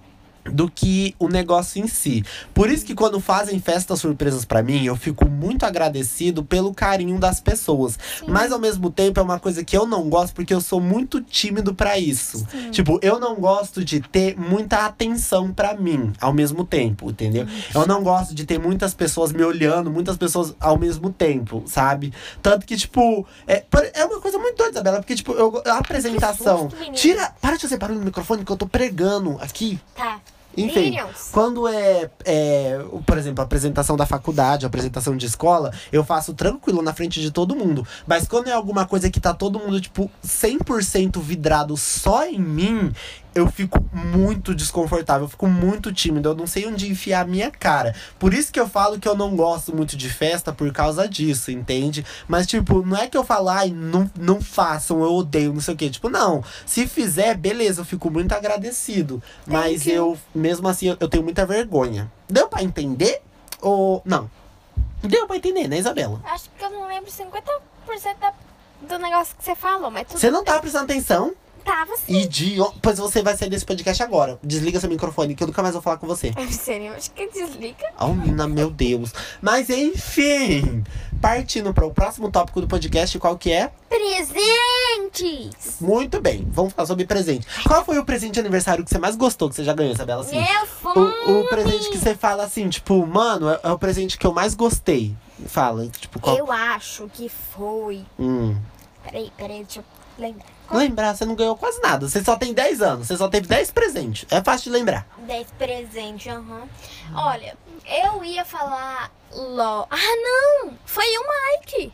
do 0.45 0.69
que 0.69 1.15
o 1.19 1.27
negócio 1.27 1.81
em 1.83 1.87
si. 1.87 2.23
Por 2.53 2.69
isso 2.69 2.85
que 2.85 2.95
quando 2.95 3.19
fazem 3.19 3.59
festas 3.59 3.99
surpresas 3.99 4.45
pra 4.45 4.63
mim, 4.63 4.85
eu 4.85 4.95
fico 4.95 5.25
muito 5.25 5.65
agradecido 5.65 6.43
pelo 6.43 6.73
carinho 6.73 7.19
das 7.19 7.39
pessoas. 7.39 7.97
Mas 8.27 8.51
ao 8.51 8.59
mesmo 8.59 8.89
tempo 8.89 9.19
é 9.19 9.23
uma 9.23 9.39
coisa 9.39 9.63
que 9.63 9.75
eu 9.77 9.85
não 9.85 10.09
gosto 10.09 10.33
porque 10.33 10.53
eu 10.53 10.61
sou 10.61 10.79
muito 10.79 11.21
tímido 11.21 11.73
pra 11.73 11.97
isso. 11.97 12.45
Tipo, 12.71 12.99
eu 13.01 13.19
não 13.19 13.35
gosto 13.35 13.83
de 13.83 13.99
ter 13.99 14.37
muita 14.37 14.85
atenção 14.85 15.51
pra 15.51 15.73
mim 15.73 16.13
ao 16.19 16.33
mesmo 16.33 16.65
tempo, 16.65 17.09
entendeu? 17.09 17.47
Eu 17.73 17.85
não 17.85 18.03
gosto 18.03 18.33
de 18.33 18.45
ter 18.45 18.59
muitas 18.59 18.93
pessoas 18.93 19.31
me 19.31 19.43
olhando, 19.43 19.91
muitas 19.91 20.17
pessoas 20.17 20.55
ao 20.59 20.77
mesmo 20.77 21.11
tempo, 21.11 21.63
sabe? 21.65 22.13
Tanto 22.41 22.65
que, 22.65 22.75
tipo, 22.75 23.25
é, 23.47 23.63
é 23.93 24.05
uma 24.05 24.19
coisa 24.19 24.37
muito 24.37 24.57
doida, 24.57 24.71
Isabela, 24.71 24.97
porque, 24.97 25.15
tipo, 25.15 25.33
eu, 25.33 25.61
a 25.65 25.77
apresentação. 25.77 26.69
susto, 26.69 26.91
tira. 26.93 27.33
Para 27.41 27.55
de 27.55 27.61
fazer 27.61 27.77
barulho 27.77 27.99
no 27.99 28.05
microfone 28.05 28.43
que 28.43 28.51
eu 28.51 28.57
tô 28.57 28.67
pregando 28.67 29.37
aqui. 29.41 29.79
Tá. 29.95 30.19
Enfim, 30.57 30.91
Minions. 30.91 31.29
quando 31.31 31.67
é, 31.67 32.09
é, 32.25 32.79
por 33.05 33.17
exemplo, 33.17 33.41
a 33.41 33.45
apresentação 33.45 33.95
da 33.95 34.05
faculdade, 34.05 34.65
a 34.65 34.67
apresentação 34.67 35.15
de 35.15 35.25
escola, 35.25 35.71
eu 35.91 36.03
faço 36.03 36.33
tranquilo 36.33 36.81
na 36.81 36.93
frente 36.93 37.21
de 37.21 37.31
todo 37.31 37.55
mundo. 37.55 37.87
Mas 38.05 38.27
quando 38.27 38.47
é 38.49 38.53
alguma 38.53 38.85
coisa 38.85 39.09
que 39.09 39.19
tá 39.19 39.33
todo 39.33 39.59
mundo, 39.59 39.79
tipo, 39.79 40.09
100% 40.25 41.19
vidrado 41.21 41.77
só 41.77 42.25
em 42.25 42.39
mim, 42.39 42.91
eu 43.33 43.49
fico 43.49 43.83
muito 43.93 44.53
desconfortável, 44.53 45.25
eu 45.25 45.29
fico 45.29 45.47
muito 45.47 45.91
tímido, 45.93 46.29
eu 46.29 46.35
não 46.35 46.45
sei 46.45 46.67
onde 46.67 46.89
enfiar 46.89 47.21
a 47.21 47.25
minha 47.25 47.49
cara. 47.49 47.95
Por 48.19 48.33
isso 48.33 48.51
que 48.51 48.59
eu 48.59 48.67
falo 48.67 48.99
que 48.99 49.07
eu 49.07 49.15
não 49.15 49.35
gosto 49.35 49.75
muito 49.75 49.95
de 49.95 50.09
festa 50.09 50.51
por 50.51 50.71
causa 50.73 51.07
disso, 51.07 51.49
entende? 51.49 52.05
Mas, 52.27 52.45
tipo, 52.45 52.85
não 52.85 52.97
é 52.97 53.07
que 53.07 53.17
eu 53.17 53.23
falo, 53.23 53.49
ai, 53.49 53.69
não, 53.69 54.09
não 54.19 54.41
façam, 54.41 55.01
eu 55.01 55.13
odeio, 55.13 55.53
não 55.53 55.61
sei 55.61 55.73
o 55.73 55.77
quê. 55.77 55.89
Tipo, 55.89 56.09
não. 56.09 56.43
Se 56.65 56.87
fizer, 56.87 57.35
beleza, 57.37 57.81
eu 57.81 57.85
fico 57.85 58.09
muito 58.11 58.33
agradecido. 58.33 59.23
Mas 59.45 59.85
you. 59.85 59.93
eu, 59.93 60.17
mesmo 60.35 60.67
assim, 60.67 60.89
eu, 60.89 60.97
eu 60.99 61.07
tenho 61.07 61.23
muita 61.23 61.45
vergonha. 61.45 62.11
Deu 62.29 62.47
pra 62.47 62.63
entender? 62.63 63.21
Ou. 63.61 64.01
Não. 64.03 64.29
Deu 65.01 65.25
pra 65.25 65.37
entender, 65.37 65.67
né, 65.67 65.77
Isabela? 65.77 66.21
Acho 66.25 66.49
que 66.57 66.63
eu 66.63 66.69
não 66.69 66.87
lembro 66.87 67.09
50% 67.09 67.41
da, 68.19 68.33
do 68.81 68.99
negócio 68.99 69.35
que 69.35 69.43
você 69.43 69.55
falou, 69.55 69.89
mas 69.89 70.07
tudo 70.07 70.19
Você 70.19 70.29
não 70.29 70.43
tava 70.43 70.59
prestando 70.59 70.85
atenção? 70.85 71.33
Tava 71.63 71.95
sim. 71.97 72.21
Idiota. 72.21 72.77
Pois 72.81 72.97
você 72.97 73.21
vai 73.21 73.37
sair 73.37 73.49
desse 73.49 73.65
podcast 73.65 74.01
agora. 74.03 74.39
Desliga 74.43 74.79
seu 74.79 74.89
microfone, 74.89 75.35
que 75.35 75.43
eu 75.43 75.47
nunca 75.47 75.61
mais 75.61 75.73
vou 75.73 75.81
falar 75.81 75.97
com 75.97 76.07
você. 76.07 76.33
Seria, 76.51 76.93
acho 76.93 77.11
que 77.11 77.27
desliga. 77.27 77.85
Oh, 77.99 78.13
meu 78.47 78.69
Deus. 78.69 79.13
Mas 79.41 79.69
enfim, 79.69 80.83
partindo 81.21 81.73
para 81.73 81.85
o 81.85 81.93
próximo 81.93 82.31
tópico 82.31 82.61
do 82.61 82.67
podcast, 82.67 83.17
qual 83.19 83.37
que 83.37 83.51
é? 83.51 83.71
Presentes! 83.89 85.77
Muito 85.79 86.21
bem, 86.21 86.47
vamos 86.49 86.73
falar 86.73 86.87
sobre 86.87 87.05
presente. 87.05 87.45
Qual 87.67 87.83
foi 87.83 87.97
o 87.97 88.05
presente 88.05 88.35
de 88.35 88.39
aniversário 88.39 88.83
que 88.83 88.89
você 88.89 88.97
mais 88.97 89.15
gostou 89.15 89.49
que 89.49 89.55
você 89.55 89.63
já 89.63 89.73
ganhou, 89.73 89.93
Isabela? 89.93 90.21
Assim, 90.21 90.37
Meu 90.37 90.93
o, 90.93 91.41
o 91.41 91.49
presente 91.49 91.89
que 91.89 91.97
você 91.97 92.15
fala 92.15 92.43
assim, 92.43 92.69
tipo, 92.69 93.05
mano, 93.05 93.49
é, 93.49 93.59
é 93.63 93.71
o 93.71 93.77
presente 93.77 94.17
que 94.17 94.25
eu 94.25 94.33
mais 94.33 94.53
gostei. 94.55 95.15
Fala, 95.45 95.87
tipo, 95.87 96.19
qual. 96.19 96.37
Eu 96.37 96.51
acho 96.51 97.09
que 97.13 97.29
foi. 97.29 98.05
Hum. 98.19 98.55
Peraí, 99.03 99.31
peraí, 99.35 99.63
deixa 99.63 99.79
eu 99.79 99.85
lembrar. 100.17 100.60
Lembrar, 100.73 101.15
você 101.15 101.25
não 101.25 101.35
ganhou 101.35 101.55
quase 101.55 101.81
nada. 101.81 102.07
Você 102.07 102.23
só 102.23 102.35
tem 102.35 102.53
10 102.53 102.81
anos, 102.81 103.07
você 103.07 103.17
só 103.17 103.27
teve 103.27 103.47
10 103.47 103.71
presentes. 103.71 104.25
É 104.29 104.41
fácil 104.41 104.71
de 104.71 104.77
lembrar. 104.77 105.05
10 105.19 105.47
presentes, 105.57 106.31
aham. 106.31 106.63
Olha, 107.13 107.57
eu 107.85 108.23
ia 108.23 108.45
falar 108.45 109.11
LOL. 109.31 109.87
Ah, 109.89 109.97
não! 109.97 110.73
Foi 110.85 111.05
o 111.05 111.23
Mike! 111.59 111.93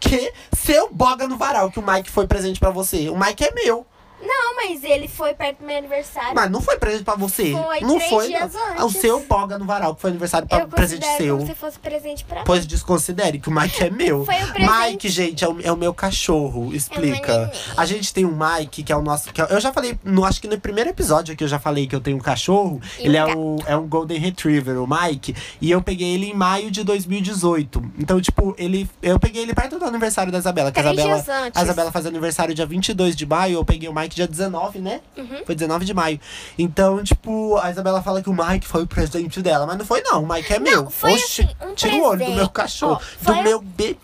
Que 0.00 0.32
seu 0.52 0.88
boga 0.92 1.28
no 1.28 1.36
varal 1.36 1.70
que 1.70 1.78
o 1.78 1.86
Mike 1.86 2.10
foi 2.10 2.26
presente 2.26 2.58
pra 2.58 2.70
você. 2.70 3.08
O 3.08 3.18
Mike 3.18 3.44
é 3.44 3.52
meu. 3.52 3.86
Não, 4.20 4.56
mas 4.56 4.82
ele 4.82 5.08
foi 5.08 5.34
perto 5.34 5.58
do 5.58 5.66
meu 5.66 5.76
aniversário. 5.76 6.34
Mas 6.34 6.50
não 6.50 6.60
foi 6.60 6.78
presente 6.78 7.04
pra 7.04 7.14
você. 7.14 7.52
Foi 7.52 7.80
não 7.80 7.96
três 7.96 8.10
foi. 8.10 8.28
dias 8.28 8.52
não. 8.54 8.70
antes. 8.70 8.84
O 8.84 8.90
seu 8.90 9.20
boga 9.26 9.58
no 9.58 9.64
varal 9.64 9.94
que 9.94 10.00
foi 10.00 10.10
aniversário 10.10 10.48
pra 10.48 10.60
eu 10.60 10.68
presente 10.68 11.00
considero 11.02 11.24
seu. 11.24 11.36
como 11.36 11.46
se 11.48 11.54
fosse 11.54 11.78
presente 11.78 12.24
pra 12.24 12.38
mim. 12.38 12.44
Pois 12.46 12.66
desconsidere 12.66 13.38
que 13.38 13.48
o 13.48 13.52
Mike 13.52 13.84
é 13.84 13.90
meu. 13.90 14.24
Foi 14.26 14.34
um 14.34 14.52
presente. 14.52 14.72
Mike, 14.90 15.08
gente, 15.08 15.44
é 15.44 15.48
o, 15.48 15.60
é 15.62 15.72
o 15.72 15.76
meu 15.76 15.92
cachorro. 15.92 16.74
Explica. 16.74 17.32
É 17.32 17.36
o 17.36 17.40
neném. 17.40 17.52
a 17.76 17.86
gente 17.86 18.12
tem 18.14 18.24
um 18.24 18.36
Mike, 18.36 18.82
que 18.82 18.92
é 18.92 18.96
o 18.96 19.02
nosso. 19.02 19.32
que 19.32 19.40
é- 19.40 19.46
eu 19.50 19.60
já 19.60 19.72
falei, 19.72 19.98
no, 20.02 20.24
acho 20.24 20.40
que 20.40 20.48
no 20.48 20.58
primeiro 20.58 20.90
episódio 20.90 21.34
aqui 21.34 21.44
eu 21.44 21.48
já 21.48 21.58
falei 21.58 21.86
que 21.86 21.94
eu 21.94 22.00
tenho 22.00 22.16
um 22.16 22.20
cachorro. 22.20 22.80
E 22.98 23.06
ele 23.06 23.20
um 23.20 23.22
é, 23.22 23.26
gato. 23.26 23.38
o, 23.38 23.58
é 23.66 23.76
um 23.76 23.86
Golden 23.86 24.18
Retriever, 24.18 24.82
o 24.82 24.86
Mike. 24.86 25.34
E 25.60 25.70
eu 25.70 25.82
peguei 25.82 26.14
ele 26.14 26.30
em 26.30 26.34
maio 26.34 26.70
de 26.70 26.82
2018. 26.84 27.82
Então, 27.98 28.20
tipo, 28.20 28.54
ele. 28.58 28.88
Eu 29.02 29.18
peguei 29.18 29.42
ele 29.42 29.54
perto 29.54 29.78
do 29.78 29.84
aniversário 29.84 30.32
da 30.32 30.38
Isabela. 30.38 30.72
Que 30.72 30.80
a 30.80 30.82
Três 30.82 30.98
Isabela, 30.98 31.22
dias 31.22 31.28
antes. 31.28 31.60
a 31.60 31.64
Isabela 31.64 31.92
faz 31.92 32.06
aniversário 32.06 32.54
dia 32.54 32.66
22 32.66 33.14
de 33.14 33.26
maio. 33.26 33.54
Eu 33.54 33.64
peguei 33.64 33.88
o 33.88 33.94
Mike 33.94 34.05
dia 34.14 34.26
19, 34.28 34.78
né? 34.78 35.00
Uhum. 35.16 35.42
Foi 35.44 35.54
19 35.54 35.84
de 35.84 35.92
maio. 35.94 36.20
Então, 36.58 37.02
tipo, 37.02 37.56
a 37.58 37.70
Isabela 37.70 38.02
fala 38.02 38.22
que 38.22 38.28
o 38.30 38.34
Mike 38.34 38.66
foi 38.66 38.82
o 38.82 38.86
presente 38.86 39.42
dela. 39.42 39.66
Mas 39.66 39.78
não 39.78 39.84
foi, 39.84 40.02
não. 40.02 40.22
O 40.22 40.28
Mike 40.28 40.52
é 40.52 40.58
meu. 40.58 40.88
foi 40.90 41.14
Oxi, 41.14 41.42
assim, 41.42 41.54
um 41.70 41.74
tira 41.74 41.94
o 41.96 42.02
olho 42.02 42.10
do 42.10 42.16
presente. 42.18 42.36
meu 42.36 42.48
cachorro. 42.48 43.00
Foi 43.20 43.34
do 43.36 43.42
meu 43.42 43.60
bebê. 43.60 43.96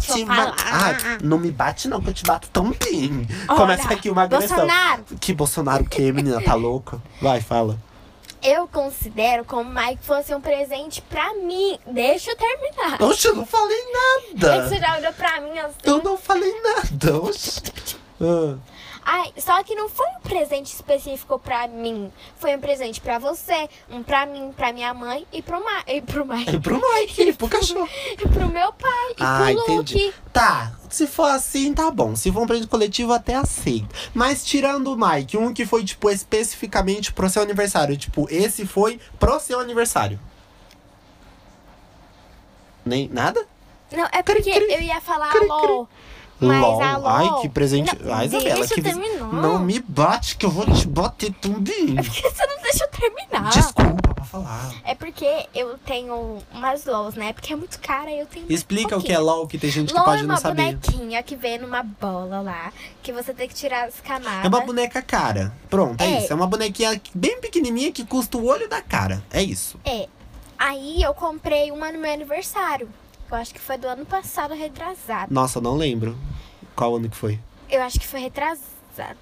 Te 0.00 0.24
ma-. 0.24 0.54
Ah, 0.58 1.18
não 1.22 1.38
me 1.38 1.50
bate, 1.50 1.88
não, 1.88 2.00
que 2.00 2.08
eu 2.10 2.14
te 2.14 2.24
bato 2.24 2.48
tão 2.52 2.70
bem. 2.72 3.26
Olha, 3.48 3.56
Começa 3.58 3.92
aqui 3.92 4.10
uma 4.10 4.22
agressão. 4.24 4.56
Bolsonaro, 4.56 5.04
Que 5.20 5.32
Bolsonaro 5.32 5.84
o 5.84 5.88
quê, 5.88 6.12
menina? 6.12 6.40
Tá 6.42 6.54
louca? 6.54 7.00
Vai, 7.20 7.40
fala. 7.40 7.78
eu 8.42 8.68
considero 8.68 9.44
como 9.44 9.68
o 9.70 9.74
Mike 9.74 10.04
fosse 10.04 10.32
um 10.34 10.40
presente 10.40 11.02
pra 11.02 11.34
mim. 11.34 11.78
Deixa 11.86 12.30
eu 12.30 12.36
terminar. 12.36 13.02
Oxe, 13.02 13.26
eu 13.28 13.34
não 13.34 13.44
falei 13.46 13.76
É 13.76 13.82
que 14.34 14.34
nada. 14.46 14.68
você 14.68 14.78
já 14.78 14.96
olhou 14.96 15.12
pra 15.14 15.40
mim 15.40 15.58
assim. 15.58 15.74
Eu 15.84 16.02
não 16.02 16.16
falei 16.16 16.52
nada. 16.62 17.16
Oxe. 17.22 17.60
Ah, 18.20 18.54
Ai, 19.08 19.32
só 19.38 19.62
que 19.62 19.76
não 19.76 19.88
foi 19.88 20.04
um 20.08 20.20
presente 20.20 20.74
específico 20.74 21.38
pra 21.38 21.68
mim. 21.68 22.12
Foi 22.38 22.56
um 22.56 22.60
presente 22.60 23.00
pra 23.00 23.20
você, 23.20 23.68
um 23.88 24.02
pra 24.02 24.26
mim, 24.26 24.52
pra 24.56 24.72
minha 24.72 24.92
mãe 24.92 25.24
e 25.32 25.40
pro, 25.40 25.62
Ma 25.62 25.84
e 25.86 26.00
pro 26.02 26.26
Mike. 26.26 26.56
e 26.56 26.58
pro 26.60 26.74
Mike, 26.80 27.22
e 27.22 27.32
pro 27.32 27.46
cachorro. 27.48 27.88
E 28.18 28.28
pro 28.28 28.48
meu 28.48 28.72
pai. 28.72 29.10
E 29.12 29.14
Ah, 29.20 29.38
pro 29.42 29.50
entendi. 29.50 30.06
Luke. 30.06 30.14
Tá, 30.32 30.72
se 30.90 31.06
for 31.06 31.30
assim, 31.30 31.72
tá 31.72 31.88
bom. 31.88 32.16
Se 32.16 32.32
for 32.32 32.40
um 32.42 32.46
presente 32.48 32.66
coletivo, 32.68 33.12
até 33.12 33.36
aceito. 33.36 33.94
Mas 34.12 34.44
tirando 34.44 34.92
o 34.92 34.96
Mike, 34.96 35.36
um 35.36 35.54
que 35.54 35.64
foi, 35.64 35.84
tipo, 35.84 36.10
especificamente 36.10 37.12
pro 37.12 37.30
seu 37.30 37.42
aniversário. 37.42 37.96
Tipo, 37.96 38.26
esse 38.28 38.66
foi 38.66 38.98
pro 39.20 39.38
seu 39.38 39.60
aniversário. 39.60 40.18
Nem 42.84 43.08
nada? 43.08 43.46
Não, 43.92 44.04
é 44.12 44.22
porque 44.22 44.42
Cri, 44.50 44.66
cri. 44.66 44.74
eu 44.74 44.80
ia 44.82 45.00
falar 45.00 45.30
Cri, 45.30 45.46
LOL. 45.46 45.88
Mas 46.40 46.60
LOL. 46.60 47.06
Ai, 47.06 47.40
que 47.40 47.48
presente. 47.48 47.96
Não, 48.02 48.14
Ai, 48.14 48.26
Isabela, 48.26 48.54
deixa 48.56 48.74
que 48.74 48.80
eu 48.80 48.84
terminar. 48.84 49.32
Não 49.32 49.58
me 49.58 49.80
bate, 49.80 50.36
que 50.36 50.44
eu 50.44 50.50
vou 50.50 50.66
te 50.66 50.86
bater 50.86 51.32
também. 51.34 51.96
É 51.98 52.02
porque 52.02 52.22
você 52.22 52.46
não 52.46 52.62
deixa 52.62 52.84
eu 52.84 52.88
terminar. 52.88 53.50
Desculpa 53.50 54.14
pra 54.14 54.24
falar. 54.24 54.70
É 54.84 54.94
porque 54.94 55.46
eu 55.54 55.78
tenho 55.78 56.38
umas 56.52 56.84
LOLs, 56.84 57.14
né? 57.14 57.32
Porque 57.32 57.52
é 57.52 57.56
muito 57.56 57.78
cara 57.80 58.10
e 58.10 58.18
eu 58.20 58.26
tenho. 58.26 58.46
Explica 58.50 58.96
um 58.96 58.98
o 58.98 59.02
que 59.02 59.12
é. 59.12 59.18
LOL, 59.18 59.46
que 59.46 59.56
tem 59.56 59.70
gente 59.70 59.88
que 59.88 59.94
LOL 59.94 60.04
pode 60.04 60.20
é 60.22 60.26
não 60.26 60.34
uma 60.34 60.40
saber. 60.40 60.74
bonequinha 60.74 61.22
que 61.22 61.36
vem 61.36 61.58
numa 61.58 61.82
bola 61.82 62.40
lá, 62.40 62.72
que 63.02 63.12
você 63.12 63.32
tem 63.32 63.48
que 63.48 63.54
tirar 63.54 63.86
as 63.88 63.98
camadas. 64.00 64.44
É 64.44 64.48
uma 64.48 64.60
boneca 64.60 65.00
cara. 65.00 65.52
Pronto, 65.70 66.00
é, 66.02 66.04
É. 66.06 66.18
isso. 66.22 66.32
É 66.32 66.36
uma 66.36 66.46
bonequinha 66.46 67.00
bem 67.14 67.40
pequenininha 67.40 67.90
que 67.92 68.04
custa 68.04 68.36
o 68.36 68.44
olho 68.46 68.68
da 68.68 68.82
cara. 68.82 69.22
É 69.30 69.42
isso. 69.42 69.80
É. 69.84 70.06
Aí 70.58 71.02
eu 71.02 71.12
comprei 71.14 71.70
uma 71.70 71.90
no 71.92 71.98
meu 71.98 72.12
aniversário. 72.12 72.88
Eu 73.30 73.36
acho 73.36 73.52
que 73.52 73.60
foi 73.60 73.76
do 73.76 73.88
ano 73.88 74.06
passado, 74.06 74.54
retrasado. 74.54 75.32
Nossa, 75.34 75.58
eu 75.58 75.62
não 75.62 75.76
lembro. 75.76 76.16
Qual 76.74 76.96
ano 76.96 77.08
que 77.08 77.16
foi? 77.16 77.40
Eu 77.68 77.82
acho 77.82 77.98
que 77.98 78.06
foi 78.06 78.20
retrasado. 78.20 78.76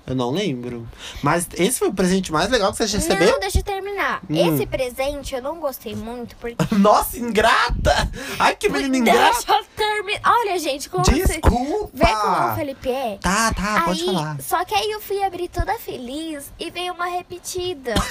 Eu 0.06 0.14
não 0.14 0.30
lembro. 0.30 0.86
Mas 1.20 1.48
esse 1.54 1.80
foi 1.80 1.88
o 1.88 1.92
presente 1.94 2.30
mais 2.30 2.48
legal 2.48 2.70
que 2.70 2.76
você 2.76 2.96
recebeu? 2.96 3.32
Não, 3.32 3.40
deixa 3.40 3.58
eu 3.58 3.62
terminar. 3.64 4.20
Hum. 4.30 4.54
Esse 4.54 4.66
presente 4.66 5.34
eu 5.34 5.42
não 5.42 5.58
gostei 5.58 5.96
muito, 5.96 6.36
porque. 6.36 6.56
Nossa, 6.76 7.18
ingrata! 7.18 8.08
Ai, 8.38 8.54
que 8.54 8.68
menina 8.68 8.96
ingrata! 8.98 9.32
Deixa 9.32 9.52
eu 9.52 9.64
terminar. 9.76 10.20
Olha, 10.24 10.58
gente, 10.60 10.88
como 10.88 11.04
você. 11.04 11.24
Desculpa! 11.24 11.90
Vê 11.92 12.06
como 12.06 12.52
o 12.52 12.54
Felipe 12.54 12.90
é. 12.90 13.18
Tá, 13.20 13.52
tá, 13.52 13.82
pode 13.84 14.00
aí, 14.02 14.06
falar. 14.06 14.40
Só 14.40 14.64
que 14.64 14.74
aí 14.74 14.90
eu 14.92 15.00
fui 15.00 15.24
abrir 15.24 15.48
toda 15.48 15.76
feliz 15.78 16.52
e 16.58 16.70
veio 16.70 16.92
uma 16.92 17.06
repetida. 17.06 17.94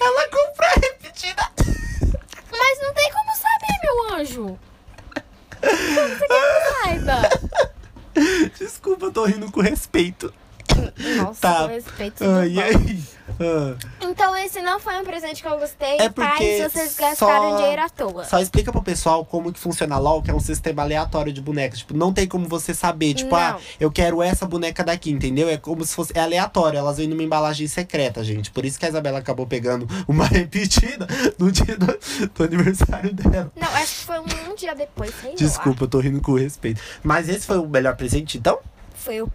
Ela 0.00 0.28
comprou 0.28 0.68
a 0.68 0.74
repetida. 0.74 1.63
Mas 2.66 2.80
não 2.80 2.94
tem 2.94 3.12
como 3.12 3.36
saber, 3.36 3.78
meu 3.82 4.14
anjo. 4.14 4.58
Como 5.60 6.16
você 6.16 6.26
quer 6.26 6.44
que 6.54 6.82
saiba? 6.82 7.70
Desculpa, 8.58 9.04
eu 9.06 9.12
tô 9.12 9.24
rindo 9.26 9.52
com 9.52 9.60
respeito. 9.60 10.32
Nossa, 11.16 11.40
Tá. 11.40 11.66
respeito. 11.66 12.24
Ai, 12.24 12.50
bom. 12.50 12.60
ai. 12.60 12.98
Ah. 13.40 13.74
Então 14.02 14.36
esse 14.36 14.60
não 14.60 14.78
foi 14.78 15.00
um 15.00 15.04
presente 15.04 15.42
que 15.42 15.48
eu 15.48 15.58
gostei. 15.58 15.96
É 15.98 16.08
porque 16.08 16.30
Pais, 16.60 16.72
vocês 16.72 16.96
gastaram 16.96 17.50
só- 17.50 17.56
dinheiro 17.56 17.82
à 17.82 17.88
toa. 17.88 18.24
Só 18.24 18.38
explica 18.38 18.70
pro 18.70 18.82
pessoal 18.82 19.24
como 19.24 19.52
que 19.52 19.58
funciona 19.58 19.94
a 19.94 19.98
LOL, 19.98 20.22
que 20.22 20.30
é 20.30 20.34
um 20.34 20.38
sistema 20.40 20.82
aleatório 20.82 21.32
de 21.32 21.40
bonecas. 21.40 21.78
Tipo, 21.80 21.94
não 21.96 22.12
tem 22.12 22.28
como 22.28 22.46
você 22.46 22.72
saber, 22.74 23.14
tipo, 23.14 23.30
Não. 23.34 23.38
ah, 23.42 23.58
eu 23.80 23.90
quero 23.90 24.22
essa 24.22 24.46
boneca 24.46 24.84
daqui, 24.84 25.10
entendeu? 25.10 25.48
É 25.48 25.56
como 25.56 25.84
se 25.84 25.94
fosse. 25.94 26.12
É 26.14 26.20
aleatório, 26.20 26.78
elas 26.78 26.98
vêm 26.98 27.08
numa 27.08 27.22
embalagem 27.22 27.66
secreta, 27.66 28.22
gente. 28.22 28.50
Por 28.50 28.64
isso 28.64 28.78
que 28.78 28.86
a 28.86 28.88
Isabela 28.90 29.18
acabou 29.18 29.46
pegando 29.46 29.88
uma 30.06 30.26
repetida 30.28 31.06
no 31.38 31.50
dia 31.50 31.76
do, 31.76 31.98
do 32.34 32.44
aniversário 32.44 33.12
dela. 33.14 33.50
Não, 33.56 33.68
acho 33.68 33.94
que 34.00 34.04
foi 34.04 34.18
um, 34.20 34.52
um 34.52 34.54
dia 34.54 34.74
depois, 34.74 35.12
sei 35.20 35.30
lá. 35.30 35.36
Desculpa, 35.36 35.84
eu 35.84 35.88
tô 35.88 35.98
rindo 35.98 36.20
com 36.20 36.34
respeito. 36.34 36.80
Mas 37.02 37.28
esse 37.28 37.46
foi 37.46 37.58
o 37.58 37.66
melhor 37.66 37.96
presente, 37.96 38.38
então? 38.38 38.58
Foi 38.94 39.20
o. 39.22 39.28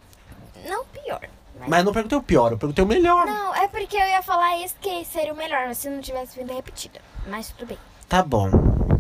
Mas... 1.68 1.84
Não 1.84 1.92
perguntei 1.92 2.18
o 2.18 2.24
pior, 2.24 2.52
eu 2.52 2.58
perguntei 2.58 2.84
o 2.84 2.88
melhor. 2.88 3.26
Não, 3.26 3.56
é 3.56 3.68
porque 3.68 3.98
eu 3.98 4.08
ia 4.08 4.22
falar 4.22 4.60
esse 4.64 4.76
que 4.76 5.06
seria 5.06 5.34
o 5.34 5.38
melhor, 5.38 5.74
se 5.76 5.90
não 5.90 6.02
tivesse 6.02 6.38
vindo 6.38 6.54
repetida. 6.54 7.00
Mas 7.28 7.50
tudo 7.50 7.68
bem. 7.68 7.78
Tá 8.08 8.24
bom. 8.24 8.50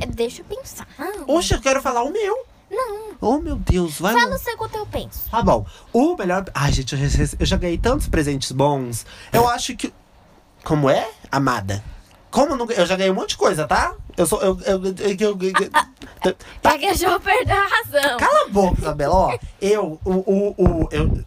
É, 0.01 0.05
Deixa 0.05 0.41
eu 0.41 0.45
pensar. 0.45 0.87
Ah, 0.97 1.23
Oxe, 1.27 1.53
eu 1.53 1.61
quero 1.61 1.81
falar 1.81 2.03
o 2.03 2.11
meu. 2.11 2.45
Não. 2.69 3.09
Oh, 3.19 3.39
meu 3.39 3.55
Deus, 3.55 3.99
vai 3.99 4.13
Fala 4.13 4.35
o 4.35 4.37
seu 4.37 4.53
enquanto 4.53 4.75
eu 4.75 4.85
penso. 4.85 5.29
Tá 5.29 5.41
bom. 5.41 5.65
O 5.91 6.15
melhor. 6.15 6.45
Ai, 6.53 6.71
gente, 6.71 6.93
eu 6.93 7.09
já, 7.09 7.35
eu 7.39 7.45
já 7.45 7.57
ganhei 7.57 7.77
tantos 7.77 8.07
presentes 8.07 8.51
bons. 8.51 9.05
Eu 9.33 9.47
acho 9.49 9.75
que. 9.75 9.91
Como 10.63 10.89
é? 10.89 11.09
Amada. 11.31 11.83
Como 12.29 12.53
eu, 12.53 12.57
não... 12.57 12.69
eu 12.69 12.85
já 12.85 12.95
ganhei 12.95 13.11
um 13.11 13.15
monte 13.15 13.29
de 13.29 13.37
coisa, 13.37 13.67
tá? 13.67 13.95
Eu 14.19 14.25
sou. 14.25 14.41
Eu, 14.41 14.59
eu, 14.65 14.81
eu, 14.83 15.37
eu, 15.39 15.69
tá, 15.71 16.37
Gaguejou, 16.61 17.17
perdeu 17.21 17.55
a 17.55 17.67
razão. 17.67 18.17
Cala 18.17 18.45
a 18.45 18.49
boca, 18.49 18.81
Isabela. 18.81 19.15
Ó, 19.15 19.37
eu, 19.61 19.97
o, 20.03 20.11
o, 20.11 20.55
o, 20.57 20.89
eu. 20.91 21.23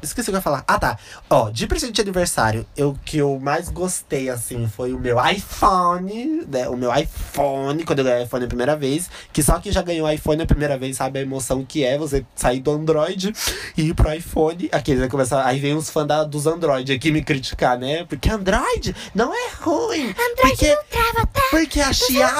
Esqueci 0.00 0.30
o 0.30 0.32
que 0.32 0.36
eu 0.36 0.38
ia 0.38 0.40
falar. 0.40 0.62
Ah, 0.68 0.78
tá. 0.78 0.96
Ó, 1.28 1.50
de 1.50 1.66
presente 1.66 1.94
de 1.94 2.00
aniversário, 2.02 2.64
eu 2.76 2.96
que 3.04 3.18
eu 3.18 3.40
mais 3.40 3.68
gostei, 3.68 4.30
assim, 4.30 4.68
foi 4.68 4.92
o 4.92 4.98
meu 5.00 5.16
iPhone, 5.28 6.46
né? 6.48 6.68
O 6.68 6.76
meu 6.76 6.94
iPhone, 6.96 7.84
quando 7.84 7.98
eu 7.98 8.04
ganhei 8.04 8.22
o 8.22 8.24
iPhone 8.26 8.44
a 8.44 8.48
primeira 8.48 8.76
vez. 8.76 9.10
Que 9.32 9.42
só 9.42 9.58
quem 9.58 9.72
já 9.72 9.82
ganhou 9.82 10.06
o 10.06 10.10
iPhone 10.12 10.40
a 10.40 10.46
primeira 10.46 10.78
vez 10.78 10.96
sabe 10.96 11.18
a 11.18 11.22
emoção 11.22 11.64
que 11.64 11.82
é 11.82 11.98
você 11.98 12.24
sair 12.36 12.60
do 12.60 12.70
Android 12.70 13.32
e 13.76 13.88
ir 13.88 13.94
pro 13.94 14.12
iPhone. 14.14 14.68
Aqueles 14.70 15.00
vai 15.00 15.08
começar. 15.08 15.44
Aí 15.44 15.58
vem 15.58 15.74
os 15.74 15.90
fãs 15.90 16.06
da- 16.06 16.22
dos 16.22 16.46
Android 16.46 16.92
aqui 16.92 17.10
me 17.10 17.24
criticar, 17.24 17.76
né? 17.76 18.04
Porque 18.04 18.30
Android 18.30 18.94
não 19.16 19.34
é 19.34 19.48
ruim. 19.60 20.10
Android 20.10 20.56
porque... 20.56 20.72
não 20.72 20.84
trava, 20.88 21.26
tá? 21.26 21.42
Porque 21.50 21.80
a 21.80 21.92
Xiaomi. 21.92 22.35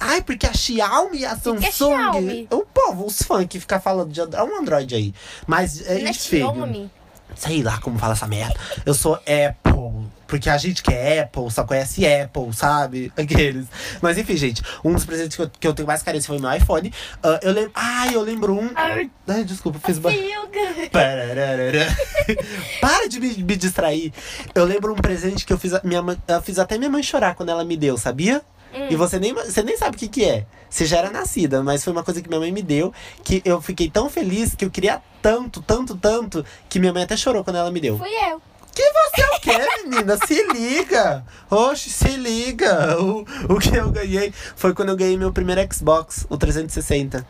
Ai, 0.00 0.22
porque 0.22 0.46
a 0.46 0.52
Xiaomi 0.52 1.18
e 1.18 1.26
a 1.26 1.32
é 1.32 1.36
Samsung. 1.36 1.70
Xiaomi? 1.70 2.48
O 2.50 2.64
povo, 2.64 3.06
os 3.06 3.22
fãs 3.22 3.46
que 3.46 3.60
ficam 3.60 3.80
falando 3.80 4.12
de 4.12 4.20
Android. 4.20 4.42
É 4.42 4.44
um 4.44 4.60
Android 4.60 4.94
aí. 4.94 5.14
Mas, 5.46 5.86
é, 5.86 6.00
é 6.00 6.10
enfim. 6.10 6.38
Xiaomi. 6.38 6.90
Sei 7.34 7.62
lá 7.62 7.78
como 7.78 7.98
fala 7.98 8.12
essa 8.12 8.26
merda. 8.26 8.54
Eu 8.86 8.94
sou 8.94 9.14
Apple. 9.14 9.74
Porque 10.26 10.48
a 10.48 10.56
gente 10.56 10.82
que 10.82 10.92
é 10.92 11.20
Apple 11.20 11.50
só 11.50 11.64
conhece 11.64 12.06
Apple, 12.06 12.52
sabe? 12.52 13.12
Aqueles. 13.16 13.66
Mas 14.00 14.18
enfim, 14.18 14.36
gente. 14.36 14.62
Um 14.84 14.92
dos 14.92 15.04
presentes 15.04 15.36
que 15.36 15.42
eu, 15.42 15.50
que 15.60 15.68
eu 15.68 15.74
tenho 15.74 15.86
mais 15.86 16.02
carência 16.02 16.26
foi 16.26 16.38
o 16.38 16.40
meu 16.40 16.52
iPhone. 16.52 16.92
Ah, 17.22 17.38
eu 17.42 17.52
lembro. 17.52 17.70
Ai, 17.74 18.14
eu 18.14 18.22
lembro 18.22 18.54
um. 18.54 18.70
Ai. 18.74 19.10
Desculpa, 19.44 19.78
fiz 19.84 19.98
ba... 19.98 20.10
Para 22.80 23.08
de 23.08 23.20
me, 23.20 23.42
me 23.42 23.56
distrair. 23.56 24.12
Eu 24.54 24.64
lembro 24.64 24.92
um 24.92 24.96
presente 24.96 25.44
que 25.44 25.52
eu 25.52 25.58
fiz, 25.58 25.72
minha 25.82 26.02
mãe, 26.02 26.16
eu 26.26 26.42
fiz 26.42 26.58
até 26.58 26.78
minha 26.78 26.90
mãe 26.90 27.02
chorar 27.02 27.34
quando 27.34 27.50
ela 27.50 27.64
me 27.64 27.76
deu, 27.76 27.98
sabia? 27.98 28.42
E 28.90 28.96
você 28.96 29.18
nem, 29.18 29.32
você 29.32 29.62
nem 29.62 29.76
sabe 29.76 29.96
o 29.96 29.98
que, 29.98 30.08
que 30.08 30.24
é. 30.24 30.46
Você 30.68 30.84
já 30.86 30.98
era 30.98 31.10
nascida, 31.10 31.62
mas 31.62 31.84
foi 31.84 31.92
uma 31.92 32.02
coisa 32.02 32.20
que 32.20 32.28
minha 32.28 32.40
mãe 32.40 32.50
me 32.50 32.62
deu 32.62 32.92
que 33.22 33.40
eu 33.44 33.60
fiquei 33.60 33.88
tão 33.88 34.10
feliz 34.10 34.54
que 34.54 34.64
eu 34.64 34.70
queria 34.70 35.00
tanto, 35.22 35.62
tanto, 35.62 35.96
tanto, 35.96 36.44
que 36.68 36.78
minha 36.78 36.92
mãe 36.92 37.04
até 37.04 37.16
chorou 37.16 37.44
quando 37.44 37.56
ela 37.56 37.70
me 37.70 37.80
deu. 37.80 37.96
Fui 37.98 38.10
eu. 38.30 38.42
Que 38.74 38.82
você 38.82 39.22
é 39.22 39.36
o 39.36 39.40
quê, 39.40 39.88
menina? 39.88 40.18
Se 40.26 40.42
liga! 40.52 41.24
Oxe, 41.48 41.90
se 41.90 42.16
liga! 42.16 43.00
O, 43.00 43.24
o 43.54 43.58
que 43.60 43.76
eu 43.76 43.88
ganhei 43.90 44.34
foi 44.56 44.74
quando 44.74 44.88
eu 44.88 44.96
ganhei 44.96 45.16
meu 45.16 45.32
primeiro 45.32 45.60
Xbox, 45.72 46.26
o 46.28 46.36
360. 46.36 47.24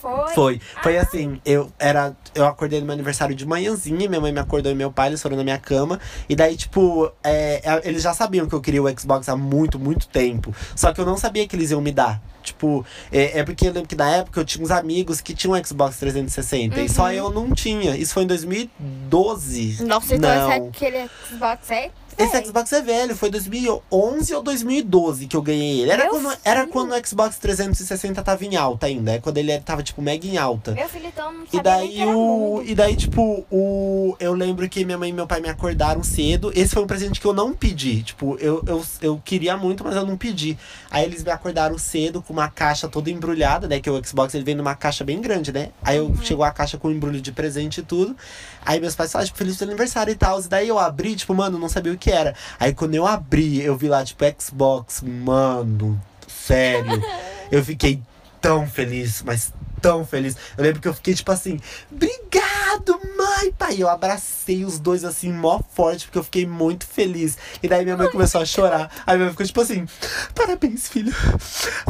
Foi. 0.00 0.34
Foi. 0.34 0.60
Foi 0.82 0.96
assim, 0.96 1.40
eu 1.44 1.70
era. 1.78 2.16
Eu 2.34 2.46
acordei 2.46 2.80
no 2.80 2.86
meu 2.86 2.94
aniversário 2.94 3.34
de 3.34 3.46
manhãzinha, 3.46 4.08
minha 4.08 4.20
mãe 4.20 4.32
me 4.32 4.40
acordou 4.40 4.72
e 4.72 4.74
meu 4.74 4.90
pai, 4.90 5.08
eles 5.08 5.20
foram 5.20 5.36
na 5.36 5.44
minha 5.44 5.58
cama. 5.58 6.00
E 6.28 6.34
daí, 6.34 6.56
tipo, 6.56 7.12
é, 7.22 7.60
é, 7.62 7.88
eles 7.88 8.02
já 8.02 8.14
sabiam 8.14 8.48
que 8.48 8.54
eu 8.54 8.60
queria 8.60 8.82
o 8.82 8.98
Xbox 8.98 9.28
há 9.28 9.36
muito, 9.36 9.78
muito 9.78 10.08
tempo. 10.08 10.54
Só 10.74 10.92
que 10.92 11.00
eu 11.00 11.04
não 11.04 11.16
sabia 11.16 11.46
que 11.46 11.54
eles 11.54 11.70
iam 11.70 11.80
me 11.80 11.92
dar. 11.92 12.22
Tipo, 12.42 12.84
é, 13.12 13.40
é 13.40 13.44
porque 13.44 13.66
eu 13.66 13.72
lembro 13.72 13.88
que 13.88 13.96
na 13.96 14.10
época 14.10 14.40
eu 14.40 14.44
tinha 14.44 14.64
uns 14.64 14.70
amigos 14.70 15.20
que 15.20 15.34
tinham 15.34 15.62
Xbox 15.64 15.98
360 15.98 16.80
e 16.80 16.88
só 16.88 17.12
eu 17.12 17.30
não 17.30 17.52
tinha. 17.52 17.96
Isso 17.96 18.14
foi 18.14 18.24
em 18.24 18.26
2012. 18.26 19.84
Nossa, 19.84 20.14
então 20.14 20.34
não. 20.34 20.50
esse 20.50 20.68
aquele 20.68 21.10
Xbox 21.28 21.70
é. 21.70 21.90
Esse. 22.18 22.44
Xbox 22.44 22.72
é 22.72 22.82
velho, 22.82 23.16
foi 23.16 23.30
2011 23.30 24.34
ou 24.34 24.42
2012 24.42 25.26
que 25.26 25.36
eu 25.36 25.42
ganhei 25.42 25.80
ele. 25.80 25.90
Era, 25.90 26.04
Meu 26.04 26.12
quando, 26.12 26.38
era 26.44 26.66
quando 26.66 26.92
o 26.92 27.06
Xbox 27.06 27.38
360 27.38 28.22
tava 28.22 28.44
em 28.44 28.56
alta 28.56 28.86
ainda. 28.86 29.12
É 29.12 29.18
quando 29.18 29.38
ele 29.38 29.58
tava, 29.60 29.82
tipo, 29.82 30.02
mega 30.02 30.26
em 30.26 30.36
alta. 30.36 30.72
Meu 30.72 30.88
filho 30.88 31.06
então 31.06 31.32
não 31.32 31.44
E 31.52 31.62
daí 31.62 32.04
o. 32.04 32.62
E 32.64 32.74
daí, 32.74 32.96
tipo, 32.96 33.44
o. 33.50 34.16
Eu 34.20 34.34
lembro 34.34 34.68
que 34.68 34.84
minha 34.84 34.98
mãe 34.98 35.10
e 35.10 35.12
meu 35.12 35.26
pai 35.26 35.40
me 35.40 35.48
acordaram 35.48 36.02
cedo. 36.02 36.52
Esse 36.54 36.74
foi 36.74 36.82
um 36.82 36.86
presente 36.86 37.20
que 37.20 37.26
eu 37.26 37.32
não 37.32 37.54
pedi. 37.54 38.02
Tipo, 38.02 38.36
eu, 38.38 38.62
eu, 38.66 38.84
eu 39.00 39.22
queria 39.24 39.56
muito, 39.56 39.84
mas 39.84 39.96
eu 39.96 40.04
não 40.04 40.16
pedi. 40.16 40.58
Aí 40.90 41.04
eles 41.04 41.24
me 41.24 41.30
acordaram 41.30 41.78
cedo 41.78 42.22
com 42.30 42.34
uma 42.34 42.48
caixa 42.48 42.88
toda 42.88 43.10
embrulhada, 43.10 43.66
né? 43.66 43.80
Que 43.80 43.90
o 43.90 44.06
Xbox 44.06 44.32
ele 44.34 44.44
vem 44.44 44.54
numa 44.54 44.76
caixa 44.76 45.02
bem 45.02 45.20
grande, 45.20 45.52
né? 45.52 45.70
Aí 45.82 45.96
eu 45.96 46.16
chegou 46.22 46.44
a 46.44 46.52
caixa 46.52 46.78
com 46.78 46.86
um 46.86 46.92
embrulho 46.92 47.20
de 47.20 47.32
presente 47.32 47.80
e 47.80 47.82
tudo. 47.82 48.16
Aí 48.64 48.78
meus 48.78 48.94
pais 48.94 49.10
falaram, 49.10 49.26
tipo, 49.26 49.38
feliz 49.38 49.60
aniversário 49.60 50.12
e 50.12 50.14
tal. 50.14 50.40
E 50.40 50.46
daí 50.46 50.68
eu 50.68 50.78
abri, 50.78 51.16
tipo, 51.16 51.34
mano, 51.34 51.58
não 51.58 51.68
sabia 51.68 51.92
o 51.92 51.98
que 51.98 52.08
era. 52.08 52.36
Aí 52.60 52.72
quando 52.72 52.94
eu 52.94 53.04
abri, 53.04 53.60
eu 53.60 53.76
vi 53.76 53.88
lá, 53.88 54.04
tipo, 54.04 54.24
Xbox, 54.38 55.02
mano, 55.02 56.00
sério. 56.28 57.02
eu 57.50 57.64
fiquei 57.64 58.00
tão 58.40 58.64
feliz, 58.64 59.22
mas 59.22 59.52
tão 59.80 60.04
feliz. 60.04 60.36
Eu 60.56 60.64
lembro 60.64 60.80
que 60.80 60.88
eu 60.88 60.94
fiquei 60.94 61.14
tipo 61.14 61.30
assim, 61.32 61.58
obrigado, 61.90 63.00
mãe, 63.16 63.52
pai. 63.52 63.76
Eu 63.78 63.88
abracei 63.88 64.64
os 64.64 64.78
dois 64.78 65.04
assim, 65.04 65.32
mó 65.32 65.60
forte, 65.72 66.06
porque 66.06 66.18
eu 66.18 66.24
fiquei 66.24 66.46
muito 66.46 66.86
feliz. 66.86 67.36
E 67.62 67.68
daí 67.68 67.84
minha 67.84 67.96
mãe 67.96 68.10
começou 68.10 68.40
a 68.40 68.44
chorar. 68.44 68.90
Aí 69.06 69.16
minha 69.16 69.26
mãe 69.26 69.32
ficou 69.32 69.46
tipo 69.46 69.60
assim, 69.60 69.86
parabéns, 70.34 70.88
filho. 70.88 71.14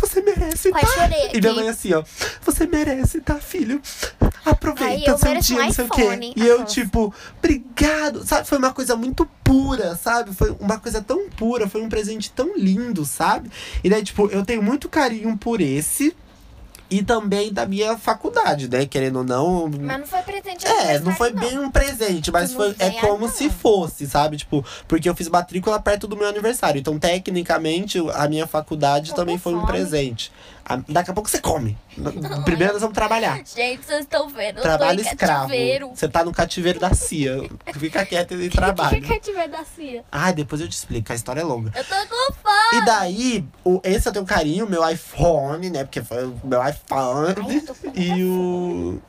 Você 0.01 0.23
merece, 0.23 0.71
Quase 0.71 0.87
tá? 0.87 0.93
chorei 0.93 1.31
E 1.33 1.41
minha 1.41 1.55
mãe 1.55 1.69
assim, 1.69 1.93
ó, 1.95 2.03
você 2.43 2.67
merece, 2.67 3.21
tá, 3.21 3.37
filho? 3.37 3.81
Aproveita 4.45 5.11
eu 5.11 5.19
seu 5.19 5.41
dia, 5.41 5.57
um 5.57 5.65
não 5.67 5.73
sei 5.73 5.85
o 5.85 5.89
quê. 5.91 6.33
E 6.37 6.47
eu, 6.47 6.65
tipo, 6.65 7.15
obrigado. 7.39 8.27
Sabe, 8.27 8.47
foi 8.47 8.59
uma 8.59 8.73
coisa 8.73 8.97
muito 8.97 9.27
pura, 9.45 9.97
sabe? 9.97 10.35
Foi 10.35 10.57
uma 10.59 10.79
coisa 10.79 11.03
tão 11.03 11.29
pura, 11.31 11.69
foi 11.69 11.83
um 11.83 11.89
presente 11.89 12.31
tão 12.31 12.57
lindo, 12.57 13.05
sabe? 13.05 13.51
E 13.85 13.91
daí, 13.91 14.03
tipo, 14.03 14.29
eu 14.29 14.45
tenho 14.45 14.63
muito 14.63 14.89
carinho 14.89 15.37
por 15.37 15.61
esse. 15.61 16.17
E 16.91 17.03
também 17.05 17.53
da 17.53 17.65
minha 17.67 17.97
faculdade, 17.97 18.69
né? 18.69 18.85
Querendo 18.85 19.19
ou 19.19 19.25
não. 19.25 19.69
Mas 19.69 20.01
não 20.01 20.07
foi 20.07 20.23
presente 20.23 20.67
É, 20.67 20.99
não 20.99 21.15
foi 21.15 21.31
aniversário, 21.31 21.51
bem 21.51 21.59
um 21.67 21.71
presente, 21.71 22.33
mas 22.33 22.53
foi, 22.53 22.69
não 22.69 22.75
é 22.81 22.91
como 22.91 23.27
não. 23.27 23.33
se 23.33 23.49
fosse, 23.49 24.07
sabe? 24.09 24.37
Tipo, 24.39 24.65
porque 24.89 25.09
eu 25.09 25.15
fiz 25.15 25.29
matrícula 25.29 25.81
perto 25.81 26.09
do 26.09 26.17
meu 26.17 26.29
aniversário. 26.29 26.81
Então, 26.81 26.99
tecnicamente, 26.99 27.99
a 28.15 28.29
minha 28.29 28.47
faculdade 28.47 29.11
Tô 29.11 29.17
também 29.17 29.39
foi 29.39 29.55
um 29.55 29.61
fome. 29.61 29.71
presente. 29.73 30.33
A- 30.71 30.83
daqui 30.89 31.11
a 31.11 31.15
pouco 31.15 31.29
você 31.29 31.41
come. 31.41 31.77
Primeiro 32.45 32.75
nós 32.75 32.83
vamos 32.83 32.95
trabalhar. 32.95 33.37
Gente, 33.45 33.85
vocês 33.85 34.01
estão 34.01 34.29
vendo? 34.29 34.61
Trabalho 34.61 35.01
escravo. 35.01 35.51
Você 35.95 36.09
tá 36.09 36.25
no 36.25 36.33
cativeiro 36.33 36.79
da 36.79 36.95
CIA. 36.95 37.51
Fica 37.77 38.07
quieto 38.07 38.35
e 38.35 38.47
O 38.47 38.51
que 38.51 38.57
trabalha. 38.57 38.97
é 38.97 39.01
cativeiro 39.01 39.51
da 39.51 39.65
CIA? 39.65 40.05
Ah, 40.13 40.31
depois 40.31 40.61
eu 40.61 40.69
te 40.69 40.73
explico, 40.77 41.11
a 41.13 41.15
história 41.17 41.41
é 41.41 41.45
longa. 41.45 41.73
Eu 41.77 41.85
tô 41.85 41.95
com 41.95 42.33
fome. 42.35 42.83
E 42.83 42.85
daí, 42.85 43.45
o, 43.65 43.81
esse 43.83 44.09
eu 44.09 44.13
tenho 44.13 44.25
carinho, 44.25 44.69
meu 44.69 44.89
iPhone, 44.89 45.71
né? 45.71 45.83
Porque 45.85 46.03
foi 46.03 46.25
o 46.27 46.41
meu 46.45 46.61
iPhone. 46.67 47.35
Ai, 47.37 47.63
e 47.97 48.25
o. 48.25 49.03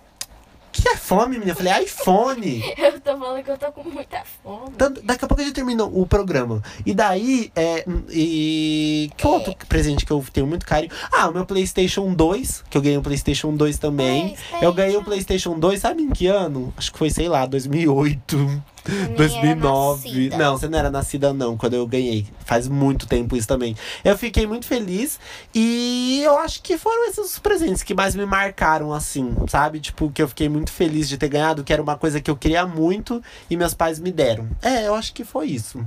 Que 0.71 0.87
é 0.89 0.95
fome, 0.95 1.33
menina? 1.33 1.51
Eu 1.51 1.55
falei, 1.55 1.83
iPhone! 1.83 2.63
Eu 2.77 2.99
tô 3.01 3.17
falando 3.17 3.43
que 3.43 3.51
eu 3.51 3.57
tô 3.57 3.71
com 3.71 3.83
muita 3.83 4.23
fome. 4.43 4.71
Tanto- 4.77 5.01
daqui 5.01 5.25
a 5.25 5.27
pouco 5.27 5.41
a 5.41 5.45
gente 5.45 5.53
termina 5.53 5.83
o 5.83 6.05
programa. 6.05 6.61
E 6.85 6.93
daí, 6.93 7.51
é, 7.55 7.83
e. 8.09 9.11
Que 9.17 9.27
outro 9.27 9.53
presente 9.67 10.05
que 10.05 10.11
eu 10.11 10.23
tenho 10.31 10.47
muito 10.47 10.65
carinho? 10.65 10.91
Ah, 11.11 11.27
o 11.29 11.33
meu 11.33 11.45
PlayStation 11.45 12.13
2, 12.13 12.63
que 12.69 12.77
eu 12.77 12.81
ganhei 12.81 12.97
o 12.97 13.01
PlayStation 13.01 13.53
2 13.55 13.77
também. 13.77 14.35
Eu 14.61 14.73
ganhei 14.73 14.95
o 14.95 15.03
PlayStation 15.03 15.59
2, 15.59 15.79
sabe 15.79 16.01
em 16.03 16.09
que 16.09 16.27
ano? 16.27 16.73
Acho 16.77 16.91
que 16.91 16.97
foi, 16.97 17.09
sei 17.09 17.27
lá, 17.27 17.45
2008. 17.45 18.63
Nem 18.87 19.13
2009. 19.15 20.09
era 20.09 20.17
nascida. 20.17 20.37
Não, 20.37 20.57
você 20.57 20.67
não 20.67 20.79
era 20.79 20.89
nascida, 20.91 21.33
não, 21.33 21.57
quando 21.57 21.73
eu 21.75 21.85
ganhei. 21.85 22.25
Faz 22.45 22.67
muito 22.67 23.07
tempo 23.07 23.35
isso 23.35 23.47
também. 23.47 23.75
Eu 24.03 24.17
fiquei 24.17 24.47
muito 24.47 24.65
feliz 24.65 25.19
e 25.53 26.21
eu 26.23 26.37
acho 26.39 26.61
que 26.61 26.77
foram 26.77 27.07
esses 27.09 27.21
os 27.21 27.39
presentes 27.39 27.83
que 27.83 27.93
mais 27.93 28.15
me 28.15 28.25
marcaram, 28.25 28.91
assim, 28.93 29.35
sabe? 29.47 29.79
Tipo, 29.79 30.09
que 30.11 30.21
eu 30.21 30.27
fiquei 30.27 30.49
muito 30.49 30.71
feliz 30.71 31.07
de 31.07 31.17
ter 31.17 31.29
ganhado, 31.29 31.63
que 31.63 31.71
era 31.71 31.81
uma 31.81 31.95
coisa 31.97 32.19
que 32.19 32.29
eu 32.31 32.35
queria 32.35 32.65
muito 32.65 33.21
e 33.49 33.55
meus 33.55 33.73
pais 33.73 33.99
me 33.99 34.11
deram. 34.11 34.47
É, 34.61 34.87
eu 34.87 34.95
acho 34.95 35.13
que 35.13 35.23
foi 35.23 35.47
isso. 35.47 35.85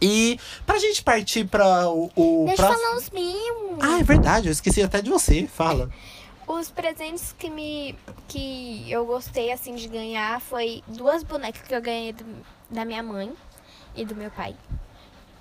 E 0.00 0.38
pra 0.66 0.78
gente 0.78 1.02
partir 1.02 1.44
pra 1.46 1.88
o, 1.88 2.10
o 2.14 2.44
Deixa 2.48 2.62
eu 2.62 2.66
próximo. 2.66 2.86
falar 2.86 2.96
uns 2.98 3.10
mimos. 3.10 3.78
Ah, 3.80 3.98
é 3.98 4.02
verdade, 4.02 4.48
eu 4.48 4.52
esqueci 4.52 4.82
até 4.82 5.00
de 5.00 5.08
você. 5.08 5.48
Fala. 5.52 5.88
Os 6.46 6.70
presentes 6.70 7.34
que 7.36 7.50
me 7.50 7.96
que 8.28 8.90
eu 8.90 9.04
gostei 9.04 9.50
assim 9.52 9.74
de 9.74 9.88
ganhar 9.88 10.40
foi 10.40 10.82
duas 10.86 11.22
bonecas 11.22 11.62
que 11.62 11.74
eu 11.74 11.82
ganhei 11.82 12.12
do- 12.12 12.24
da 12.70 12.84
minha 12.84 13.02
mãe 13.02 13.32
e 13.94 14.04
do 14.04 14.14
meu 14.14 14.30
pai. 14.30 14.54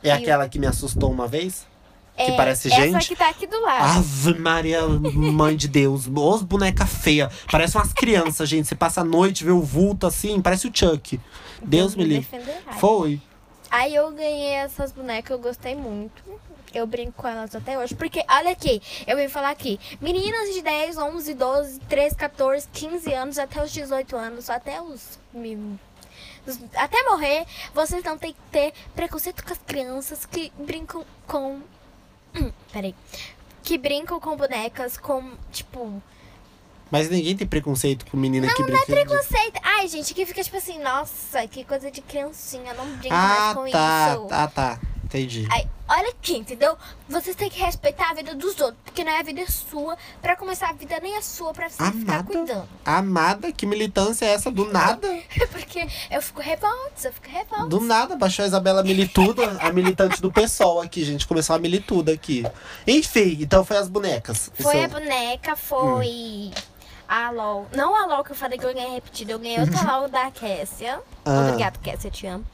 É 0.03 0.07
E 0.07 0.11
aquela 0.11 0.47
que 0.49 0.57
me 0.59 0.65
assustou 0.67 1.11
uma 1.11 1.27
vez? 1.27 1.67
Que 2.15 2.21
É, 2.23 2.35
parece 2.37 2.71
essa 2.71 2.81
gente? 2.81 3.07
que 3.09 3.15
tá 3.15 3.29
aqui 3.29 3.45
do 3.45 3.59
lado. 3.61 3.97
Ave 3.99 4.39
Maria, 4.39 4.87
mãe 4.87 5.55
de 5.55 5.67
Deus. 5.67 6.07
Os 6.07 6.41
boneca 6.41 6.85
feia. 6.85 7.29
Parece 7.51 7.75
umas 7.77 7.91
crianças, 7.91 8.47
gente. 8.47 8.67
Você 8.67 8.75
passa 8.75 9.01
a 9.01 9.03
noite, 9.03 9.43
vê 9.43 9.51
o 9.51 9.61
vulto 9.61 10.07
assim, 10.07 10.39
parece 10.41 10.65
o 10.67 10.71
Chuck. 10.73 11.19
Deus 11.61 11.93
me 11.95 12.03
livre. 12.05 12.25
defenderá. 12.39 12.73
Foi. 12.79 13.21
Aí 13.69 13.93
eu 13.93 14.09
ganhei 14.11 14.51
essas 14.53 14.93
bonecas, 14.93 15.31
eu 15.31 15.39
gostei 15.39 15.75
muito. 15.75 16.23
Eu 16.75 16.85
brinco 16.85 17.13
com 17.13 17.27
elas 17.27 17.55
até 17.55 17.79
hoje. 17.79 17.95
Porque, 17.95 18.23
olha 18.29 18.51
aqui, 18.51 18.81
eu 19.07 19.15
vim 19.15 19.29
falar 19.29 19.49
aqui. 19.49 19.79
Meninas 20.01 20.53
de 20.53 20.61
10, 20.61 20.97
11, 20.97 21.33
12, 21.33 21.79
13, 21.79 22.15
14, 22.15 22.67
15 22.73 23.13
anos, 23.13 23.39
até 23.39 23.63
os 23.63 23.71
18 23.71 24.15
anos, 24.15 24.49
até 24.49 24.81
os... 24.81 25.17
Até 26.75 27.01
morrer, 27.09 27.45
vocês 27.73 28.03
não 28.03 28.17
têm 28.17 28.33
que 28.33 28.39
ter 28.51 28.73
preconceito 28.93 29.43
com 29.43 29.51
as 29.53 29.59
crianças 29.65 30.25
que 30.25 30.51
brincam 30.59 31.03
com... 31.25 31.61
Hum, 32.35 32.51
Peraí. 32.71 32.93
Que 33.63 33.77
brincam 33.77 34.19
com 34.19 34.35
bonecas, 34.35 34.97
com, 34.97 35.31
tipo... 35.51 36.03
Mas 36.91 37.09
ninguém 37.09 37.35
tem 37.35 37.47
preconceito 37.47 38.05
com 38.05 38.15
menina 38.15 38.47
que 38.47 38.59
Não, 38.61 38.67
brinca. 38.67 38.85
não 38.87 38.99
é 38.99 39.03
preconceito. 39.03 39.59
Ai, 39.63 39.87
gente, 39.87 40.13
que 40.13 40.23
fica 40.25 40.43
tipo 40.43 40.55
assim, 40.57 40.77
nossa, 40.83 41.47
que 41.47 41.63
coisa 41.63 41.89
de 41.89 41.99
criancinha, 42.01 42.73
não 42.75 42.85
brinca 42.97 43.15
mais 43.15 43.39
Ah, 43.39 43.53
com 43.55 43.71
tá, 43.71 44.13
isso. 44.13 44.25
tá, 44.27 44.47
tá. 44.47 44.79
Entendi. 45.17 45.47
Aí, 45.51 45.67
olha 45.87 46.09
aqui, 46.09 46.37
entendeu? 46.37 46.77
Vocês 47.07 47.35
têm 47.35 47.49
que 47.49 47.59
respeitar 47.59 48.11
a 48.11 48.13
vida 48.13 48.35
dos 48.35 48.59
outros, 48.59 48.77
porque 48.83 49.03
não 49.03 49.11
é 49.11 49.19
a 49.19 49.23
vida 49.23 49.43
sua. 49.49 49.97
Pra 50.21 50.35
começar, 50.35 50.69
a 50.69 50.73
vida 50.73 50.99
nem 51.01 51.15
é 51.15 51.21
sua 51.21 51.53
pra 51.53 51.69
você 51.69 51.83
ficar 51.83 52.13
Amada. 52.15 52.23
cuidando. 52.23 52.69
Amada, 52.85 53.51
que 53.51 53.65
militância 53.65 54.25
é 54.25 54.29
essa? 54.29 54.51
Do 54.51 54.71
nada? 54.71 55.07
Porque 55.51 55.87
eu 56.11 56.21
fico 56.21 56.41
revolta, 56.41 57.07
eu 57.07 57.13
fico 57.13 57.29
revolta. 57.29 57.67
Do 57.67 57.79
nada, 57.79 58.15
baixou 58.15 58.43
a 58.43 58.47
Isabela 58.47 58.83
Milituda, 58.83 59.57
a 59.61 59.71
militante 59.71 60.21
do 60.21 60.31
PSOL 60.31 60.81
aqui, 60.81 61.03
gente. 61.03 61.25
Começou 61.27 61.55
a 61.55 61.59
milituda 61.59 62.11
aqui. 62.11 62.45
Enfim, 62.87 63.37
então 63.41 63.63
foi 63.63 63.77
as 63.77 63.87
bonecas. 63.87 64.51
Foi 64.59 64.75
Isso- 64.77 64.85
a 64.85 64.87
boneca, 64.99 65.55
foi 65.55 66.51
a 67.07 67.29
LOL. 67.31 67.67
Não 67.75 67.95
a 67.95 68.05
LOL 68.05 68.23
que 68.23 68.31
eu 68.31 68.35
falei 68.35 68.57
que 68.57 68.65
eu 68.65 68.73
ganhei 68.73 68.91
repetido, 68.95 69.31
eu 69.31 69.39
ganhei 69.39 69.59
outra 69.59 69.81
LOL 69.83 70.09
da 70.09 70.31
Kessia. 70.31 70.99
Ah. 71.23 71.47
Obrigada, 71.49 71.77
Kessia, 71.81 72.11
te 72.11 72.27
amo. 72.27 72.45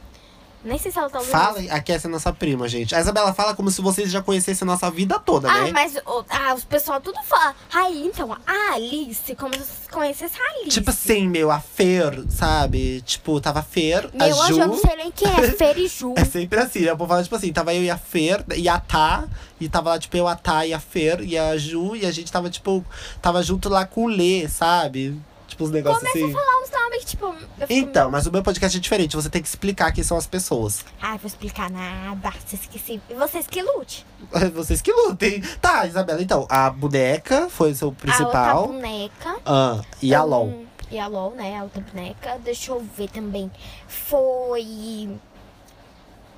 Nem 0.64 0.78
sei 0.78 0.92
se 0.92 1.00
ela 1.00 1.10
tá 1.10 1.18
ouvindo. 1.18 1.32
Fala, 1.32 1.60
aqui 1.72 1.92
essa 1.92 2.08
é 2.08 2.12
nossa 2.12 2.32
prima, 2.32 2.68
gente. 2.68 2.94
A 2.94 3.00
Isabela 3.00 3.34
fala 3.34 3.56
como 3.56 3.72
se 3.72 3.82
vocês 3.82 4.12
já 4.12 4.22
conhecessem 4.22 4.64
a 4.64 4.72
nossa 4.72 4.92
vida 4.92 5.18
toda, 5.20 5.50
Ah, 5.50 5.64
né? 5.64 5.72
mas 5.72 5.96
o- 6.06 6.24
ah, 6.30 6.54
os 6.54 6.64
pessoal 6.64 7.02
tudo 7.02 7.18
fala. 7.24 7.56
Aí, 7.74 8.06
então, 8.06 8.32
a 8.46 8.74
Alice, 8.76 9.36
como 9.36 9.54
se 9.56 9.60
você 9.60 9.92
conhecesse 9.92 10.36
a 10.40 10.52
Alice. 10.54 10.70
Tipo 10.70 10.90
assim, 10.92 11.28
meu, 11.28 11.50
a 11.50 11.60
Fer, 11.60 12.24
sabe? 12.30 13.02
Tipo, 13.02 13.42
tava 13.42 13.60
a 13.60 13.64
Fer, 13.64 14.10
a 14.14 14.18
Meu 14.26 14.42
anjo, 14.42 14.54
Ju. 14.54 14.62
eu 14.62 14.68
não 14.68 14.78
sei 14.78 14.96
nem 14.96 15.12
quem 15.12 15.28
é 15.28 15.52
Fer 15.52 15.78
e 15.78 15.88
Ju. 15.88 16.14
É 16.22 16.26
sempre 16.26 16.60
assim, 16.60 16.80
eu 16.82 16.96
vou 16.96 17.08
falar, 17.08 17.24
tipo 17.24 17.36
assim, 17.36 17.52
tava 17.52 17.74
eu 17.74 17.84
e 17.84 17.90
a 17.90 17.98
Fer, 17.98 18.46
e 18.56 18.70
a 18.70 18.80
Tá, 18.80 19.26
e 19.60 19.68
tava 19.68 19.90
lá, 19.92 20.00
tipo, 20.00 20.16
eu, 20.16 20.28
a 20.28 20.36
Tá 20.36 20.66
e 20.66 20.74
a 20.74 20.80
Fer, 20.80 21.22
e 21.24 21.38
a 21.38 21.58
Ju, 21.58 21.96
e 21.96 22.06
a 22.06 22.12
gente 22.12 22.32
tava, 22.32 22.50
tipo, 22.50 22.86
tava 23.22 23.42
junto 23.42 23.68
lá 23.68 23.86
com 23.86 24.04
o 24.06 24.08
Lê, 24.08 24.48
sabe? 24.48 25.20
Tipo, 25.62 25.66
os 25.66 25.72
negócios 25.72 26.00
Começa 26.12 26.18
assim. 26.26 26.36
a 26.36 26.40
falar 26.40 26.62
uns 26.62 26.70
nomes 26.72 27.00
que, 27.00 27.06
tipo. 27.06 27.36
Então, 27.70 28.10
mas 28.12 28.26
o 28.26 28.32
meu 28.32 28.42
podcast 28.42 28.78
é 28.78 28.82
diferente, 28.82 29.16
você 29.16 29.30
tem 29.30 29.42
que 29.42 29.48
explicar 29.48 29.92
quem 29.92 30.04
são 30.04 30.18
as 30.18 30.26
pessoas. 30.26 30.84
Ai, 31.02 31.18
vou 31.18 31.28
explicar 31.28 31.70
nada. 31.70 32.34
Você 32.46 32.56
esqueci. 32.56 33.02
E 33.10 33.14
vocês 33.14 33.46
que 33.48 33.62
lute. 33.62 34.06
Vocês 34.54 34.82
que 34.82 34.92
lutem. 34.92 35.42
Tá, 35.62 35.86
Isabela, 35.86 36.22
então, 36.22 36.46
a 36.50 36.70
boneca 36.70 37.50
foi 37.50 37.72
o 37.72 37.76
seu 37.76 37.88
A 37.88 37.92
outra 37.92 38.08
principal. 38.08 38.68
boneca. 38.68 39.36
Ah, 39.46 39.82
e 40.02 40.14
a 40.16 40.24
LOL. 40.24 40.66
E 40.90 41.00
a 41.00 41.08
LOL, 41.08 41.32
né? 41.36 41.58
A 41.58 41.64
outra 41.64 41.82
boneca. 41.82 42.38
Deixa 42.44 42.72
eu 42.72 42.86
ver 42.98 43.10
também. 43.10 43.52
Foi. 43.88 45.10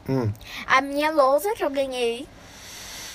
Hum. 0.07 0.31
A 0.67 0.81
minha 0.81 1.11
lousa 1.11 1.53
que 1.55 1.63
eu 1.63 1.69
ganhei. 1.69 2.27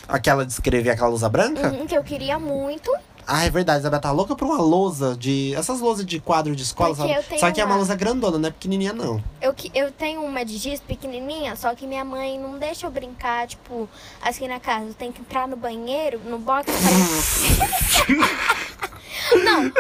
Aquela 0.07 0.45
de 0.47 0.53
escrever 0.53 0.91
aquela 0.91 1.09
lousa 1.09 1.29
branca? 1.29 1.69
hum, 1.69 1.87
que 1.87 1.97
eu 1.97 2.03
queria 2.05 2.39
muito. 2.39 2.91
Ah, 3.31 3.45
é 3.45 3.51
verdade, 3.51 3.77
a 3.77 3.81
Isabela 3.81 4.01
tá 4.01 4.11
louca 4.11 4.35
por 4.35 4.47
uma 4.47 4.57
lousa 4.57 5.15
de. 5.15 5.55
Essas 5.55 5.81
lousas 5.81 6.07
de 6.07 6.19
quadro 6.19 6.57
de 6.57 6.63
escola, 6.63 6.95
Porque 6.97 7.13
sabe? 7.13 7.21
eu 7.21 7.23
tenho 7.29 7.41
Só 7.41 7.51
que 7.53 7.61
é 7.61 7.65
uma 7.67 7.77
lousa 7.77 7.95
grandona, 7.95 8.39
não 8.39 8.49
é 8.49 8.51
pequenininha, 8.51 8.95
não. 8.95 9.23
Eu, 9.43 9.53
que- 9.53 9.71
eu 9.75 9.93
tenho 9.93 10.23
uma 10.25 10.43
de 10.47 10.57
giz 10.57 10.81
pequenininha, 10.81 11.55
só 11.55 11.75
que 11.75 11.87
minha 11.87 12.03
mãe 12.07 12.39
não 12.39 12.59
deixa 12.59 12.87
eu 12.87 12.91
brincar, 12.91 13.47
tipo, 13.47 13.87
assim 14.23 14.49
na 14.49 14.59
casa. 14.59 14.87
Eu 14.87 14.95
tenho 14.95 15.13
que 15.13 15.21
entrar 15.21 15.47
no 15.47 15.57
banheiro, 15.57 16.19
no 16.25 16.39
box. 16.39 16.73
fazer- 16.73 18.19
não, 19.45 19.71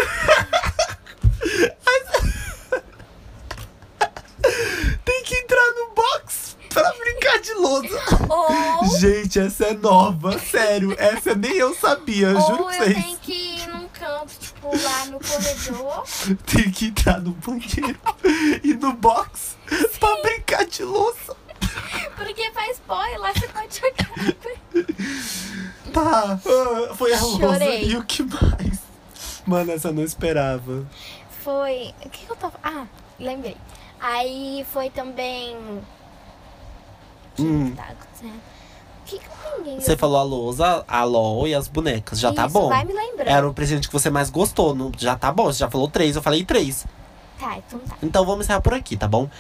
Tem 5.04 5.22
que 5.24 5.34
entrar 5.36 5.72
no 5.74 5.94
box 5.94 6.47
pra 6.72 6.92
brincar 6.94 7.40
de 7.40 7.52
lousa. 7.54 7.98
ou, 8.28 8.98
Gente, 8.98 9.38
essa 9.40 9.66
é 9.66 9.74
nova, 9.74 10.38
sério. 10.38 10.94
Essa 10.98 11.34
nem 11.34 11.52
eu 11.52 11.74
sabia, 11.74 12.30
juro 12.34 12.62
ou 12.62 12.64
pra 12.66 12.76
eu 12.76 12.84
vocês. 12.84 13.04
tenho 13.04 13.18
que 13.18 13.32
ir 13.32 13.66
num 13.68 13.88
canto, 13.88 14.32
tipo, 14.38 14.68
lá 14.76 15.06
no 15.06 15.18
corredor. 15.20 16.04
Tem 16.46 16.70
que 16.70 16.86
entrar 16.86 17.20
no 17.20 17.32
banheiro 17.32 17.98
e 18.62 18.74
no 18.74 18.92
box 18.92 19.56
pra 19.98 20.16
brincar 20.22 20.64
de 20.66 20.82
louça. 20.84 21.36
Porque 22.16 22.50
faz 22.52 22.80
pó 22.86 23.04
e 23.06 23.18
lá 23.18 23.32
você 23.32 23.48
pode 23.48 23.78
jogar. 23.78 24.08
Tá, 25.92 26.38
ah, 26.90 26.94
foi 26.94 27.12
a 27.14 27.20
lousa. 27.20 27.38
Chorei. 27.58 27.84
E 27.90 27.96
o 27.96 28.04
que 28.04 28.22
mais? 28.22 28.78
Mano, 29.46 29.72
essa 29.72 29.88
eu 29.88 29.92
não 29.94 30.02
esperava. 30.02 30.86
Foi. 31.42 31.94
O 32.04 32.10
que, 32.10 32.26
que 32.26 32.30
eu 32.30 32.36
tava. 32.36 32.58
Ah, 32.62 32.86
lembrei. 33.18 33.56
Aí 34.00 34.66
foi 34.72 34.90
também. 34.90 35.56
Hum. 37.42 37.70
que 37.70 37.76
tá? 37.76 37.88
O 37.92 39.04
que, 39.04 39.18
que? 39.18 39.28
Você 39.80 39.96
falou 39.96 40.18
a 40.18 40.22
lousa, 40.22 40.84
a 40.86 41.04
LOL 41.04 41.46
e 41.48 41.54
as 41.54 41.66
bonecas. 41.68 42.18
Já 42.20 42.32
tá 42.32 42.44
Isso, 42.46 42.52
bom. 42.54 42.68
Vai 42.68 42.84
me 42.84 42.92
lembrando. 42.92 43.28
Era 43.28 43.48
o 43.48 43.52
presente 43.54 43.86
que 43.88 43.92
você 43.92 44.10
mais 44.10 44.30
gostou. 44.30 44.74
não- 44.74 44.92
Já 44.96 45.16
tá 45.16 45.32
bom. 45.32 45.46
Você 45.46 45.58
já 45.60 45.70
falou 45.70 45.88
três, 45.88 46.14
eu 46.16 46.22
falei 46.22 46.44
três. 46.44 46.86
Tá, 47.38 47.56
então 47.58 47.78
tá. 47.80 47.96
Então 48.02 48.26
vamos 48.26 48.44
encerrar 48.44 48.60
por 48.60 48.74
aqui, 48.74 48.96
tá 48.96 49.06
bom? 49.06 49.30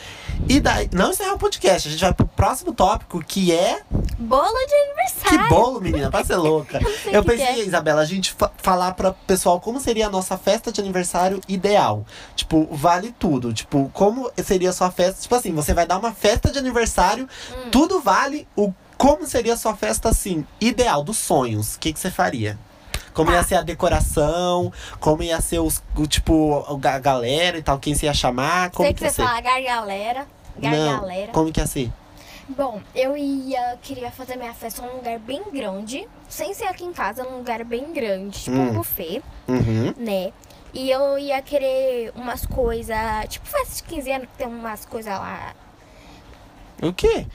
E 0.48 0.60
daí, 0.60 0.88
não 0.92 1.10
encerrar 1.10 1.34
o 1.34 1.38
podcast, 1.38 1.88
a 1.88 1.90
gente 1.90 2.00
vai 2.00 2.14
pro 2.14 2.26
próximo 2.26 2.72
tópico, 2.72 3.22
que 3.24 3.52
é. 3.52 3.82
Bolo 4.18 4.52
de 4.52 4.66
Que 4.66 4.74
aniversário. 4.74 5.48
bolo, 5.48 5.80
menina, 5.80 6.10
pra 6.10 6.24
ser 6.24 6.36
louca. 6.36 6.78
Eu 7.10 7.22
que 7.24 7.30
pensei, 7.30 7.54
que 7.54 7.60
é. 7.60 7.64
Isabela, 7.66 8.00
a 8.00 8.04
gente 8.04 8.32
fa- 8.32 8.52
falar 8.58 8.92
pra 8.94 9.12
pessoal 9.12 9.60
como 9.60 9.80
seria 9.80 10.06
a 10.06 10.10
nossa 10.10 10.38
festa 10.38 10.70
de 10.70 10.80
aniversário 10.80 11.40
ideal. 11.48 12.06
Tipo, 12.36 12.68
vale 12.70 13.12
tudo. 13.18 13.52
Tipo, 13.52 13.90
como 13.92 14.30
seria 14.44 14.70
a 14.70 14.72
sua 14.72 14.90
festa? 14.92 15.20
Tipo 15.22 15.34
assim, 15.34 15.52
você 15.52 15.74
vai 15.74 15.86
dar 15.86 15.98
uma 15.98 16.12
festa 16.12 16.50
de 16.52 16.58
aniversário, 16.58 17.28
Hum. 17.50 17.70
tudo 17.70 18.00
vale 18.00 18.46
o 18.56 18.72
como 18.96 19.26
seria 19.26 19.54
a 19.54 19.56
sua 19.56 19.76
festa 19.76 20.08
assim, 20.08 20.44
ideal, 20.60 21.04
dos 21.04 21.18
sonhos. 21.18 21.76
O 21.76 21.78
que, 21.78 21.92
que 21.92 22.00
você 22.00 22.10
faria? 22.10 22.58
Como 23.18 23.32
ia 23.32 23.38
Tá. 23.38 23.42
ser 23.48 23.54
a 23.56 23.62
decoração, 23.62 24.72
como 25.00 25.24
ia 25.24 25.40
ser 25.40 25.58
os, 25.58 25.82
o, 25.96 26.06
tipo, 26.06 26.64
a 26.84 26.98
galera 27.00 27.58
e 27.58 27.62
tal, 27.62 27.76
quem 27.76 27.92
você 27.92 28.06
ia 28.06 28.14
chamar, 28.14 28.70
como 28.70 28.86
Sei 28.86 28.94
que 28.94 29.02
que 29.02 29.10
você 29.10 29.16
ser? 29.16 29.24
fala 29.26 29.40
gargalera. 29.40 30.24
Gargalera. 30.56 31.26
Não, 31.26 31.32
como 31.32 31.50
que 31.52 31.58
ia 31.58 31.66
ser? 31.66 31.90
Bom, 32.48 32.80
eu 32.94 33.16
ia. 33.16 33.76
Queria 33.82 34.12
fazer 34.12 34.36
minha 34.36 34.54
festa 34.54 34.82
num 34.82 34.94
lugar 34.98 35.18
bem 35.18 35.42
grande. 35.52 36.06
Sem 36.28 36.54
ser 36.54 36.66
aqui 36.66 36.84
em 36.84 36.92
casa, 36.92 37.24
num 37.24 37.38
lugar 37.38 37.64
bem 37.64 37.92
grande. 37.92 38.38
Tipo 38.44 38.56
Hum. 38.56 38.68
um 38.68 38.72
buffet, 38.74 39.20
Uhum. 39.48 39.92
né? 39.96 40.32
E 40.72 40.88
eu 40.88 41.18
ia 41.18 41.42
querer 41.42 42.12
umas 42.14 42.46
coisas. 42.46 42.96
Tipo 43.28 43.46
festa 43.48 43.74
de 43.76 43.82
15 43.82 44.12
anos 44.12 44.28
que 44.28 44.38
tem 44.38 44.46
umas 44.46 44.84
coisas 44.86 45.12
lá. 45.12 45.54
O 46.80 46.92
quê? 46.92 47.26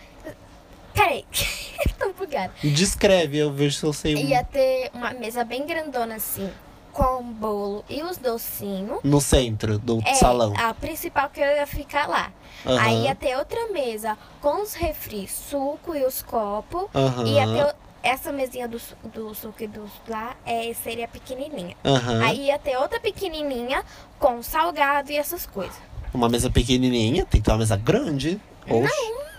Peraí, 0.94 1.26
tô 2.00 2.14
bugada. 2.14 2.54
Descreve, 2.64 3.38
eu 3.38 3.52
vejo 3.52 3.78
se 3.78 3.84
eu 3.86 3.94
sei. 3.94 4.14
Ia 4.16 4.44
ter 4.44 4.90
uma 4.94 5.12
mesa 5.12 5.44
bem 5.44 5.66
grandona 5.66 6.16
assim, 6.16 6.50
com 6.92 7.20
o 7.20 7.24
bolo 7.24 7.86
e 7.90 8.02
os 8.04 8.18
docinhos. 8.18 9.00
No 9.04 9.20
centro 9.20 9.78
do 9.80 10.00
É, 10.06 10.14
salão. 10.16 10.54
a 10.58 10.74
principal 10.74 11.30
que 11.30 11.40
eu 11.42 11.48
ia 11.48 11.66
ficar 11.66 12.08
lá. 12.08 12.32
Aham. 12.66 12.80
Aí 12.82 13.04
ia 13.06 13.16
ter 13.16 13.36
outra 13.38 13.68
mesa 13.72 14.18
com 14.42 14.62
os 14.62 14.74
refris, 14.74 15.32
suco 15.32 15.96
e 15.96 16.06
os 16.06 16.22
copos. 16.22 16.86
Aham. 16.94 17.26
Ia 17.28 17.46
ter 17.48 17.76
essa 18.04 18.32
mesinha 18.32 18.68
do, 18.68 18.80
do 19.06 19.34
suco 19.34 19.64
e 19.64 19.68
dos 19.68 19.90
lá 20.08 20.36
é, 20.46 20.72
seria 20.74 21.08
pequenininha. 21.08 21.76
Aham. 21.84 22.24
Aí 22.24 22.46
ia 22.48 22.60
ter 22.60 22.78
outra 22.78 23.00
pequenininha 23.00 23.84
com 24.20 24.44
salgado 24.44 25.12
e 25.12 25.18
essas 25.18 25.46
coisas. 25.46 25.76
Uma 26.14 26.30
mesa 26.30 26.50
pequenininha, 26.50 27.26
tem 27.26 27.42
que 27.42 27.46
ter 27.46 27.52
uma 27.52 27.58
mesa 27.58 27.76
grande. 27.76 28.40
Oxe. 28.70 29.12
Não 29.12 29.33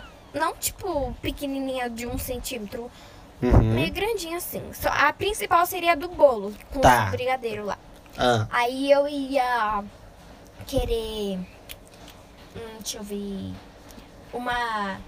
tipo 0.58 1.14
pequenininha 1.22 1.88
de 1.90 2.06
um 2.06 2.18
centímetro, 2.18 2.90
Uhum. 3.42 3.74
meio 3.74 3.92
grandinha 3.92 4.38
assim. 4.38 4.62
Só, 4.72 4.88
a 4.88 5.12
principal 5.12 5.66
seria 5.66 5.92
a 5.92 5.94
do 5.94 6.08
bolo, 6.08 6.54
com 6.72 6.80
Tá. 6.80 7.06
os 7.06 7.10
brigadeiro 7.10 7.64
lá. 7.66 7.78
Ah, 8.16 8.46
Aí 8.50 8.90
eu 8.90 9.06
ia 9.08 9.82
querer. 10.66 11.38
Hum, 12.56 12.76
deixa 12.80 12.98
eu 12.98 13.02
ver. 13.02 13.52
Uma. 14.32 14.98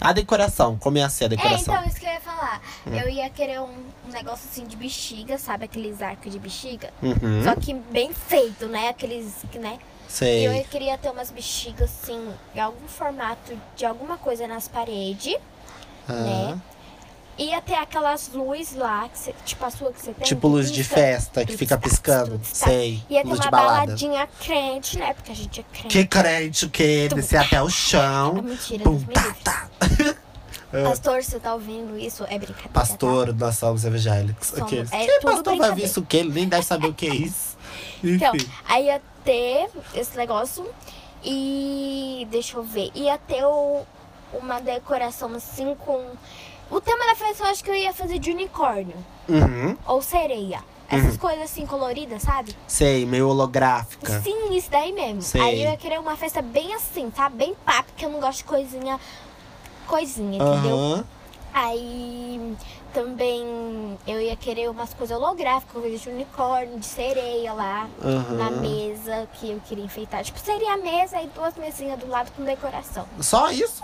a 0.00 0.12
decoração, 0.12 0.76
como 0.78 0.98
ia 0.98 1.08
ser 1.08 1.24
a 1.24 1.26
É, 1.26 1.30
decoração? 1.30 1.74
então, 1.74 1.86
isso 1.86 2.00
que 2.00 2.06
eu 2.06 2.12
ia 2.12 2.20
falar. 2.20 2.60
Eu 2.86 3.08
ia 3.08 3.30
querer 3.30 3.60
um, 3.60 3.68
um 4.06 4.10
negócio 4.12 4.48
assim 4.50 4.66
de 4.66 4.76
bexiga, 4.76 5.38
sabe? 5.38 5.64
Aqueles 5.66 6.02
arcos 6.02 6.30
de 6.32 6.38
bexiga. 6.38 6.90
Uhum. 7.02 7.42
Só 7.44 7.54
que 7.54 7.72
bem 7.74 8.12
feito, 8.12 8.66
né? 8.66 8.88
Aqueles, 8.88 9.44
que, 9.52 9.58
né? 9.58 9.78
Sei. 10.08 10.46
Eu 10.46 10.64
queria 10.64 10.96
ter 10.98 11.10
umas 11.10 11.30
bexigas 11.30 11.90
assim, 12.02 12.28
em 12.54 12.60
algum 12.60 12.86
formato 12.86 13.56
de 13.76 13.84
alguma 13.84 14.16
coisa 14.16 14.46
nas 14.46 14.68
paredes. 14.68 15.36
Ah. 16.08 16.12
né? 16.12 16.58
Ia 17.36 17.60
ter 17.60 17.74
aquelas 17.74 18.30
luzes 18.32 18.76
lá, 18.76 19.08
que 19.08 19.18
você- 19.18 19.34
tipo 19.44 19.64
a 19.64 19.70
sua 19.70 19.92
que 19.92 20.00
você 20.00 20.12
tem. 20.12 20.24
Tipo 20.24 20.46
luz 20.46 20.70
de 20.70 20.84
festa 20.84 21.44
que 21.44 21.56
fica 21.56 21.76
piscando. 21.76 22.40
está. 22.40 22.66
Sei. 22.68 23.02
Ia 23.10 23.22
ter 23.22 23.28
Luz 23.28 23.38
uma 23.40 23.44
de 23.44 23.50
balada. 23.50 23.80
baladinha 23.86 24.28
crente, 24.40 24.96
né? 24.98 25.14
Porque 25.14 25.32
a 25.32 25.34
gente 25.34 25.60
é 25.60 25.64
crente. 25.72 25.88
Que 25.88 26.06
crente, 26.06 26.64
o 26.66 26.70
quê? 26.70 27.08
Descer 27.12 27.38
até 27.38 27.60
o 27.60 27.68
chão. 27.68 28.34
mentira, 28.34 28.84
Pum, 28.84 29.02
tá, 29.12 29.34
tá. 29.42 29.68
Pastor, 30.84 31.22
você 31.22 31.38
tá 31.40 31.54
ouvindo 31.54 31.96
isso? 31.98 32.24
É 32.24 32.36
brincadeira. 32.38 32.62
tá? 32.62 32.68
Pastor, 32.72 33.34
nós 33.34 33.56
somos 33.56 33.84
evangélicos. 33.84 34.48
Somos- 34.48 34.64
Aqueles. 34.64 34.92
é 34.92 35.06
que 35.06 35.20
pastor 35.20 35.56
vai 35.56 35.72
ver 35.74 35.84
isso 35.84 36.00
o 36.00 36.06
quê? 36.06 36.16
Ele 36.18 36.32
nem 36.32 36.48
deve 36.48 36.62
saber 36.64 36.86
o 36.88 36.94
que 36.94 37.06
é 37.06 37.14
isso. 37.14 37.53
Então, 38.04 38.34
Enfim. 38.34 38.48
aí 38.68 38.86
ia 38.86 39.00
ter 39.24 39.68
esse 39.94 40.16
negócio 40.16 40.66
e 41.22 42.26
deixa 42.30 42.56
eu 42.56 42.62
ver, 42.62 42.90
ia 42.94 43.16
ter 43.18 43.44
o- 43.44 43.82
uma 44.32 44.60
decoração 44.60 45.32
assim 45.34 45.74
com 45.76 46.10
o 46.70 46.80
tema 46.80 47.06
da 47.06 47.14
festa 47.14 47.44
eu 47.44 47.48
acho 47.50 47.64
que 47.64 47.70
eu 47.70 47.74
ia 47.74 47.92
fazer 47.92 48.18
de 48.18 48.30
unicórnio 48.30 48.96
Uhum. 49.28 49.76
ou 49.86 50.02
sereia. 50.02 50.62
Essas 50.86 51.16
coisas 51.16 51.42
assim 51.44 51.66
coloridas, 51.66 52.22
sabe? 52.22 52.54
Sei, 52.68 53.06
meio 53.06 53.28
holográfica. 53.28 54.20
Sim, 54.20 54.54
isso 54.54 54.70
daí 54.70 54.92
mesmo. 54.92 55.22
Sei. 55.22 55.40
Aí 55.40 55.62
eu 55.64 55.70
ia 55.70 55.76
querer 55.76 55.98
uma 55.98 56.14
festa 56.16 56.42
bem 56.42 56.74
assim, 56.74 57.10
tá? 57.10 57.28
Bem 57.28 57.54
papo, 57.64 57.84
porque 57.90 58.04
eu 58.04 58.10
não 58.10 58.20
gosto 58.20 58.38
de 58.38 58.44
coisinha 58.44 59.00
coisinha, 59.86 60.36
entendeu? 60.38 60.76
Aham. 60.76 61.04
Aí 61.52 62.54
também 62.94 63.98
eu 64.06 64.20
ia 64.20 64.36
querer 64.36 64.70
umas 64.70 64.94
coisas 64.94 65.18
holográficas, 65.18 65.82
coisa 65.82 65.98
de 65.98 66.08
unicórnio, 66.08 66.78
de 66.78 66.86
sereia 66.86 67.52
lá 67.52 67.88
Aham. 68.02 68.36
na 68.36 68.50
mesa 68.52 69.28
que 69.34 69.50
eu 69.50 69.60
queria 69.66 69.84
enfeitar. 69.84 70.22
Tipo, 70.22 70.38
seria 70.38 70.74
a 70.74 70.76
mesa 70.76 71.20
e 71.20 71.26
duas 71.26 71.56
mesinhas 71.56 71.98
do 71.98 72.06
lado 72.06 72.30
com 72.36 72.44
decoração. 72.44 73.04
Só 73.20 73.50
isso? 73.50 73.82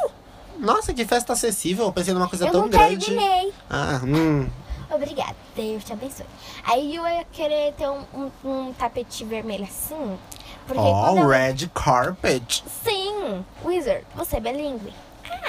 Nossa, 0.57 0.95
que 0.95 1.05
festa 1.05 1.33
acessível. 1.33 1.87
Eu 1.87 1.93
pensei 1.93 2.15
numa 2.15 2.29
coisa 2.29 2.47
eu 2.47 2.53
tão 2.53 2.69
grande. 2.69 3.07
terminei. 3.07 3.53
Ah, 3.69 4.01
hum. 4.05 4.49
Obrigada, 4.93 5.37
Deus 5.55 5.85
te 5.85 5.93
abençoe. 5.93 6.27
Aí 6.65 6.95
eu 6.97 7.07
ia 7.07 7.25
querer 7.33 7.73
ter 7.75 7.89
um, 7.89 8.05
um, 8.15 8.31
um 8.45 8.73
tapete 8.73 9.25
vermelho 9.25 9.65
assim. 9.65 10.19
Porque 10.67 10.81
quando 10.81 11.19
Ó, 11.19 11.23
eu... 11.23 11.29
red 11.29 11.69
carpet. 11.75 12.63
Sim, 12.85 13.45
Wizard, 13.65 14.05
você 14.15 14.37
é 14.37 14.41
bilíngue. 14.41 14.93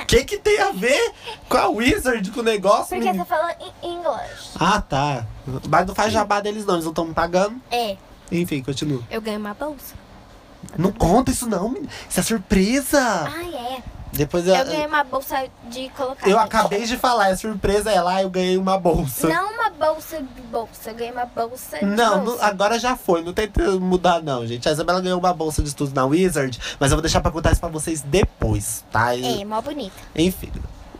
O 0.01 0.05
que 0.05 0.23
que 0.23 0.37
tem 0.37 0.59
a 0.59 0.71
ver 0.71 1.13
com 1.47 1.57
a 1.57 1.67
Wizard, 1.69 2.31
com 2.31 2.39
o 2.41 2.43
negócio? 2.43 2.89
Porque 2.89 2.99
menino? 2.99 3.23
você 3.23 3.29
fala 3.29 3.55
em 3.81 3.93
inglês. 3.93 4.51
Ah, 4.59 4.81
tá. 4.81 5.25
Mas 5.69 5.87
não 5.87 5.95
faz 5.95 6.11
jabá 6.13 6.39
deles 6.41 6.65
não, 6.65 6.75
eles 6.75 6.85
não 6.85 6.91
estão 6.91 7.05
me 7.05 7.13
pagando. 7.13 7.55
É, 7.71 7.97
Enfim, 8.31 8.61
continua. 8.61 9.01
eu 9.09 9.21
ganho 9.21 9.39
uma 9.39 9.53
bolsa. 9.53 9.95
Não 10.77 10.91
conta 10.91 11.31
isso 11.31 11.47
não, 11.49 11.69
menino. 11.69 11.89
Isso 12.09 12.19
é 12.19 12.23
surpresa. 12.23 12.99
Ah, 12.99 13.43
é. 13.43 13.83
Depois 14.13 14.45
eu, 14.45 14.53
Eu 14.55 14.65
ganhei 14.65 14.85
uma 14.85 15.03
bolsa 15.03 15.45
de 15.69 15.89
colocar. 15.89 16.27
eu 16.27 16.33
gente. 16.37 16.43
acabei 16.45 16.85
de 16.85 16.97
falar, 16.97 17.29
é 17.29 17.35
surpresa, 17.35 17.89
é 17.91 18.01
lá, 18.01 18.21
eu 18.21 18.29
ganhei 18.29 18.57
uma 18.57 18.77
bolsa. 18.77 19.27
Não 19.27 19.53
uma 19.53 19.69
bolsa 19.69 20.17
de 20.21 20.41
bolsa, 20.41 20.89
eu 20.89 20.95
ganhei 20.95 21.11
uma 21.13 21.25
bolsa 21.25 21.77
de 21.79 21.85
Não, 21.85 22.17
não- 22.17 22.25
bolsa. 22.25 22.45
agora 22.45 22.77
já 22.77 22.97
foi, 22.97 23.23
não 23.23 23.31
tenta 23.33 23.71
mudar 23.79 24.21
não, 24.21 24.45
gente. 24.45 24.67
A 24.67 24.71
Isabela 24.71 24.99
ganhou 25.01 25.17
uma 25.19 25.33
bolsa 25.33 25.61
de 25.61 25.69
estudos 25.69 25.93
na 25.93 26.05
Wizard, 26.05 26.59
mas 26.79 26.91
eu 26.91 26.97
vou 26.97 27.01
deixar 27.01 27.21
pra 27.21 27.31
contar 27.31 27.51
isso 27.51 27.61
pra 27.61 27.69
vocês 27.69 28.01
depois, 28.01 28.83
tá? 28.91 29.15
É, 29.17 29.45
mó 29.45 29.61
bonita. 29.61 29.95
Enfim. 30.15 30.51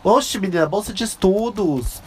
Oxe, 0.02 0.38
menina, 0.38 0.66
bolsa 0.66 0.92
de 0.92 1.04
estudos. 1.04 2.00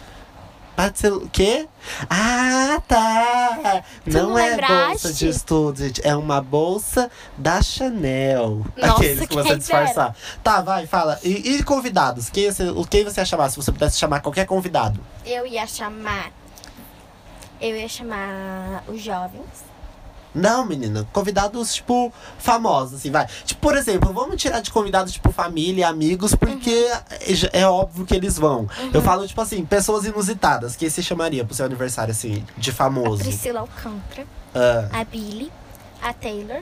Pode 0.75 0.99
ser 0.99 1.13
o 1.13 1.29
quê? 1.29 1.67
Ah, 2.09 2.81
tá! 2.87 3.83
Tu 4.03 4.11
não, 4.11 4.31
não 4.31 4.39
é 4.39 4.49
lembraste? 4.49 4.87
bolsa 4.87 5.13
de 5.13 5.29
estudos, 5.29 5.81
gente. 5.81 6.01
É 6.05 6.15
uma 6.15 6.41
bolsa 6.41 7.09
da 7.37 7.61
Chanel. 7.61 8.65
Nossa, 8.75 8.93
Aqueles 8.99 9.27
que 9.27 9.33
você 9.33 9.55
disfarçar. 9.55 10.15
Tá, 10.43 10.61
vai, 10.61 10.85
fala. 10.85 11.19
E, 11.23 11.55
e 11.55 11.63
convidados? 11.63 12.29
Quem 12.29 12.51
você, 12.51 12.65
quem 12.89 13.03
você 13.05 13.21
ia 13.21 13.25
chamar 13.25 13.49
se 13.49 13.55
você 13.55 13.71
pudesse 13.71 13.97
chamar 13.97 14.19
qualquer 14.19 14.45
convidado? 14.45 14.99
Eu 15.25 15.47
ia 15.47 15.65
chamar. 15.65 16.31
Eu 17.61 17.75
ia 17.75 17.87
chamar 17.87 18.83
os 18.87 19.01
jovens. 19.01 19.74
Não, 20.35 20.65
menina. 20.65 21.07
Convidados, 21.13 21.73
tipo, 21.75 22.11
famosos, 22.37 22.95
assim, 22.99 23.09
vai. 23.09 23.25
Tipo, 23.45 23.61
por 23.61 23.77
exemplo, 23.77 24.11
vamos 24.11 24.35
tirar 24.41 24.59
de 24.59 24.69
convidados, 24.69 25.13
tipo, 25.13 25.31
família 25.31 25.81
e 25.81 25.83
amigos, 25.83 26.35
porque 26.35 26.87
é, 27.53 27.61
é 27.61 27.67
óbvio 27.67 28.05
que 28.05 28.13
eles 28.13 28.37
vão. 28.37 28.67
Eu 28.93 29.01
falo, 29.01 29.25
tipo 29.25 29.39
assim, 29.39 29.63
pessoas 29.65 30.05
inusitadas. 30.05 30.75
Quem 30.75 30.89
você 30.89 31.01
chamaria 31.01 31.45
pro 31.45 31.55
seu 31.55 31.65
aniversário, 31.65 32.11
assim, 32.11 32.45
de 32.57 32.71
famoso? 32.71 33.23
Priscila 33.23 33.61
Alcântara, 33.61 34.27
Ah, 34.53 34.99
a 34.99 35.03
Billy, 35.05 35.49
a 36.01 36.11
Taylor. 36.13 36.61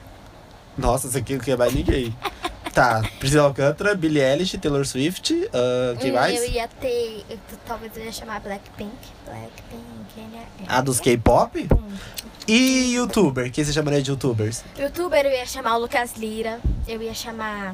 nossa, 0.78 1.08
isso 1.08 1.18
aqui 1.18 1.34
não 1.34 1.40
quer 1.42 1.58
mais 1.58 1.74
ninguém. 1.74 2.16
tá, 2.74 3.02
Priscila 3.20 3.44
Alcântara, 3.44 3.96
Billie 3.96 4.22
Eilish, 4.22 4.58
Taylor 4.58 4.86
Swift, 4.86 5.50
ah, 5.54 5.96
quem 6.00 6.12
Hum, 6.12 6.16
mais? 6.16 6.36
Eu 6.38 6.50
ia 6.50 6.68
ter. 6.68 7.24
eu- 7.30 7.40
talvez 7.66 7.96
eu 7.96 8.04
ia 8.04 8.12
chamar 8.12 8.40
Blackpink. 8.42 8.92
Blackpink. 9.26 9.94
né? 10.32 10.46
A 10.68 10.82
dos 10.82 11.00
K-pop? 11.00 11.68
Hum. 11.74 11.96
E 12.48 12.94
youtuber? 12.94 13.52
Quem 13.52 13.64
você 13.64 13.72
chamaria 13.74 14.02
de 14.02 14.12
youtubers? 14.12 14.64
Youtuber 14.78 15.26
eu 15.26 15.32
ia 15.32 15.46
chamar 15.46 15.78
o 15.78 15.80
Lucas 15.82 16.14
Lira. 16.18 16.60
Eu 16.88 17.02
ia 17.02 17.14
chamar. 17.14 17.74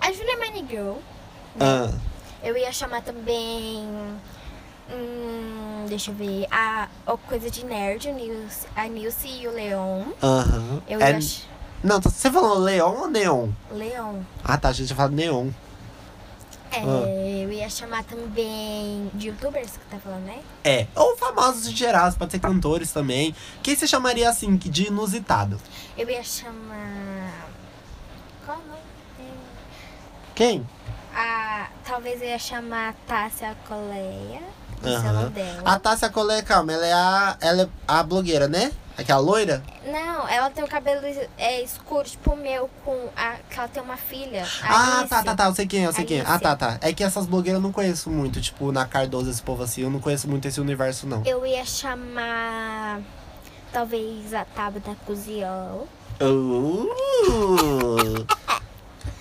A 0.00 0.12
Julia 0.12 0.36
Manigirl. 0.38 0.96
Ah, 1.60 1.90
Eu 2.42 2.56
ia 2.56 2.70
chamar 2.72 3.02
também. 3.02 3.84
Hum, 4.90 5.86
deixa 5.88 6.10
eu 6.10 6.14
ver. 6.14 6.46
A, 6.50 6.88
a 7.06 7.16
coisa 7.16 7.50
de 7.50 7.64
nerd, 7.64 8.08
o 8.08 8.12
Nilce- 8.14 8.66
a 8.74 8.86
Nilce 8.88 9.28
e 9.28 9.46
o 9.46 9.50
Leon. 9.52 10.04
aham. 10.22 10.82
Eu 10.88 11.00
É- 11.00 11.12
ia. 11.12 11.20
ch- 11.20 11.42
Não, 11.82 12.00
você 12.00 12.30
falou 12.30 12.58
Leon 12.58 12.92
ou 13.02 13.08
Neon? 13.08 13.50
Leon. 13.70 14.20
Ah, 14.44 14.56
tá, 14.58 14.68
a 14.68 14.72
gente 14.72 14.88
já 14.88 14.94
fala 14.96 15.10
Neon. 15.10 15.50
É, 16.70 16.80
Ah. 16.80 17.08
eu 17.44 17.50
ia 17.52 17.70
chamar 17.70 18.04
também 18.04 19.10
de 19.14 19.28
youtubers 19.28 19.70
que 19.72 19.84
tá 19.90 19.98
falando, 19.98 20.24
né? 20.24 20.38
É, 20.64 20.86
ou 20.94 21.16
famosos 21.16 21.66
em 21.68 21.74
geral, 21.74 22.12
pode 22.12 22.32
ser 22.32 22.40
cantores 22.40 22.92
também. 22.92 23.34
Quem 23.62 23.74
você 23.74 23.86
chamaria 23.86 24.28
assim, 24.28 24.54
de 24.56 24.88
inusitado? 24.88 25.58
Eu 25.96 26.10
ia 26.10 26.22
chamar. 26.22 27.46
Qual 28.44 28.58
o 28.58 28.66
nome? 28.68 28.78
Quem? 30.34 30.66
A, 31.14 31.68
talvez 31.84 32.20
eu 32.20 32.28
ia 32.28 32.38
chamar 32.38 32.94
Tássia 33.06 33.56
Coleia. 33.66 34.42
É 34.82 35.12
nome 35.12 35.30
dela. 35.30 35.62
A 35.64 35.78
Tássia 35.78 36.08
Colé, 36.08 36.42
calma, 36.42 36.72
ela 36.72 36.86
é 36.86 36.92
a, 36.92 37.36
ela 37.40 37.62
é 37.62 37.68
a 37.86 38.02
blogueira, 38.02 38.48
né? 38.48 38.72
Aquela 38.98 39.20
loira? 39.20 39.62
Não, 39.86 40.28
ela 40.28 40.50
tem 40.50 40.64
o 40.64 40.66
cabelo 40.66 41.00
é, 41.38 41.62
escuro, 41.62 42.02
tipo 42.08 42.32
o 42.32 42.36
meu, 42.36 42.68
com 42.84 43.08
a, 43.16 43.36
que 43.48 43.56
ela 43.56 43.68
tem 43.68 43.80
uma 43.80 43.96
filha. 43.96 44.44
Ah, 44.60 44.96
Alice. 44.98 45.08
tá, 45.08 45.22
tá, 45.22 45.36
tá, 45.36 45.44
eu 45.46 45.54
sei 45.54 45.68
quem 45.68 45.84
é, 45.84 45.86
eu 45.86 45.92
sei 45.92 46.04
quem 46.04 46.18
é. 46.18 46.22
Ah, 46.22 46.30
Alice. 46.30 46.42
tá, 46.42 46.56
tá. 46.56 46.78
É 46.80 46.92
que 46.92 47.04
essas 47.04 47.24
blogueiras 47.24 47.60
eu 47.60 47.62
não 47.62 47.70
conheço 47.70 48.10
muito, 48.10 48.40
tipo, 48.40 48.72
na 48.72 48.84
Cardoso, 48.86 49.30
esse 49.30 49.40
povo 49.40 49.62
assim, 49.62 49.82
eu 49.82 49.90
não 49.90 50.00
conheço 50.00 50.28
muito 50.28 50.48
esse 50.48 50.60
universo, 50.60 51.06
não. 51.06 51.22
Eu 51.24 51.46
ia 51.46 51.64
chamar. 51.64 52.98
Talvez 53.72 54.34
a 54.34 54.44
Tabata 54.44 54.96
Coziol. 55.06 55.86
Uh! 56.20 58.26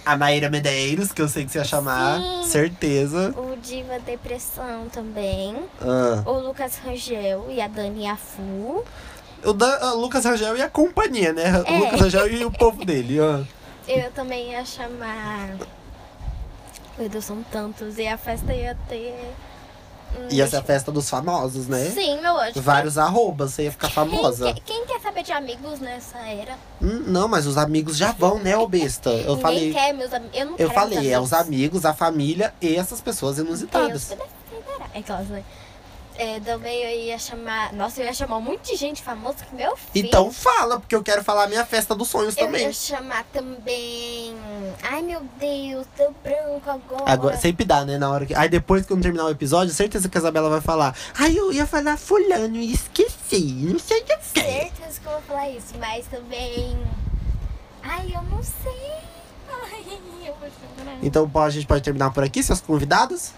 A 0.04 0.18
Maíra 0.18 0.50
Medeiros, 0.50 1.12
que 1.12 1.22
eu 1.22 1.28
sei 1.28 1.46
que 1.46 1.52
você 1.52 1.60
ia 1.60 1.66
chamar, 1.66 2.20
Sim. 2.20 2.44
certeza. 2.50 3.32
O 3.38 3.47
Diva 3.58 4.00
Depressão 4.00 4.88
também. 4.90 5.56
Ah. 5.82 6.24
O 6.26 6.34
Lucas 6.40 6.78
Rangel 6.78 7.46
e 7.50 7.62
a 7.62 7.68
Dani 7.68 8.08
Afu. 8.08 8.84
O 9.44 9.54
da, 9.54 9.94
o 9.94 10.00
Lucas 10.02 10.26
Rangel 10.26 10.58
e 10.58 10.62
a 10.62 10.70
companhia, 10.70 11.32
né? 11.34 11.62
O 11.62 11.66
É. 11.68 11.80
Lucas 11.80 12.02
Rangel 12.02 12.28
e 12.32 12.46
o 12.46 12.52
povo 12.52 12.84
dele. 12.86 13.20
ah. 13.20 13.44
Eu 13.88 14.12
também 14.12 14.52
ia 14.52 14.66
chamar. 14.66 15.56
Meu 16.98 17.08
Deus, 17.10 17.26
são 17.26 17.44
tantos. 17.44 17.98
E 17.98 18.08
a 18.08 18.18
festa 18.18 18.54
ia 18.54 18.76
ter. 18.90 19.16
Ia 20.24 20.30
ser 20.30 20.36
deixa 20.38 20.60
a 20.60 20.64
festa 20.64 20.92
dos 20.92 21.10
famosos, 21.10 21.68
né? 21.68 21.90
Sim, 21.92 22.20
meu 22.22 22.38
anjo. 22.40 22.62
Vários 22.62 22.98
arrobas, 22.98 23.54
você 23.54 23.64
ia 23.64 23.72
ficar 23.72 23.90
famosa. 23.90 24.54
Quem, 24.54 24.64
quem 24.66 24.86
quer 24.86 25.00
saber 25.00 25.24
de 25.24 25.32
amigos 25.32 25.80
nessa 25.80 26.18
era? 26.20 26.56
Hum, 26.82 27.04
não, 27.08 27.28
mas 27.28 27.46
os 27.46 27.58
amigos 27.58 27.98
já 27.98 28.12
vão, 28.12 28.40
né, 28.40 28.58
ô 28.58 28.68
besta? 28.68 29.10
Eu 29.10 29.36
Ninguém 29.36 29.42
falei. 29.42 29.74
quer 29.74 29.94
meus 29.94 30.14
amigos. 30.14 30.38
Eu 30.38 30.46
não 30.46 30.52
Eu 30.54 30.58
quero 30.58 30.74
falei, 30.74 31.00
meus 31.00 31.12
é 31.12 31.20
os 31.20 31.34
amigos, 31.34 31.86
a 31.86 31.94
família 31.94 32.54
e 32.62 32.76
essas 32.76 33.02
pessoas 33.02 33.36
Deus 33.38 33.48
inusitadas. 33.48 34.10
me 34.10 34.16
defenderá. 34.16 34.86
É 34.94 35.00
aquelas, 35.00 35.28
né? 35.28 35.44
É, 36.18 36.40
também 36.40 36.84
eu 36.84 37.00
ia 37.06 37.20
chamar. 37.20 37.72
Nossa, 37.74 38.02
eu 38.02 38.06
ia 38.06 38.14
chamar 38.14 38.38
um 38.38 38.42
monte 38.42 38.72
de 38.72 38.76
gente 38.76 39.04
famosa 39.04 39.46
que 39.46 39.56
meu 39.56 39.78
filho. 39.78 40.08
Então 40.08 40.32
fala, 40.32 40.80
porque 40.80 40.96
eu 40.96 41.04
quero 41.04 41.24
falar 41.24 41.44
a 41.44 41.48
minha 41.48 41.64
festa 41.64 41.94
dos 41.94 42.08
sonhos 42.08 42.36
eu 42.36 42.46
também. 42.46 42.64
ia 42.64 42.74
chamar 42.74 43.24
também. 43.26 44.36
Ai 44.82 45.04
meu 45.04 45.22
Deus, 45.40 45.86
deu 45.96 46.14
branco 46.24 46.70
agora. 46.70 47.04
Agora, 47.06 47.38
sempre 47.38 47.66
dá, 47.66 47.86
né? 47.86 48.00
Na 48.00 48.10
hora 48.10 48.26
que. 48.26 48.34
Aí 48.34 48.50
depois 48.50 48.84
que 48.86 48.92
eu 48.92 49.00
terminar 49.00 49.26
o 49.26 49.30
episódio, 49.30 49.72
certeza 49.74 50.10
que 50.10 50.18
a 50.18 50.20
Isabela 50.20 50.50
vai 50.50 50.62
falar. 50.62 50.96
Ai, 51.14 51.38
eu 51.38 51.54
ia 51.54 51.68
falar 51.68 51.98
fulano 51.98 52.56
e 52.58 52.74
esqueci. 52.74 53.44
Não 53.72 53.80
sei 53.80 54.02
o 54.02 54.06
que. 54.06 54.18
Certeza 54.24 55.00
que 55.00 55.06
eu 55.06 55.12
vou 55.12 55.22
falar 55.22 55.50
isso, 55.50 55.76
mas 55.80 56.08
também. 56.08 56.78
Ai, 57.84 58.12
eu 58.14 58.24
não 58.24 58.42
sei. 58.42 58.92
Ai, 59.54 60.00
eu 60.26 60.34
vou 60.36 60.50
chorar. 60.50 60.98
Então 61.04 61.30
a 61.36 61.50
gente 61.52 61.68
pode 61.68 61.84
terminar 61.84 62.12
por 62.12 62.24
aqui, 62.24 62.42
seus 62.42 62.60
convidados? 62.60 63.32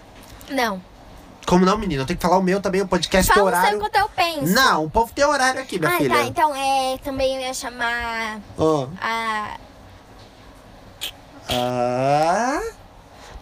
Não. 0.48 0.82
Como 1.50 1.66
não, 1.66 1.76
menina? 1.76 2.02
Eu 2.02 2.06
tenho 2.06 2.16
que 2.16 2.22
falar 2.22 2.38
o 2.38 2.42
meu 2.44 2.60
também, 2.60 2.80
o 2.80 2.86
podcast 2.86 3.26
tem 3.26 3.34
Fala 3.42 3.50
seu 3.50 3.58
horário. 3.58 3.76
enquanto 3.78 3.96
eu 3.96 4.08
penso. 4.10 4.54
Não, 4.54 4.84
o 4.84 4.90
povo 4.90 5.12
tem 5.12 5.24
horário 5.24 5.60
aqui, 5.60 5.80
minha 5.80 5.90
Ah, 5.92 5.98
filha. 5.98 6.14
tá. 6.14 6.22
Então, 6.22 6.54
é, 6.54 6.96
também 7.02 7.34
eu 7.34 7.40
ia 7.40 7.52
chamar 7.52 8.38
Ó. 8.56 8.86
a. 9.02 9.56
Ah. 11.48 12.60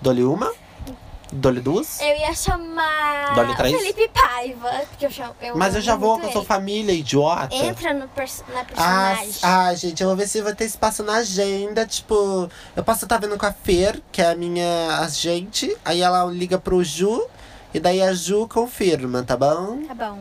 Dole 0.00 0.24
uma. 0.24 0.50
Dole 1.30 1.60
duas. 1.60 2.00
Eu 2.00 2.16
ia 2.16 2.32
chamar. 2.32 3.34
Dole 3.34 3.54
três? 3.56 3.76
Felipe 3.76 4.08
Paiva. 4.08 4.70
Porque 4.88 5.04
eu 5.04 5.10
chamo. 5.10 5.36
Eu 5.42 5.58
Mas 5.58 5.74
eu 5.74 5.82
já 5.82 5.94
vou, 5.94 6.18
que 6.18 6.24
eu 6.24 6.32
sou 6.32 6.42
família, 6.42 6.92
idiota. 6.94 7.54
Entra 7.54 7.92
no 7.92 8.08
pers 8.08 8.42
na 8.54 8.60
Ah, 8.60 8.64
personagem. 8.64 9.34
ah, 9.42 9.74
gente, 9.74 10.02
eu 10.02 10.08
vou 10.08 10.16
ver 10.16 10.26
se 10.26 10.40
vai 10.40 10.54
ter 10.54 10.64
espaço 10.64 11.02
na 11.02 11.16
agenda. 11.16 11.84
Tipo, 11.84 12.48
eu 12.74 12.82
posso 12.82 13.04
estar 13.04 13.18
vendo 13.18 13.36
com 13.36 13.44
a 13.44 13.52
Fer, 13.52 14.00
que 14.10 14.22
é 14.22 14.30
a 14.30 14.34
minha 14.34 15.00
agente. 15.00 15.76
Aí 15.84 16.00
ela 16.00 16.24
liga 16.24 16.58
pro 16.58 16.82
Ju. 16.82 17.22
E 17.72 17.80
daí 17.80 18.00
a 18.02 18.12
Ju 18.12 18.48
confirma, 18.48 19.22
tá 19.22 19.36
bom? 19.36 19.82
Tá 19.86 19.94
bom. 19.94 20.18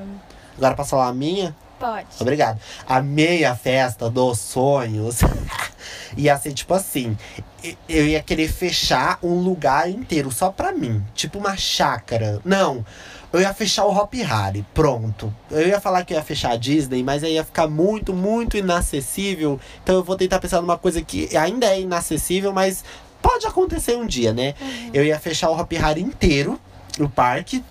Agora 0.58 0.76
posso 0.76 0.90
falar 0.92 1.08
a 1.08 1.14
minha? 1.14 1.56
Pode. 1.80 2.08
Obrigado. 2.20 2.60
A 2.88 3.02
meia 3.02 3.56
festa 3.56 4.10
dos 4.10 4.40
sonhos 4.40 5.20
ia 6.18 6.36
ser 6.38 6.52
tipo 6.54 6.74
assim: 6.74 7.16
e- 7.64 7.78
eu 7.88 8.08
ia 8.08 8.22
querer 8.22 8.48
fechar 8.52 9.20
um 9.22 9.36
lugar 9.40 9.90
inteiro 9.90 10.32
só 10.32 10.50
pra 10.52 10.72
mim, 10.72 11.04
tipo 11.14 11.38
uma 11.38 11.56
chácara. 11.56 12.42
Não, 12.44 12.84
eu 13.32 13.40
ia 13.40 13.54
fechar 13.54 13.86
o 13.86 13.96
Hop 13.96 14.12
Harry, 14.16 14.66
pronto. 14.74 15.32
Eu 15.52 15.68
ia 15.68 15.80
falar 15.80 16.04
que 16.04 16.14
eu 16.14 16.18
ia 16.18 16.24
fechar 16.24 16.52
a 16.54 16.56
Disney, 16.58 17.04
mas 17.04 17.24
aí 17.24 17.34
ia 17.34 17.44
ficar 17.44 17.68
muito, 17.68 18.12
muito 18.12 18.58
inacessível. 18.58 19.60
Então 19.84 19.96
eu 19.96 20.04
vou 20.04 20.16
tentar 20.18 20.40
pensar 20.40 20.60
numa 20.62 20.78
coisa 20.80 21.02
que 21.02 21.36
ainda 21.38 21.68
é 21.68 21.80
inacessível, 21.82 22.52
mas 22.52 22.84
pode 23.22 23.46
acontecer 23.46 23.96
um 23.96 24.08
dia, 24.08 24.34
né? 24.34 24.56
Eu 24.92 25.06
ia 25.06 25.20
fechar 25.20 25.52
o 25.52 25.60
Hop 25.60 25.72
Hari 25.80 26.02
inteiro, 26.02 26.60
o 27.00 27.10
parque. 27.10 27.64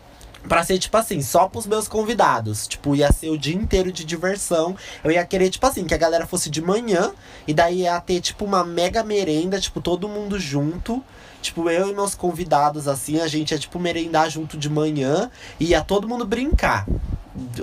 Pra 0.48 0.62
ser, 0.62 0.78
tipo 0.78 0.96
assim, 0.96 1.20
só 1.20 1.48
pros 1.48 1.66
meus 1.66 1.88
convidados. 1.88 2.68
Tipo, 2.68 2.94
ia 2.94 3.10
ser 3.10 3.30
o 3.30 3.38
dia 3.38 3.56
inteiro 3.56 3.90
de 3.90 4.04
diversão. 4.04 4.76
Eu 5.02 5.10
ia 5.10 5.24
querer, 5.24 5.50
tipo 5.50 5.66
assim, 5.66 5.84
que 5.84 5.94
a 5.94 5.98
galera 5.98 6.26
fosse 6.26 6.48
de 6.48 6.62
manhã. 6.62 7.12
E 7.48 7.52
daí 7.52 7.80
ia 7.80 8.00
ter, 8.00 8.20
tipo, 8.20 8.44
uma 8.44 8.64
mega 8.64 9.02
merenda, 9.02 9.60
tipo, 9.60 9.80
todo 9.80 10.08
mundo 10.08 10.38
junto. 10.38 11.02
Tipo, 11.46 11.70
eu 11.70 11.88
e 11.90 11.94
meus 11.94 12.14
convidados, 12.14 12.88
assim, 12.88 13.20
a 13.20 13.28
gente 13.28 13.52
ia, 13.52 13.58
tipo, 13.58 13.78
merendar 13.78 14.28
junto 14.28 14.56
de 14.58 14.68
manhã. 14.68 15.30
E 15.60 15.66
ia 15.66 15.80
todo 15.80 16.08
mundo 16.08 16.26
brincar. 16.26 16.86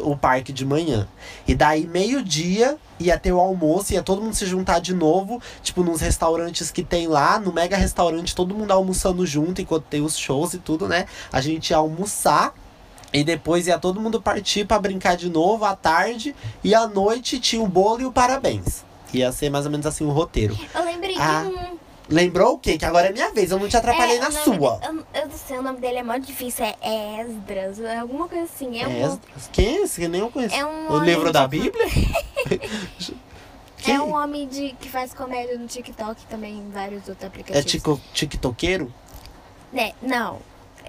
O 0.02 0.16
parque 0.16 0.54
de 0.54 0.64
manhã. 0.66 1.06
E 1.48 1.54
daí, 1.56 1.86
meio-dia, 1.86 2.78
ia 3.00 3.18
ter 3.18 3.34
o 3.34 3.40
almoço, 3.40 3.92
ia 3.94 4.02
todo 4.04 4.22
mundo 4.22 4.36
se 4.36 4.46
juntar 4.46 4.80
de 4.80 4.94
novo. 4.94 5.42
Tipo, 5.62 5.84
nos 5.84 6.00
restaurantes 6.00 6.72
que 6.72 6.82
tem 6.84 7.08
lá, 7.08 7.40
no 7.40 7.52
mega 7.52 7.76
restaurante, 7.76 8.34
todo 8.36 8.56
mundo 8.56 8.72
almoçando 8.72 9.26
junto, 9.26 9.62
enquanto 9.62 9.84
tem 9.86 10.02
os 10.02 10.16
shows 10.18 10.54
e 10.54 10.60
tudo, 10.60 10.88
né? 10.88 11.06
A 11.32 11.42
gente 11.42 11.72
ia 11.72 11.78
almoçar. 11.78 12.54
E 13.12 13.24
depois 13.24 13.68
ia 13.68 13.78
todo 13.78 14.00
mundo 14.00 14.22
partir 14.22 14.66
pra 14.66 14.80
brincar 14.80 15.18
de 15.18 15.30
novo 15.30 15.66
à 15.66 15.76
tarde. 15.76 16.34
E 16.64 16.74
à 16.74 16.88
noite 16.88 17.40
tinha 17.40 17.62
o 17.62 17.68
bolo 17.68 18.02
e 18.02 18.06
o 18.06 18.12
parabéns. 18.12 18.84
Ia 19.14 19.32
ser 19.32 19.50
mais 19.52 19.66
ou 19.66 19.72
menos 19.72 19.86
assim 19.86 20.04
o 20.06 20.10
roteiro. 20.10 20.58
Eu 20.74 20.84
lembrei 20.86 21.16
Ah, 21.20 21.44
de 21.44 21.50
um. 21.50 21.73
Lembrou 22.10 22.54
o 22.56 22.58
quê? 22.60 22.78
Que 22.78 22.86
agora 22.86 23.08
é 23.08 23.12
minha 23.14 23.32
vez, 23.32 23.50
eu 23.52 23.58
não 23.60 23.68
te 23.70 23.78
atrapalhei 23.78 24.18
É, 24.18 24.20
na 24.20 24.30
nome 24.30 24.44
sua. 24.44 24.80
eu, 24.84 25.06
eu 25.22 25.28
não 25.28 25.38
sei, 25.38 25.58
o 25.58 25.62
nome 25.62 25.80
dele 25.80 26.00
é 26.00 26.04
muito 26.04 26.26
difícil. 26.28 26.66
É 26.82 27.22
Esdras, 27.22 27.80
é 27.80 27.98
alguma 28.00 28.28
coisa 28.28 28.44
assim. 28.44 28.78
É, 28.78 28.84
É, 28.84 28.88
um, 28.88 29.06
Esdras? 29.14 29.50
Quem 29.52 29.78
é 29.78 29.82
esse? 29.84 30.02
Que 30.02 30.08
nem 30.08 30.22
eu 30.22 30.30
conheço. 30.30 30.54
É 30.56 30.66
um 30.66 30.92
o 30.92 31.00
livro 31.04 31.32
da 31.32 31.48
de- 31.48 31.60
Bíblia? 31.60 31.86
É 33.86 34.00
um 34.00 34.14
homem 34.16 34.48
de, 34.48 34.72
que 34.80 34.88
faz 34.90 35.14
comédia 35.14 35.58
no 35.58 35.68
TikTok 35.68 36.22
e 36.22 36.26
também 36.28 36.54
em 36.58 36.70
vários 36.70 37.06
outros 37.10 37.22
É 37.24 37.28
aplicativos. 37.28 37.70
tico, 37.70 38.02
tiktokeiro? 38.14 38.94
Né, 39.74 39.92
não. 40.02 40.40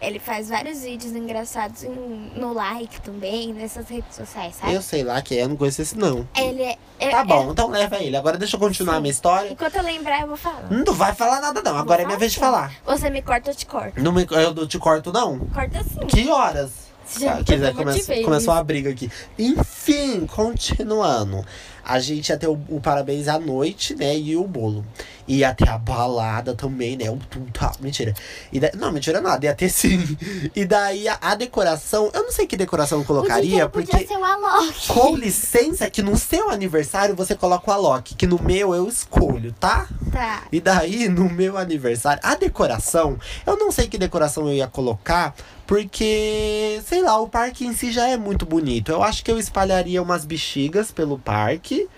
Ele 0.05 0.19
faz 0.19 0.49
vários 0.49 0.83
vídeos 0.83 1.13
engraçados 1.15 1.83
em- 1.85 2.33
no 2.37 2.53
like 2.53 3.01
também, 3.01 3.53
nessas 3.53 3.89
redes 3.89 4.15
sociais, 4.17 4.57
sabe? 4.57 4.75
Eu 4.75 4.83
sei 4.83 5.03
lá 5.03 5.21
que 5.23 5.37
é, 5.39 5.43
eu 5.45 5.49
não 5.49 5.57
conheço 5.57 5.83
esse 5.83 5.97
não. 5.97 6.29
Ele 6.37 6.63
é. 6.63 6.77
é- 6.99 7.11
Tá 7.11 7.21
é- 7.21 7.25
bom, 7.25 7.51
então 7.51 7.69
leva 7.69 7.97
ele. 8.03 8.17
Agora 8.17 8.37
deixa 8.39 8.57
eu 8.57 8.61
continuar 8.61 8.97
a 8.97 9.01
minha 9.01 9.11
história. 9.11 9.51
enquanto 9.51 9.77
eu 9.77 9.83
lembrar, 9.83 10.21
eu 10.23 10.29
vou 10.29 10.37
falar. 10.37 10.67
Não 10.71 10.93
vai 10.95 11.15
falar 11.15 11.41
nada 11.41 11.61
não, 11.63 11.77
agora 11.77 12.03
é 12.03 12.07
minha 12.07 12.19
vez 12.19 12.33
de 12.33 12.39
falar. 12.39 12.73
Você 12.85 13.09
me 13.11 13.23
corta, 13.23 13.51
eu 13.51 13.55
te 13.55 13.67
corto. 13.67 14.01
Não 14.03 14.13
me, 14.13 14.27
eu 14.31 14.55
não 14.55 14.67
te 14.67 14.79
corto 14.79 15.13
não? 15.13 15.39
Corta 15.53 15.83
sim. 15.83 16.07
Que 16.07 16.29
horas? 16.29 16.71
Já 17.19 17.33
Ah, 17.33 17.37
me 17.37 17.45
quer 17.45 17.55
dizer, 17.57 17.67
cortou 17.67 17.83
um 17.83 17.87
monte 17.87 17.95
de 17.97 18.01
come- 18.03 18.15
vezes. 18.15 18.25
começou 18.25 18.55
a 18.55 18.65
briga 18.65 18.91
aqui. 18.91 19.11
Enfim, 19.39 20.27
continuando. 20.27 21.45
A 21.85 21.99
gente 22.01 22.31
ia 22.31 22.39
ter 22.39 22.47
o, 22.49 22.59
o 22.71 22.81
parabéns 22.81 23.29
à 23.29 23.39
noite, 23.39 23.95
né? 23.95 24.17
E 24.17 24.35
o 24.37 24.45
bolo. 24.45 24.85
Ia 25.27 25.55
ter 25.55 25.69
a 25.69 25.79
balada 25.79 26.55
também, 26.55 26.97
né? 26.97 27.11
O 27.11 27.17
tum, 27.17 27.47
tá, 27.53 27.73
mentira. 27.81 28.13
E 28.53 28.61
da- 28.61 28.71
não, 28.75 28.93
mentira 28.93 29.21
nada, 29.21 29.47
ia 29.47 29.55
ter 29.55 29.69
sim. 29.71 30.17
E 30.55 30.65
daí 30.65 31.09
a, 31.09 31.17
a 31.21 31.35
decoração, 31.35 32.11
eu 32.13 32.23
não 32.25 32.31
sei 32.33 32.47
que 32.47 32.57
decoração 32.57 32.99
eu 32.99 33.05
colocaria, 33.05 33.69
porque. 33.69 33.91
podia 33.91 34.07
ser 34.07 34.17
o 34.19 34.25
Alok. 34.25 34.87
Com 34.89 35.17
licença, 35.17 35.89
que 35.89 36.03
no 36.03 36.17
seu 36.19 36.51
aniversário 36.51 37.15
você 37.17 37.35
coloca 37.35 37.71
o 37.71 37.75
Alok, 37.75 38.15
que 38.15 38.27
no 38.27 38.43
meu 38.43 38.75
eu 38.75 38.87
escolho, 38.87 39.53
tá? 39.53 39.89
Tá. 40.13 40.43
E 40.53 40.61
daí, 40.61 41.09
no 41.09 41.29
meu 41.31 41.57
aniversário, 41.57 42.21
a 42.23 42.35
decoração, 42.35 43.19
eu 43.47 43.57
não 43.57 43.73
sei 43.73 43.89
que 43.89 43.97
decoração 43.97 44.47
eu 44.49 44.55
ia 44.55 44.67
colocar, 44.69 45.35
porque, 45.67 46.81
sei 46.87 47.03
lá, 47.03 47.19
o 47.21 47.29
parque 47.29 47.65
em 47.65 47.73
si 47.75 47.91
já 47.93 48.09
é 48.09 48.17
muito 48.17 48.45
bonito. 48.45 48.91
Eu 48.93 49.03
acho 49.03 49.25
que 49.25 49.31
eu 49.31 49.39
espalharia 49.39 50.03
umas 50.03 50.25
bexigas 50.25 50.91
pelo 50.91 51.19
parque. 51.19 51.89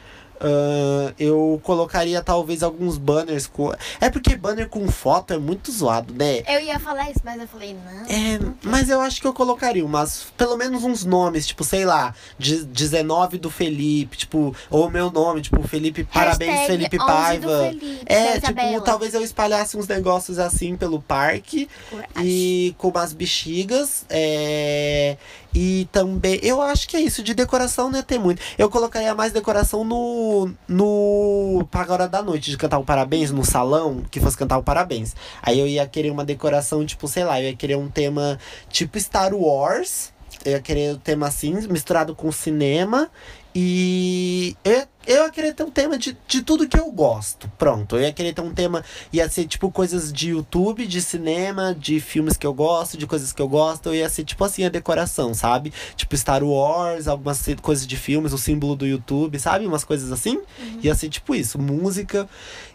Ahn, 0.40 1.12
eu 1.18 1.60
colocaria 1.62 2.22
talvez 2.22 2.62
alguns 2.62 2.98
banners 2.98 3.46
com. 3.46 3.72
É 4.00 4.10
porque 4.10 4.36
banner 4.36 4.68
com 4.68 4.86
foto 4.88 5.32
é 5.32 5.38
muito 5.38 5.70
zoado, 5.72 6.12
né? 6.14 6.42
Eu 6.46 6.60
ia 6.60 6.78
falar 6.78 7.10
isso, 7.10 7.20
mas 7.24 7.40
eu 7.40 7.48
falei, 7.48 7.74
não. 7.74 8.04
É, 8.06 8.38
mas 8.62 8.88
eu 8.90 9.00
acho 9.00 9.20
que 9.20 9.26
eu 9.26 9.32
colocaria 9.32 9.84
umas, 9.84 10.26
pelo 10.36 10.56
menos 10.56 10.84
uns 10.84 11.04
nomes, 11.04 11.46
tipo, 11.46 11.64
sei 11.64 11.84
lá, 11.84 12.14
de 12.38 12.64
19 12.64 13.38
do 13.38 13.50
Felipe, 13.50 14.16
tipo, 14.16 14.54
ou 14.70 14.90
meu 14.90 15.10
nome, 15.10 15.40
tipo, 15.40 15.66
Felipe, 15.66 16.04
parabéns, 16.04 16.50
Hashtag 16.50 16.66
Felipe 16.72 16.96
11 16.96 17.06
do 17.06 17.06
Paiva. 17.06 17.58
Felipe, 17.68 18.00
É, 18.06 18.32
tipo, 18.34 18.46
Isabela. 18.46 18.80
talvez 18.82 19.14
eu 19.14 19.22
espalhasse 19.22 19.76
uns 19.76 19.88
negócios 19.88 20.38
assim 20.38 20.76
pelo 20.76 21.00
parque 21.00 21.68
Coragem. 21.90 22.10
e 22.24 22.74
com 22.78 22.88
umas 22.88 23.12
bexigas. 23.12 24.04
É, 24.10 25.16
e 25.58 25.88
também, 25.90 26.38
eu 26.42 26.60
acho 26.60 26.86
que 26.86 26.98
é 26.98 27.00
isso, 27.00 27.22
de 27.22 27.32
decoração 27.32 27.88
não 27.88 27.96
ia 27.96 28.02
ter 28.02 28.18
muito. 28.18 28.42
Eu 28.58 28.68
colocaria 28.68 29.14
mais 29.14 29.32
decoração 29.32 29.84
no. 29.84 30.50
no. 30.68 31.66
pra 31.70 31.90
hora 31.90 32.06
da 32.06 32.20
noite, 32.20 32.50
de 32.50 32.58
cantar 32.58 32.76
o 32.76 32.84
parabéns 32.84 33.30
no 33.30 33.42
salão, 33.42 34.02
que 34.10 34.20
fosse 34.20 34.36
cantar 34.36 34.58
o 34.58 34.62
parabéns. 34.62 35.16
Aí 35.40 35.58
eu 35.58 35.66
ia 35.66 35.86
querer 35.86 36.10
uma 36.10 36.26
decoração, 36.26 36.84
tipo, 36.84 37.08
sei 37.08 37.24
lá, 37.24 37.40
eu 37.40 37.48
ia 37.48 37.56
querer 37.56 37.76
um 37.78 37.88
tema 37.88 38.38
tipo 38.68 39.00
Star 39.00 39.34
Wars. 39.34 40.12
Eu 40.44 40.52
ia 40.52 40.60
querer 40.60 40.94
um 40.94 40.98
tema 40.98 41.26
assim, 41.26 41.54
misturado 41.70 42.14
com 42.14 42.30
cinema. 42.30 43.10
E 43.58 44.54
eu 44.62 44.72
ia, 44.72 44.88
eu 45.06 45.24
ia 45.24 45.30
querer 45.30 45.54
ter 45.54 45.62
um 45.62 45.70
tema 45.70 45.96
de, 45.96 46.14
de 46.28 46.42
tudo 46.42 46.68
que 46.68 46.78
eu 46.78 46.92
gosto. 46.92 47.50
Pronto. 47.56 47.96
Eu 47.96 48.02
ia 48.02 48.12
querer 48.12 48.34
ter 48.34 48.42
um 48.42 48.52
tema. 48.52 48.84
Ia 49.10 49.30
ser 49.30 49.46
tipo 49.46 49.72
coisas 49.72 50.12
de 50.12 50.28
YouTube, 50.28 50.86
de 50.86 51.00
cinema, 51.00 51.74
de 51.74 51.98
filmes 51.98 52.36
que 52.36 52.46
eu 52.46 52.52
gosto, 52.52 52.98
de 52.98 53.06
coisas 53.06 53.32
que 53.32 53.40
eu 53.40 53.48
gosto. 53.48 53.86
Eu 53.86 53.94
ia 53.94 54.10
ser 54.10 54.24
tipo 54.24 54.44
assim 54.44 54.64
a 54.64 54.68
decoração, 54.68 55.32
sabe? 55.32 55.72
Tipo 55.96 56.14
Star 56.18 56.44
Wars, 56.44 57.08
algumas 57.08 57.42
coisas 57.62 57.86
de 57.86 57.96
filmes, 57.96 58.34
o 58.34 58.38
símbolo 58.38 58.76
do 58.76 58.86
YouTube, 58.86 59.38
sabe? 59.38 59.66
Umas 59.66 59.84
coisas 59.84 60.12
assim. 60.12 60.38
Ia 60.82 60.94
ser 60.94 61.08
tipo 61.08 61.34
isso, 61.34 61.58
música. 61.58 62.28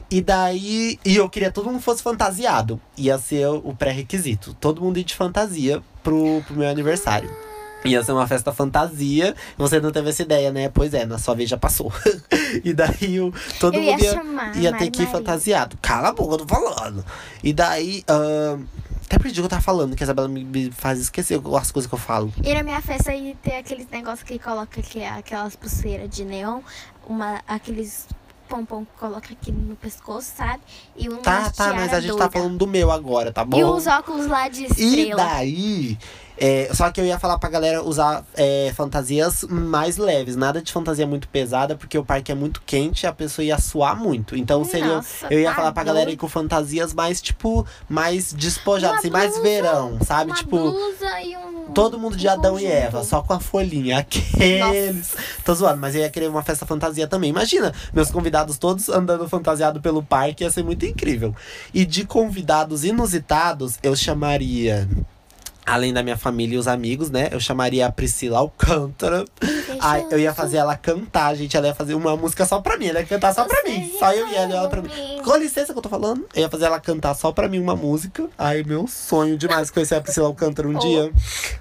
E 0.10 0.20
daí. 0.20 0.98
E 1.06 1.16
eu 1.16 1.30
queria 1.30 1.50
que 1.50 1.54
todo 1.54 1.70
mundo 1.70 1.80
fosse 1.80 2.02
fantasiado. 2.02 2.82
Ia 2.98 3.20
ser 3.20 3.46
o 3.50 3.76
pré-requisito. 3.76 4.56
Todo 4.56 4.82
mundo 4.82 4.98
ir 4.98 5.04
de 5.04 5.14
fantasia 5.14 5.80
pro, 6.02 6.42
pro 6.48 6.56
meu 6.56 6.68
aniversário. 6.68 7.30
Ia 7.84 8.04
ser 8.04 8.12
uma 8.12 8.28
festa 8.28 8.52
fantasia. 8.52 9.36
Você 9.58 9.80
não 9.80 9.92
teve 9.92 10.10
essa 10.10 10.22
ideia, 10.22 10.52
né? 10.52 10.70
Pois 10.70 10.94
é, 10.94 11.06
na 11.06 11.18
sua 11.18 11.34
vez 11.36 11.50
já 11.50 11.58
passou. 11.58 11.92
e 12.64 12.74
daí 12.74 13.20
o, 13.20 13.34
todo 13.60 13.76
Eu 13.76 13.82
mundo 13.82 14.04
ia, 14.04 14.14
chamar 14.14 14.56
ia 14.56 14.74
ter 14.78 14.90
que 14.92 15.04
ir 15.04 15.08
fantasiado. 15.08 15.78
Cala 15.82 16.10
a 16.10 16.14
boca, 16.14 16.36
eu 16.36 16.46
tô 16.46 16.48
falando. 16.48 17.04
E 17.44 17.54
daí. 17.54 18.04
ahn, 18.08 18.64
até 19.06 19.20
perdi 19.20 19.42
o 19.42 19.44
que 19.44 19.46
eu 19.48 19.50
tava 19.50 19.62
falando, 19.62 19.94
que 19.94 20.04
a 20.04 20.06
Isabela 20.06 20.30
me, 20.30 20.72
faz 20.72 20.98
esquecer 20.98 21.38
as 21.60 21.70
coisas 21.70 21.90
que 21.90 21.94
eu 21.94 22.00
falo. 22.00 22.34
E 22.42 22.54
na 22.54 22.64
minha 22.64 22.82
festa 22.82 23.12
aí 23.12 23.36
tem 23.44 23.58
aqueles 23.58 23.86
negócios 23.90 24.24
que 24.24 24.40
coloca 24.40 24.80
aqui, 24.80 25.04
aquelas 25.04 25.54
pulseiras 25.54 26.10
de 26.10 26.24
neon, 26.24 26.62
uma, 27.06 27.42
aqueles 27.46 28.08
pompom 28.48 28.86
que 28.86 28.92
coloca 28.98 29.32
aqui 29.32 29.52
no 29.52 29.76
pescoço, 29.76 30.32
sabe? 30.38 30.62
E 30.96 31.10
um 31.10 31.18
Tá, 31.18 31.50
tá, 31.50 31.74
mas 31.74 31.94
a 31.94 32.00
gente 32.00 32.18
tá 32.18 32.30
falando 32.30 32.58
do 32.58 32.68
meu 32.68 32.92
agora, 32.92 33.32
tá 33.32 33.44
bom? 33.46 33.58
E 33.58 33.64
os 33.64 33.88
óculos 33.88 34.28
lá 34.28 34.48
de 34.48 34.64
E 34.64 34.66
estrela. 34.68 35.24
daí. 35.24 35.98
É, 36.44 36.74
só 36.74 36.90
que 36.90 37.00
eu 37.00 37.06
ia 37.06 37.20
falar 37.20 37.38
pra 37.38 37.52
galera 37.52 37.84
usar 37.84 38.26
é, 38.36 38.74
fantasias 38.76 39.44
mais 39.44 39.98
leves, 39.98 40.36
nada 40.36 40.60
de 40.60 40.72
fantasia 40.72 41.06
muito 41.06 41.28
pesada, 41.28 41.76
porque 41.76 41.96
o 41.96 42.04
parque 42.04 42.32
é 42.32 42.36
muito 42.36 42.64
quente 42.66 43.04
e 43.04 43.08
a 43.08 43.14
pessoa 43.14 43.46
ia 43.46 43.60
suar 43.60 43.96
muito. 43.96 44.36
Então 44.36 44.66
seria. 44.66 44.96
Nossa, 44.96 45.28
eu 45.30 45.40
ia 45.40 45.50
tá 45.50 45.56
falar 45.56 45.72
pra 45.72 45.84
galera 45.84 46.10
ir 46.10 46.18
com 46.18 46.28
fantasias 46.28 46.96
mais, 46.96 47.22
tipo, 47.22 47.64
mais 47.88 48.34
despojadas, 48.34 48.96
Uma 48.96 49.00
assim, 49.02 49.10
mais 49.12 49.38
verão, 49.38 50.00
sabe? 50.04 50.34
Tipo. 50.34 50.76
e 51.24 51.38
um. 51.38 51.72
Todo 51.76 52.00
mundo 52.00 52.18
de 52.18 52.28
um 52.28 52.32
Adão 52.32 52.58
e 52.58 52.64
conjunto. 52.64 52.76
Eva, 52.76 53.04
só 53.04 53.22
com 53.22 53.34
a 53.34 53.40
folhinha. 53.40 54.00
Aqueles. 54.00 55.16
Tô 55.46 55.54
zoando, 55.54 55.80
mas 55.80 55.94
eu 55.94 56.02
ia 56.02 56.10
querer 56.10 56.28
uma 56.28 56.42
festa 56.42 56.66
fantasia 56.66 57.08
também. 57.08 57.30
Imagina, 57.30 57.72
meus 57.94 58.10
convidados 58.10 58.58
todos 58.58 58.90
andando 58.90 59.30
fantasiado 59.30 59.80
pelo 59.80 60.02
parque, 60.02 60.44
ia 60.44 60.50
ser 60.50 60.64
muito 60.64 60.88
incrível. 60.88 61.36
E 61.72 61.86
de 61.86 62.04
convidados 62.04 62.84
inusitados, 62.84 63.78
eu 63.84 63.96
chamaria. 63.96 64.88
Além 65.66 65.94
da 65.94 66.02
minha 66.02 66.18
família 66.18 66.56
e 66.56 66.58
os 66.58 66.68
amigos, 66.68 67.10
né? 67.12 67.30
Eu 67.32 67.40
chamaria 67.40 67.86
a 67.86 67.92
Priscila 67.92 68.40
Alcântara. 68.40 69.26
Ai, 69.80 70.06
eu 70.12 70.20
ia 70.20 70.34
fazer 70.34 70.58
ela 70.58 70.76
cantar, 70.76 71.36
gente. 71.36 71.56
Ela 71.56 71.68
ia 71.68 71.76
fazer 71.76 71.94
uma 71.94 72.16
música 72.18 72.46
só 72.46 72.60
pra 72.60 72.78
mim. 72.78 72.88
Ela 72.88 73.00
ia 73.02 73.06
cantar 73.06 73.34
só 73.34 73.46
pra 73.46 73.64
mim. 73.64 73.92
Só 73.98 74.12
eu 74.12 74.28
e 74.28 74.36
ela, 74.36 74.56
ela 74.56 74.68
pra 74.70 74.82
mim. 74.82 74.90
Com 75.24 75.36
licença 75.38 75.72
que 75.72 75.78
eu 75.80 75.82
tô 75.82 75.90
falando. 75.90 76.26
Eu 76.34 76.42
ia 76.42 76.50
fazer 76.50 76.66
ela 76.66 76.80
cantar 76.80 77.14
só 77.14 77.32
pra 77.32 77.48
mim 77.48 77.60
uma 77.60 77.76
música. 77.76 78.28
Ai, 78.38 78.64
meu 78.64 78.88
sonho 78.88 79.38
demais 79.38 79.70
conhecer 79.70 79.96
a 79.96 80.02
Priscila 80.02 80.28
Alcântara 80.28 80.68
um 80.68 80.76
Oh. 80.76 80.80
dia. 80.80 81.12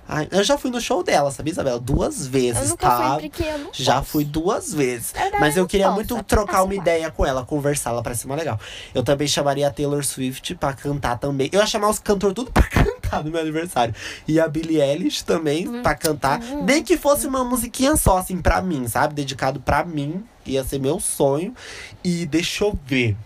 Ai, 0.09 0.28
eu 0.32 0.42
já 0.42 0.57
fui 0.57 0.70
no 0.70 0.80
show 0.80 1.03
dela, 1.03 1.30
sabia, 1.30 1.53
Isabela? 1.53 1.78
Duas 1.78 2.24
Eu 2.24 2.30
vezes, 2.32 2.70
nunca 2.70 2.88
tá? 2.88 3.18
fui 3.18 3.30
eu 3.38 3.68
Já 3.72 4.03
fui 4.03 4.24
duas 4.24 4.72
vezes. 4.72 5.12
Eu 5.14 5.38
Mas 5.40 5.57
eu 5.57 5.66
queria 5.66 5.86
posso, 5.86 5.96
muito 5.96 6.22
trocar 6.24 6.62
uma 6.62 6.74
ideia 6.74 7.11
com 7.11 7.24
ela, 7.26 7.44
conversar, 7.44 7.90
ela 7.90 8.03
parece 8.03 8.26
mais 8.26 8.38
legal. 8.38 8.59
Eu 8.94 9.03
também 9.03 9.28
chamaria 9.28 9.68
a 9.68 9.70
Taylor 9.70 10.05
Swift 10.05 10.55
pra 10.57 10.72
cantar 10.72 11.18
também. 11.18 11.48
Eu 11.53 11.61
ia 11.61 11.66
chamar 11.66 11.88
os 11.90 11.98
cantores 11.98 12.34
tudo 12.34 12.51
pra 12.51 12.62
cantar 12.64 12.99
no 13.24 13.30
meu 13.30 13.40
aniversário. 13.40 13.94
E 14.28 14.38
a 14.38 14.46
Billie 14.48 14.80
Eilish 14.80 15.22
também 15.22 15.68
Hum. 15.68 15.82
pra 15.82 15.94
cantar. 15.94 16.40
Nem 16.64 16.82
que 16.82 16.96
fosse 16.96 17.26
uma 17.26 17.44
musiquinha 17.44 17.96
só, 17.96 18.18
assim, 18.18 18.40
pra 18.40 18.62
mim, 18.62 18.86
sabe? 18.88 19.14
Dedicado 19.14 19.61
pra 19.61 19.84
mim. 19.84 20.22
Ia 20.46 20.64
ser 20.64 20.78
meu 20.80 20.98
sonho. 21.00 21.54
E 22.02 22.24
deixa 22.26 22.64
eu 22.64 22.78
ver. 22.86 23.16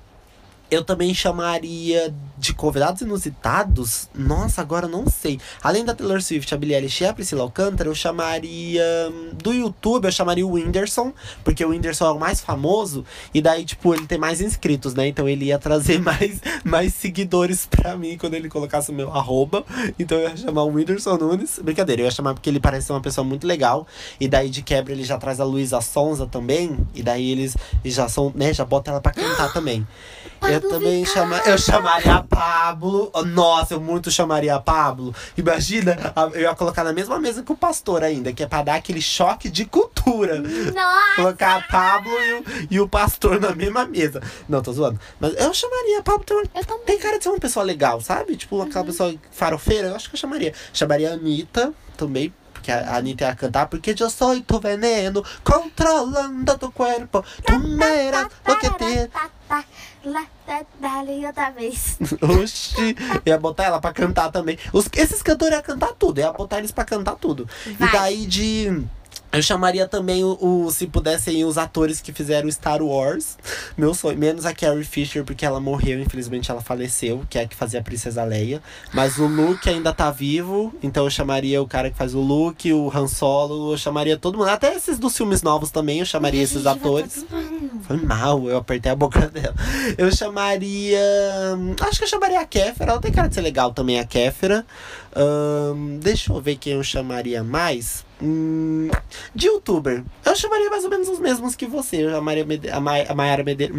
Eu 0.70 0.82
também 0.82 1.14
chamaria 1.14 2.12
de 2.36 2.52
convidados 2.52 3.00
inusitados. 3.02 4.08
Nossa, 4.14 4.60
agora 4.60 4.88
não 4.88 5.06
sei. 5.08 5.38
Além 5.62 5.84
da 5.84 5.94
Taylor 5.94 6.20
Swift, 6.20 6.52
a 6.52 6.56
Billie 6.56 6.74
Eilish 6.74 7.02
e 7.02 7.06
a 7.06 7.12
Priscila 7.14 7.42
Alcântara, 7.42 7.88
eu 7.88 7.94
chamaria. 7.94 8.82
hum, 9.10 9.30
Do 9.34 9.52
YouTube, 9.52 10.06
eu 10.06 10.12
chamaria 10.12 10.44
o 10.46 10.52
Whindersson, 10.52 11.12
porque 11.44 11.64
o 11.64 11.68
Whindersson 11.68 12.06
é 12.06 12.10
o 12.10 12.18
mais 12.18 12.40
famoso. 12.40 13.04
E 13.32 13.40
daí, 13.40 13.64
tipo, 13.64 13.94
ele 13.94 14.06
tem 14.06 14.18
mais 14.18 14.40
inscritos, 14.40 14.94
né? 14.94 15.06
Então 15.06 15.28
ele 15.28 15.46
ia 15.46 15.58
trazer 15.58 16.00
mais, 16.02 16.40
mais 16.64 16.92
seguidores 16.94 17.66
pra 17.66 17.96
mim 17.96 18.16
quando 18.18 18.34
ele 18.34 18.48
colocasse 18.48 18.90
o 18.90 18.94
meu 18.94 19.12
arroba. 19.12 19.64
Então 19.98 20.18
eu 20.18 20.28
ia 20.30 20.36
chamar 20.36 20.64
o 20.64 20.72
Whindersson 20.72 21.16
Nunes. 21.16 21.60
Brincadeira, 21.62 22.02
eu 22.02 22.06
ia 22.06 22.10
chamar 22.10 22.34
porque 22.34 22.50
ele 22.50 22.58
parece 22.60 22.86
ser 22.88 22.94
uma 22.94 23.00
pessoa 23.02 23.24
muito 23.24 23.46
legal. 23.46 23.86
E 24.18 24.26
daí, 24.26 24.50
de 24.50 24.62
quebra, 24.62 24.92
ele 24.92 25.04
já 25.04 25.18
traz 25.18 25.40
a 25.40 25.44
Luísa 25.44 25.80
Sonza 25.80 26.26
também. 26.26 26.76
E 26.94 27.02
daí 27.02 27.30
eles 27.30 27.56
já 27.84 28.08
são, 28.08 28.32
né? 28.34 28.52
Já 28.52 28.64
bota 28.64 28.90
ela 28.90 29.00
pra 29.00 29.12
cantar 29.12 29.52
também. 29.52 29.86
Eu 30.52 30.60
também 30.68 31.04
Vittar. 31.04 31.14
chama, 31.22 31.38
eu 31.46 31.58
chamaria 31.58 32.14
a 32.16 32.22
Pablo. 32.22 33.10
Nossa, 33.26 33.74
eu 33.74 33.80
muito 33.80 34.10
chamaria 34.10 34.54
a 34.54 34.60
Pablo. 34.60 35.14
Imagina, 35.36 35.96
eu 36.34 36.40
ia 36.42 36.54
colocar 36.54 36.84
na 36.84 36.92
mesma 36.92 37.18
mesa 37.18 37.42
que 37.42 37.52
o 37.52 37.56
pastor 37.56 38.02
ainda, 38.02 38.32
que 38.32 38.42
é 38.42 38.46
pra 38.46 38.62
dar 38.62 38.74
aquele 38.76 39.00
choque 39.00 39.48
de 39.48 39.64
cultura. 39.64 40.40
Nossa! 40.40 41.16
Colocar 41.16 41.56
a 41.56 41.60
Pablo 41.62 42.12
e 42.22 42.32
o, 42.34 42.44
e 42.72 42.80
o 42.80 42.88
pastor 42.88 43.40
na 43.40 43.54
mesma 43.54 43.84
mesa. 43.86 44.22
Não, 44.48 44.62
tô 44.62 44.72
zoando. 44.72 44.98
Mas 45.18 45.34
eu 45.36 45.52
chamaria 45.54 45.98
a 45.98 46.02
Pablo. 46.02 46.24
Tem, 46.24 46.36
uma- 46.36 46.78
tem 46.84 46.98
cara 46.98 47.18
de 47.18 47.24
ser 47.24 47.30
uma 47.30 47.38
pessoa 47.40 47.64
legal, 47.64 48.00
sabe? 48.00 48.36
Tipo, 48.36 48.60
aquela 48.62 48.84
pessoa 48.84 49.14
farofeira. 49.30 49.88
Eu 49.88 49.96
acho 49.96 50.08
que 50.08 50.16
eu 50.16 50.20
chamaria. 50.20 50.52
Chamaria 50.72 51.10
a 51.10 51.14
Anitta 51.14 51.72
também. 51.96 52.32
Porque 52.64 52.72
a 52.72 52.96
Anitta 52.96 53.26
ia 53.26 53.34
cantar. 53.36 53.66
Porque 53.66 53.94
eu 53.98 54.08
sou 54.08 54.40
tu 54.40 54.58
veneno, 54.58 55.22
controlando 55.44 56.56
tu 56.56 56.72
corpo. 56.72 57.22
Tu 57.44 57.58
me 57.58 57.84
eras 57.84 58.28
lo 58.46 58.58
que 58.58 58.70
te 58.70 59.10
dali 60.80 61.26
outra 61.26 61.50
vez. 61.50 61.98
Oxi, 62.22 62.96
ia 63.26 63.38
botar 63.38 63.64
ela 63.64 63.80
pra 63.80 63.92
cantar 63.92 64.30
também. 64.32 64.58
Os, 64.72 64.88
esses 64.94 65.22
cantores 65.22 65.54
iam 65.54 65.62
cantar 65.62 65.92
tudo, 65.92 66.20
ia 66.20 66.32
botar 66.32 66.58
eles 66.58 66.72
pra 66.72 66.84
cantar 66.86 67.16
tudo. 67.16 67.46
Vai. 67.78 67.88
E 67.88 67.92
daí 67.92 68.26
de. 68.26 68.82
Eu 69.34 69.42
chamaria 69.42 69.86
também 69.88 70.22
o, 70.24 70.38
o- 70.40 70.70
se 70.70 70.86
pudessem 70.86 71.44
os 71.44 71.58
atores 71.58 72.00
que 72.00 72.12
fizeram 72.12 72.50
Star 72.50 72.82
Wars. 72.82 73.36
Meu 73.76 73.92
sonho, 73.94 74.16
menos 74.18 74.46
a 74.46 74.54
Carrie 74.54 74.84
Fisher, 74.84 75.24
porque 75.24 75.44
ela 75.44 75.60
morreu, 75.60 76.00
infelizmente 76.00 76.50
ela 76.50 76.60
faleceu, 76.60 77.22
que 77.28 77.38
é 77.38 77.42
a 77.42 77.46
que 77.48 77.56
fazia 77.56 77.80
a 77.80 77.82
Princesa 77.82 78.22
Leia. 78.24 78.62
Mas 78.92 79.18
o 79.18 79.26
Luke 79.26 79.68
ainda 79.68 79.92
tá 79.92 80.10
vivo, 80.10 80.74
então 80.82 81.04
eu 81.04 81.10
chamaria 81.10 81.60
o 81.60 81.66
cara 81.66 81.90
que 81.90 81.96
faz 81.96 82.14
o 82.14 82.20
Luke, 82.20 82.72
o 82.72 82.90
Han 82.94 83.08
Solo, 83.08 83.72
eu 83.72 83.78
chamaria 83.78 84.16
todo 84.16 84.38
mundo. 84.38 84.48
Até 84.48 84.74
esses 84.74 84.98
dos 84.98 85.16
filmes 85.16 85.42
novos 85.42 85.70
também, 85.70 85.98
eu 86.00 86.06
chamaria 86.06 86.42
esses 86.42 86.56
Gente, 86.62 86.64
vai 86.64 86.74
atores. 86.74 87.26
Foi 87.86 87.96
mal, 87.98 88.48
eu 88.48 88.56
apertei 88.58 88.90
a 88.92 88.96
boca 88.96 89.26
dela. 89.28 89.54
Eu 89.98 90.10
chamaria. 90.12 90.98
Acho 91.80 91.98
que 91.98 92.04
eu 92.04 92.08
chamaria 92.08 92.40
a 92.40 92.44
Kéfera. 92.46 92.92
Ela 92.92 93.00
tem 93.00 93.12
cara 93.12 93.28
de 93.28 93.34
ser 93.34 93.40
legal 93.42 93.72
também, 93.72 93.98
a 93.98 94.04
Kéfera. 94.04 94.64
Deixa 96.00 96.32
eu 96.32 96.40
ver 96.40 96.56
quem 96.56 96.74
eu 96.74 96.82
chamaria 96.82 97.42
mais. 97.42 98.04
Hum, 98.22 98.90
de 99.34 99.46
youtuber. 99.46 100.02
Eu 100.24 100.36
chamaria 100.36 100.70
mais 100.70 100.84
ou 100.84 100.90
menos 100.90 101.08
os 101.08 101.18
mesmos 101.18 101.54
que 101.54 101.66
você. 101.66 102.04
Eu 102.04 102.10
chamaria 102.10 102.44
Mede 102.44 102.68
a, 102.68 102.80
Ma 102.80 102.92
a 103.08 103.14
Mayara 103.14 103.44
Medeiros. 103.44 103.76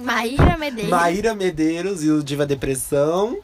Maíra 0.00 0.56
Medeiros. 0.58 0.90
Maíra 0.90 1.34
Medeiros 1.34 2.04
e 2.04 2.10
o 2.10 2.22
Diva 2.22 2.46
Depressão. 2.46 3.38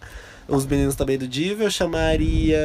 Os 0.51 0.66
meninos 0.66 0.94
também 0.96 1.16
do 1.16 1.26
Diva. 1.28 1.64
Eu 1.64 1.70
chamaria. 1.70 2.59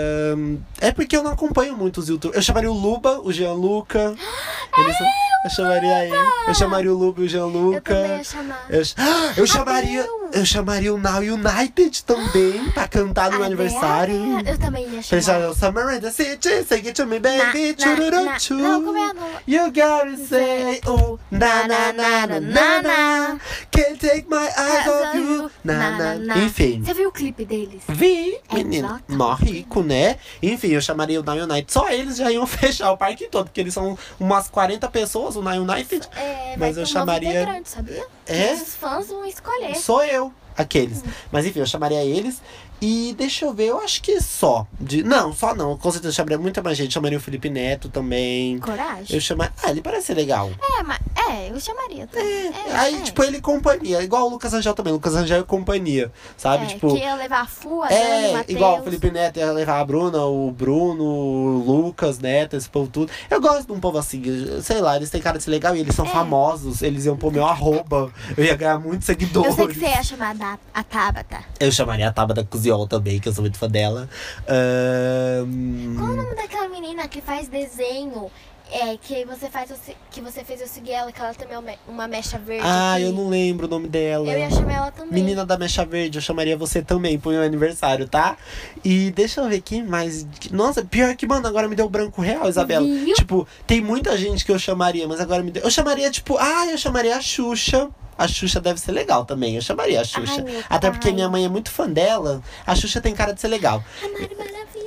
É 0.81 0.91
porque 0.91 1.15
eu 1.15 1.23
não 1.23 1.31
acompanho 1.31 1.75
muito 1.77 1.99
os 1.99 2.09
youtubers. 2.09 2.35
Eu 2.37 2.41
chamaria 2.41 2.71
o 2.71 2.73
Luba, 2.73 3.19
o 3.23 3.31
Gianluca. 3.31 4.15
Eles 4.77 4.97
são- 4.97 5.07
Eu 5.45 5.51
chamaria 5.51 6.05
ele. 6.05 6.15
Eu 6.47 6.55
chamaria 6.55 6.91
o 6.93 6.97
Luba 6.97 7.19
e 7.21 7.23
o 7.23 7.25
Eu 7.25 7.29
Gianluca. 7.29 7.93
também 7.93 8.17
ia 8.17 8.23
chamar. 8.23 8.65
Eu, 8.67 8.81
Ah, 8.97 9.33
eu 9.37 9.47
chamaria. 9.47 10.07
Eu 10.33 10.43
chamaria 10.45 10.93
o 10.93 10.97
Now 10.97 11.19
United 11.19 12.03
também 12.03 12.69
pra 12.71 12.87
cantar 12.87 13.29
no 13.31 13.37
meu 13.37 13.45
aniversário. 13.45 14.15
Eu 14.45 14.57
também 14.57 14.89
ia 14.89 15.01
chamar. 15.03 15.49
o 15.49 15.53
Summer 15.55 15.95
in 15.95 15.99
the 16.01 16.09
City, 16.11 16.63
say 16.67 16.79
it 16.79 16.93
to 16.93 17.05
me, 17.05 17.19
Na- 17.19 17.29
baby. 17.29 17.75
na- 17.79 18.23
na- 18.23 18.39
chu. 18.39 18.55
Não, 18.55 18.83
como 18.83 18.97
é 18.97 19.09
a 19.11 19.13
nova? 19.13 19.29
You 19.47 19.65
gotta 19.67 20.17
say, 20.27 20.81
oh, 20.87 21.17
na 21.31 21.67
na 21.67 21.93
na 21.93 22.27
na 22.27 22.39
na 22.41 22.81
na. 22.81 23.39
Can't 23.71 23.97
take 23.99 24.25
my 24.27 24.47
eyes 24.57 24.87
off 24.87 25.15
you. 25.17 25.51
Na 25.63 26.17
na. 26.17 26.37
Enfim. 26.39 26.81
Você 26.83 26.93
viu 26.95 27.09
o 27.09 27.11
clipe 27.11 27.45
deles? 27.45 27.74
Vi, 27.87 28.39
É 28.49 28.55
menino. 28.55 28.99
Mó 29.07 29.33
rico, 29.33 29.81
né? 29.83 30.17
Enfim, 30.41 30.67
eu 30.69 30.81
chamaria 30.81 31.19
o 31.19 31.23
Now 31.23 31.35
United. 31.37 31.71
Só 31.71 31.89
eles 31.89 32.17
já 32.17 32.31
iam 32.31 32.45
fechar 32.47 32.91
o 32.91 32.97
parque 32.97 33.27
todo, 33.27 33.45
porque 33.45 33.61
eles 33.61 33.73
são 33.73 33.97
umas 34.19 34.47
40 34.49 34.87
pessoas, 34.89 35.35
o 35.35 35.41
Now 35.41 35.53
United. 35.61 36.07
É, 36.15 36.55
Mas 36.57 36.77
eu 36.77 36.85
chamaria- 36.85 37.29
integrante, 37.41 37.69
sabia? 37.69 38.05
É? 38.27 38.53
Os 38.53 38.75
fãs 38.75 39.07
vão 39.07 39.25
escolher. 39.25 39.75
Sou 39.75 40.03
eu, 40.03 40.33
aqueles. 40.57 41.03
Mas 41.31 41.45
enfim, 41.45 41.59
eu 41.59 41.65
chamaria 41.67 42.03
eles. 42.03 42.41
E 42.81 43.15
deixa 43.17 43.45
eu 43.45 43.53
ver, 43.53 43.67
eu 43.69 43.79
acho 43.79 44.01
que 44.01 44.19
só. 44.19 44.67
De... 44.79 45.01
Não, 45.01 45.31
só 45.33 45.55
não. 45.55 45.77
Com 45.77 45.89
certeza 45.91 46.09
eu 46.09 46.15
chamaria 46.15 46.37
muita 46.37 46.61
mais 46.61 46.77
gente. 46.77 46.93
Chamaria 46.93 47.17
o 47.17 47.21
Felipe 47.21 47.49
Neto 47.49 47.87
também. 47.87 48.59
Coragem? 48.59 49.15
Eu 49.15 49.21
chamaria. 49.21 49.53
Ah, 49.63 49.69
ele 49.71 49.81
parece 49.81 50.07
ser 50.07 50.13
legal. 50.13 50.51
É, 50.77 50.83
mas. 50.83 50.99
É, 51.29 51.49
eu 51.49 51.59
chamaria 51.59 52.05
também. 52.05 52.27
É, 52.67 52.75
Aí, 52.75 52.95
é. 52.97 53.01
tipo, 53.01 53.23
ele 53.23 53.37
e 53.37 53.41
companhia. 53.41 54.03
Igual 54.03 54.27
o 54.27 54.29
Lucas 54.29 54.53
Angel 54.53 54.73
também. 54.73 54.91
Lucas 54.91 55.15
Angel 55.15 55.39
e 55.39 55.43
companhia. 55.45 56.11
Sabe? 56.37 56.65
É, 56.65 56.67
tipo. 56.67 56.89
que 56.93 56.99
ia 56.99 57.15
levar 57.15 57.41
a 57.41 57.45
Fu, 57.45 57.81
a 57.81 57.87
Dani, 57.87 58.01
É, 58.01 58.29
o 58.29 58.33
Matheus. 58.33 58.55
igual 58.57 58.79
o 58.81 58.83
Felipe 58.83 59.09
Neto 59.09 59.39
ia 59.39 59.51
levar 59.53 59.79
a 59.79 59.85
Bruna, 59.85 60.25
o 60.25 60.51
Bruno, 60.51 61.03
o 61.03 61.63
Lucas 61.65 62.19
Neto, 62.19 62.57
esse 62.57 62.67
povo 62.69 62.89
tudo. 62.91 63.09
Eu 63.31 63.39
gosto 63.39 63.67
de 63.67 63.71
um 63.71 63.79
povo 63.79 63.97
assim, 63.97 64.21
sei 64.61 64.81
lá, 64.81 64.97
eles 64.97 65.09
têm 65.09 65.21
cara 65.21 65.37
de 65.37 65.43
ser 65.45 65.51
legal 65.51 65.75
e 65.75 65.79
eles 65.79 65.95
são 65.95 66.05
É. 66.05 66.09
famosos, 66.09 66.81
eles 66.81 67.05
iam 67.05 67.15
pôr 67.15 67.31
meu 67.31 67.45
arroba, 67.45 68.11
eu 68.37 68.43
ia 68.43 68.55
ganhar 68.55 68.77
muitos 68.79 69.07
Eu 69.07 69.13
seguidores. 69.15 69.55
sei 69.55 69.67
que 69.67 69.75
você 69.79 69.85
ia 69.85 70.03
chamar 70.03 70.35
a 70.73 70.83
Tabata. 70.83 71.43
Eu 71.59 71.71
chamaria 71.71 72.07
a 72.07 72.11
Tabata 72.11 72.43
Cusiol 72.43 72.87
também, 72.87 73.19
que 73.19 73.27
eu 73.27 73.33
sou 73.33 73.41
muito 73.41 73.57
fã 73.57 73.67
dela. 73.67 74.09
Ahn, 74.47 75.95
Qual 75.97 76.09
o 76.11 76.15
nome 76.15 76.35
daquela 76.35 76.69
menina 76.69 77.07
que 77.07 77.21
faz 77.21 77.47
desenho? 77.47 78.29
É, 78.71 78.97
que 78.97 79.23
você 79.25 79.49
faz 79.49 79.69
que 80.11 80.19
você 80.21 80.43
fez 80.43 80.59
eu 80.59 80.67
seguir 80.67 80.91
ela, 80.91 81.11
que 81.11 81.21
ela 81.21 81.33
também 81.33 81.55
é 81.55 81.77
uma- 81.87 82.07
mecha 82.07 82.37
verde. 82.37 82.63
Ah, 82.65 82.95
aqui. 82.95 83.03
eu 83.03 83.11
não 83.13 83.29
lembro 83.29 83.67
o 83.67 83.69
nome 83.69 83.87
dela. 83.87 84.27
Eu 84.31 84.39
ia 84.39 84.49
chamar 84.49 84.73
ela 84.73 84.91
também. 84.91 85.13
Menina 85.13 85.45
da 85.45 85.57
Mecha 85.57 85.85
Verde, 85.85 86.17
eu 86.17 86.21
chamaria 86.21 86.57
você 86.57 86.81
também 86.81 87.17
pro 87.19 87.31
meu 87.31 87.41
aniversário, 87.43 88.07
tá? 88.07 88.37
E 88.83 89.11
deixa 89.11 89.41
eu 89.41 89.47
ver 89.49 89.61
quem 89.61 89.83
mais. 89.83 90.25
Nossa, 90.51 90.83
pior 90.83 91.15
que, 91.15 91.25
mano, 91.27 91.47
agora 91.47 91.67
me 91.67 91.75
deu 91.75 91.87
branco 91.89 92.21
real, 92.21 92.47
Isabela. 92.49 92.85
Viu? 92.85 93.13
Tipo, 93.13 93.47
tem 93.67 93.81
muita 93.81 94.17
gente 94.17 94.43
que 94.45 94.51
eu 94.51 94.59
chamaria, 94.59 95.07
mas 95.07 95.19
agora 95.19 95.41
me 95.43 95.51
deu. 95.51 95.63
Eu 95.63 95.71
chamaria, 95.71 96.09
tipo, 96.11 96.37
ah, 96.37 96.65
eu 96.67 96.77
chamaria 96.77 97.15
a 97.15 97.21
Xuxa. 97.21 97.89
A 98.17 98.27
Xuxa 98.29 98.61
deve 98.61 98.79
ser 98.79 98.93
legal 98.93 99.25
também. 99.25 99.55
Eu 99.55 99.61
chamaria 99.61 99.99
a 100.01 100.03
Xuxa. 100.05 100.43
Ai, 100.47 100.63
Até 100.69 100.89
porque 100.89 101.11
minha 101.11 101.27
mãe 101.29 101.43
é 101.45 101.49
muito 101.49 101.69
fã 101.69 101.89
dela. 101.89 102.41
A 102.65 102.73
Xuxa 102.73 103.01
tem 103.01 103.13
cara 103.13 103.33
de 103.33 103.41
ser 103.41 103.49
legal. 103.49 103.83
A 104.03 104.07
Mari. 104.07 104.35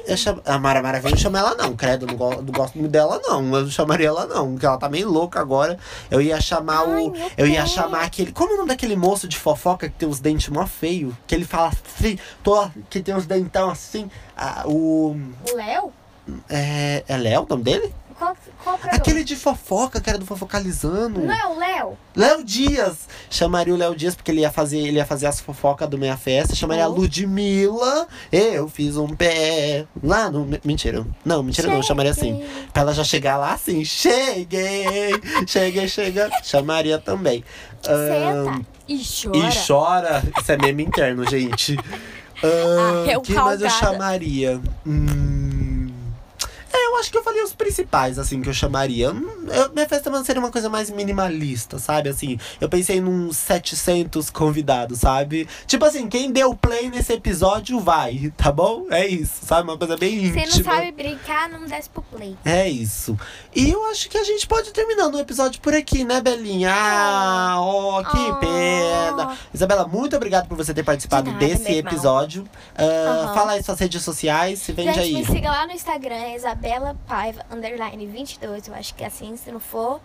Eu 0.08 0.16
chamo... 0.16 0.40
A 0.44 0.58
Mara 0.58 0.82
Maravilha, 0.82 1.08
eu 1.08 1.12
não 1.12 1.18
chamo 1.18 1.36
ela 1.36 1.54
não, 1.54 1.76
credo. 1.76 2.06
Não, 2.06 2.16
go- 2.16 2.36
não 2.42 2.52
gosto 2.52 2.78
muito 2.78 2.90
dela, 2.90 3.20
não. 3.22 3.54
Eu 3.54 3.62
não 3.62 3.70
chamaria 3.70 4.08
ela, 4.08 4.26
não. 4.26 4.52
Porque 4.52 4.64
ela 4.66 4.78
tá 4.78 4.88
meio 4.88 5.08
louca 5.10 5.38
agora. 5.38 5.78
Eu 6.10 6.20
ia 6.20 6.40
chamar 6.40 6.78
Ai, 6.88 7.04
o. 7.04 7.14
Eu 7.36 7.46
ia 7.46 7.66
chamar 7.66 8.02
aquele. 8.04 8.32
Como 8.32 8.50
é 8.50 8.54
o 8.54 8.56
nome 8.56 8.68
daquele 8.70 8.96
moço 8.96 9.28
de 9.28 9.36
fofoca 9.38 9.88
que 9.88 9.94
tem 9.94 10.08
os 10.08 10.18
dentes 10.18 10.48
mó 10.48 10.66
feio? 10.66 11.16
Que 11.26 11.34
ele 11.34 11.44
fala 11.44 11.68
assim, 11.98 12.18
tô, 12.42 12.68
que 12.88 13.00
tem 13.00 13.14
os 13.14 13.26
dentão 13.26 13.70
assim. 13.70 14.10
Ah, 14.36 14.62
o. 14.66 15.14
O 15.50 15.56
Léo? 15.56 15.92
É. 16.48 17.04
É 17.06 17.16
Léo 17.16 17.42
o 17.42 17.46
nome 17.48 17.62
dele? 17.64 17.94
Qual, 18.18 18.36
qual 18.64 18.76
programa? 18.78 18.96
Aquele 19.02 19.22
de 19.22 19.36
fofoca, 19.36 20.00
que 20.00 20.10
era 20.10 20.18
do 20.18 20.26
Fofocalizando. 20.26 21.20
Não 21.20 21.32
é 21.32 21.46
o 21.46 21.58
Léo? 21.58 21.98
Léo 22.16 22.42
Dias! 22.44 23.08
Chamaria 23.30 23.72
o 23.72 23.76
Léo 23.76 23.94
Dias, 23.94 24.14
porque 24.16 24.30
ele 24.30 24.40
ia 24.40 24.50
fazer, 24.50 24.78
ele 24.78 24.96
ia 24.96 25.06
fazer 25.06 25.26
as 25.26 25.40
fofocas 25.40 25.88
do 25.88 25.96
Meia 25.96 26.16
Festa. 26.16 26.54
Chamaria 26.54 26.84
a 26.84 26.88
Oh. 26.88 26.92
Ludmilla. 26.94 28.06
Eu 28.32 28.68
fiz 28.68 28.96
um 28.96 29.08
pé 29.08 29.86
lá 30.02 30.30
no. 30.30 30.48
Mentira. 30.64 31.06
Não, 31.24 31.42
mentira 31.42 31.68
não, 31.68 31.76
eu 31.76 31.82
chamaria 31.82 32.10
assim. 32.10 32.44
Pra 32.72 32.82
ela 32.82 32.92
já 32.92 33.04
chegar 33.04 33.36
lá 33.36 33.52
assim, 33.52 33.84
cheguei! 33.84 35.10
Cheguei, 35.46 35.86
chega. 35.88 36.28
Chamaria 36.42 36.98
também. 36.98 37.44
Senta 37.82 38.60
e 38.88 38.98
chora. 39.04 39.38
e 39.38 39.66
chora. 39.66 40.22
Isso 40.40 40.52
é 40.52 40.56
meme 40.56 40.82
interno, 40.84 41.28
gente. 41.28 41.76
Ahn, 42.42 43.04
Ah, 43.08 43.12
eu 43.12 43.20
quem 43.20 43.34
mais 43.34 43.60
eu 43.60 43.68
chamaria? 43.68 44.60
Hum, 44.86 45.47
É, 45.47 45.47
eu 46.98 47.00
acho 47.00 47.10
que 47.12 47.16
eu 47.18 47.22
falei 47.22 47.42
os 47.42 47.52
principais, 47.54 48.18
assim, 48.18 48.42
que 48.42 48.48
eu 48.48 48.52
chamaria. 48.54 49.12
Hum, 49.12 49.46
Eu, 49.48 49.72
minha 49.72 49.88
festa 49.88 50.10
seria 50.24 50.40
uma 50.40 50.50
coisa 50.50 50.68
mais 50.68 50.90
minimalista, 50.90 51.78
sabe? 51.78 52.08
Assim, 52.08 52.38
eu 52.60 52.68
pensei 52.68 53.00
num 53.00 53.32
700 53.32 54.30
convidados, 54.30 54.98
sabe? 55.00 55.48
Tipo 55.66 55.84
assim, 55.84 56.08
quem 56.08 56.32
deu 56.32 56.54
play 56.54 56.90
nesse 56.90 57.12
episódio 57.12 57.78
vai, 57.80 58.32
tá 58.36 58.50
bom? 58.50 58.86
É 58.90 59.06
isso, 59.06 59.44
sabe? 59.46 59.68
Uma 59.68 59.78
coisa 59.78 59.96
bem 59.96 60.26
íntima. 60.26 60.46
Você 60.46 60.58
não 60.58 60.64
sabe 60.74 60.92
brincar, 60.92 61.48
não 61.48 61.64
desce 61.66 61.88
pro 61.88 62.02
play. 62.02 62.36
É 62.44 62.68
isso. 62.68 63.16
E 63.54 63.70
eu 63.70 63.86
acho 63.90 64.08
que 64.08 64.18
a 64.18 64.24
gente 64.24 64.46
pode 64.46 64.72
terminando 64.72 65.14
o 65.14 65.20
episódio 65.20 65.60
por 65.60 65.74
aqui, 65.74 66.04
né, 66.04 66.20
Belinha? 66.20 66.72
Ah, 66.74 67.56
oh, 67.60 68.02
que 68.04 68.18
Oh. 68.18 68.34
pena. 68.36 69.36
Isabela, 69.54 69.86
muito 69.86 70.16
obrigado 70.16 70.48
por 70.48 70.56
você 70.56 70.74
ter 70.74 70.82
participado 70.82 71.24
De 71.26 71.32
nada, 71.32 71.46
desse 71.46 71.72
episódio. 71.72 72.44
Ah, 72.76 72.82
Aham. 72.82 73.34
Fala 73.34 73.52
aí 73.52 73.62
suas 73.62 73.78
redes 73.78 74.02
sociais, 74.02 74.58
se 74.60 74.72
vende 74.72 74.92
Gente, 74.94 75.00
aí. 75.00 75.14
me 75.14 75.24
siga 75.24 75.50
lá 75.50 75.66
no 75.66 75.72
Instagram, 75.72 76.14
é 76.16 76.36
Isabela 76.36 76.87
Paiva, 77.06 77.44
underline 77.50 78.06
22. 78.06 78.68
Eu 78.68 78.74
acho 78.74 78.94
que 78.94 79.04
é 79.04 79.06
assim, 79.06 79.36
se 79.36 79.50
não 79.50 79.60
for. 79.60 80.00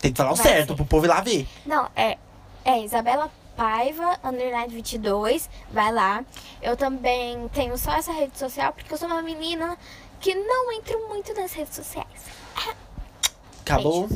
Tem 0.00 0.12
que 0.12 0.16
falar 0.16 0.32
o 0.32 0.36
certo 0.36 0.68
ser. 0.68 0.76
pro 0.76 0.84
povo 0.84 1.06
ir 1.06 1.08
lá 1.08 1.20
ver. 1.20 1.46
Não, 1.66 1.88
é, 1.96 2.16
é 2.64 2.80
Isabela 2.84 3.30
Paiva, 3.56 4.18
underline 4.22 4.72
22. 4.72 5.50
Vai 5.70 5.92
lá. 5.92 6.24
Eu 6.62 6.76
também 6.76 7.48
tenho 7.48 7.76
só 7.76 7.92
essa 7.92 8.12
rede 8.12 8.38
social 8.38 8.72
porque 8.72 8.92
eu 8.92 8.98
sou 8.98 9.08
uma 9.08 9.22
menina 9.22 9.76
que 10.20 10.34
não 10.34 10.72
entro 10.72 11.08
muito 11.08 11.34
nas 11.34 11.52
redes 11.52 11.74
sociais. 11.74 12.06
Acabou? 13.62 14.08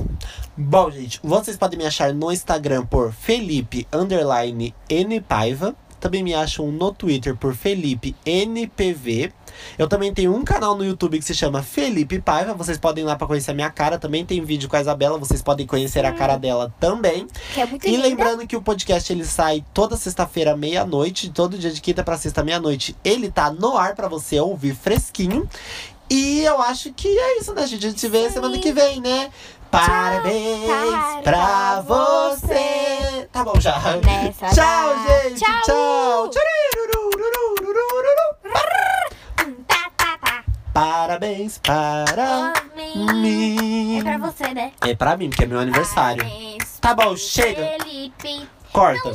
Bom, 0.57 0.91
gente, 0.91 1.19
vocês 1.23 1.57
podem 1.57 1.79
me 1.79 1.87
achar 1.87 2.15
no 2.15 2.31
Instagram 2.31 2.87
por 2.87 3.13
Felipe 3.13 3.87
underline 3.93 4.75
N 4.89 5.21
Paiva. 5.21 5.75
Também 6.03 6.21
me 6.21 6.35
acham 6.35 6.73
no 6.73 6.91
Twitter 6.93 7.37
por 7.37 7.55
Felipe 7.55 8.13
NPV. 8.27 9.33
Eu 9.79 9.87
também 9.87 10.13
tenho 10.13 10.35
um 10.35 10.43
canal 10.43 10.75
no 10.77 10.85
YouTube 10.85 11.17
que 11.17 11.25
se 11.25 11.33
chama 11.33 11.63
Felipe 11.63 12.19
Paiva. 12.21 12.55
Vocês 12.55 12.77
podem 12.77 13.05
ir 13.05 13.07
lá 13.07 13.15
pra 13.15 13.29
conhecer 13.29 13.53
a 13.53 13.55
minha 13.55 13.71
cara. 13.71 14.01
Também 14.01 14.27
tem 14.27 14.45
vídeo 14.45 14.69
com 14.69 14.75
a 14.75 14.81
Isabela. 14.81 15.17
Vocês 15.17 15.41
podem 15.41 15.65
conhecer 15.65 16.05
a 16.05 16.11
cara 16.13 16.37
dela 16.37 16.75
também. 16.81 17.29
Que 17.55 17.61
é 17.61 17.67
muito 17.67 17.87
E 17.87 17.91
linda. 17.93 18.03
lembrando 18.03 18.47
que 18.49 18.57
o 18.57 18.61
podcast 18.63 19.13
ele 19.13 19.25
sai 19.25 19.65
toda 19.73 19.97
sexta-feira, 19.97 20.57
meia-noite. 20.57 21.31
Todo 21.31 21.57
dia 21.57 21.71
de 21.71 21.81
quinta 21.81 22.03
pra 22.03 22.19
sexta, 22.19 22.43
meia-noite. 22.43 22.97
Ele 23.05 23.31
tá 23.31 23.53
no 23.53 23.77
ar 23.79 23.95
pra 23.95 24.09
você 24.09 24.41
ouvir 24.41 24.75
fresquinho. 24.75 25.49
E 26.11 26.41
eu 26.41 26.61
acho 26.61 26.93
que 26.93 27.07
é 27.07 27.39
isso, 27.39 27.55
né, 27.55 27.65
gente? 27.65 27.87
A 27.87 27.91
gente 27.91 28.01
se 28.01 28.09
vê 28.09 28.27
Sim. 28.27 28.35
semana 28.35 28.59
que 28.59 28.73
vem, 28.73 29.01
né? 29.01 29.31
Parabéns 29.73 30.67
para 30.67 31.23
pra 31.25 31.81
você. 31.81 33.27
Tá 33.33 33.43
bom 33.43 33.59
já. 33.59 33.81
Nessa 34.05 34.49
Tchau, 34.51 34.95
gente. 35.07 35.41
Tchau. 35.65 36.29
Tá, 39.67 39.91
tá, 39.97 40.19
tá. 40.19 40.45
Parabéns 40.75 41.59
para 41.59 42.53
Homem. 42.75 43.15
mim. 43.15 44.01
É 44.01 44.03
pra 44.03 44.19
você, 44.19 44.53
né? 44.53 44.73
É 44.83 44.95
pra 44.95 45.17
mim, 45.17 45.31
porque 45.31 45.45
é 45.45 45.47
meu 45.47 45.59
aniversário. 45.59 46.23
Parabéns, 46.23 46.79
Tá 46.79 46.95
bom, 46.95 47.17
chega. 47.17 47.79
Felipe. 47.79 48.47
Corta. 48.73 49.13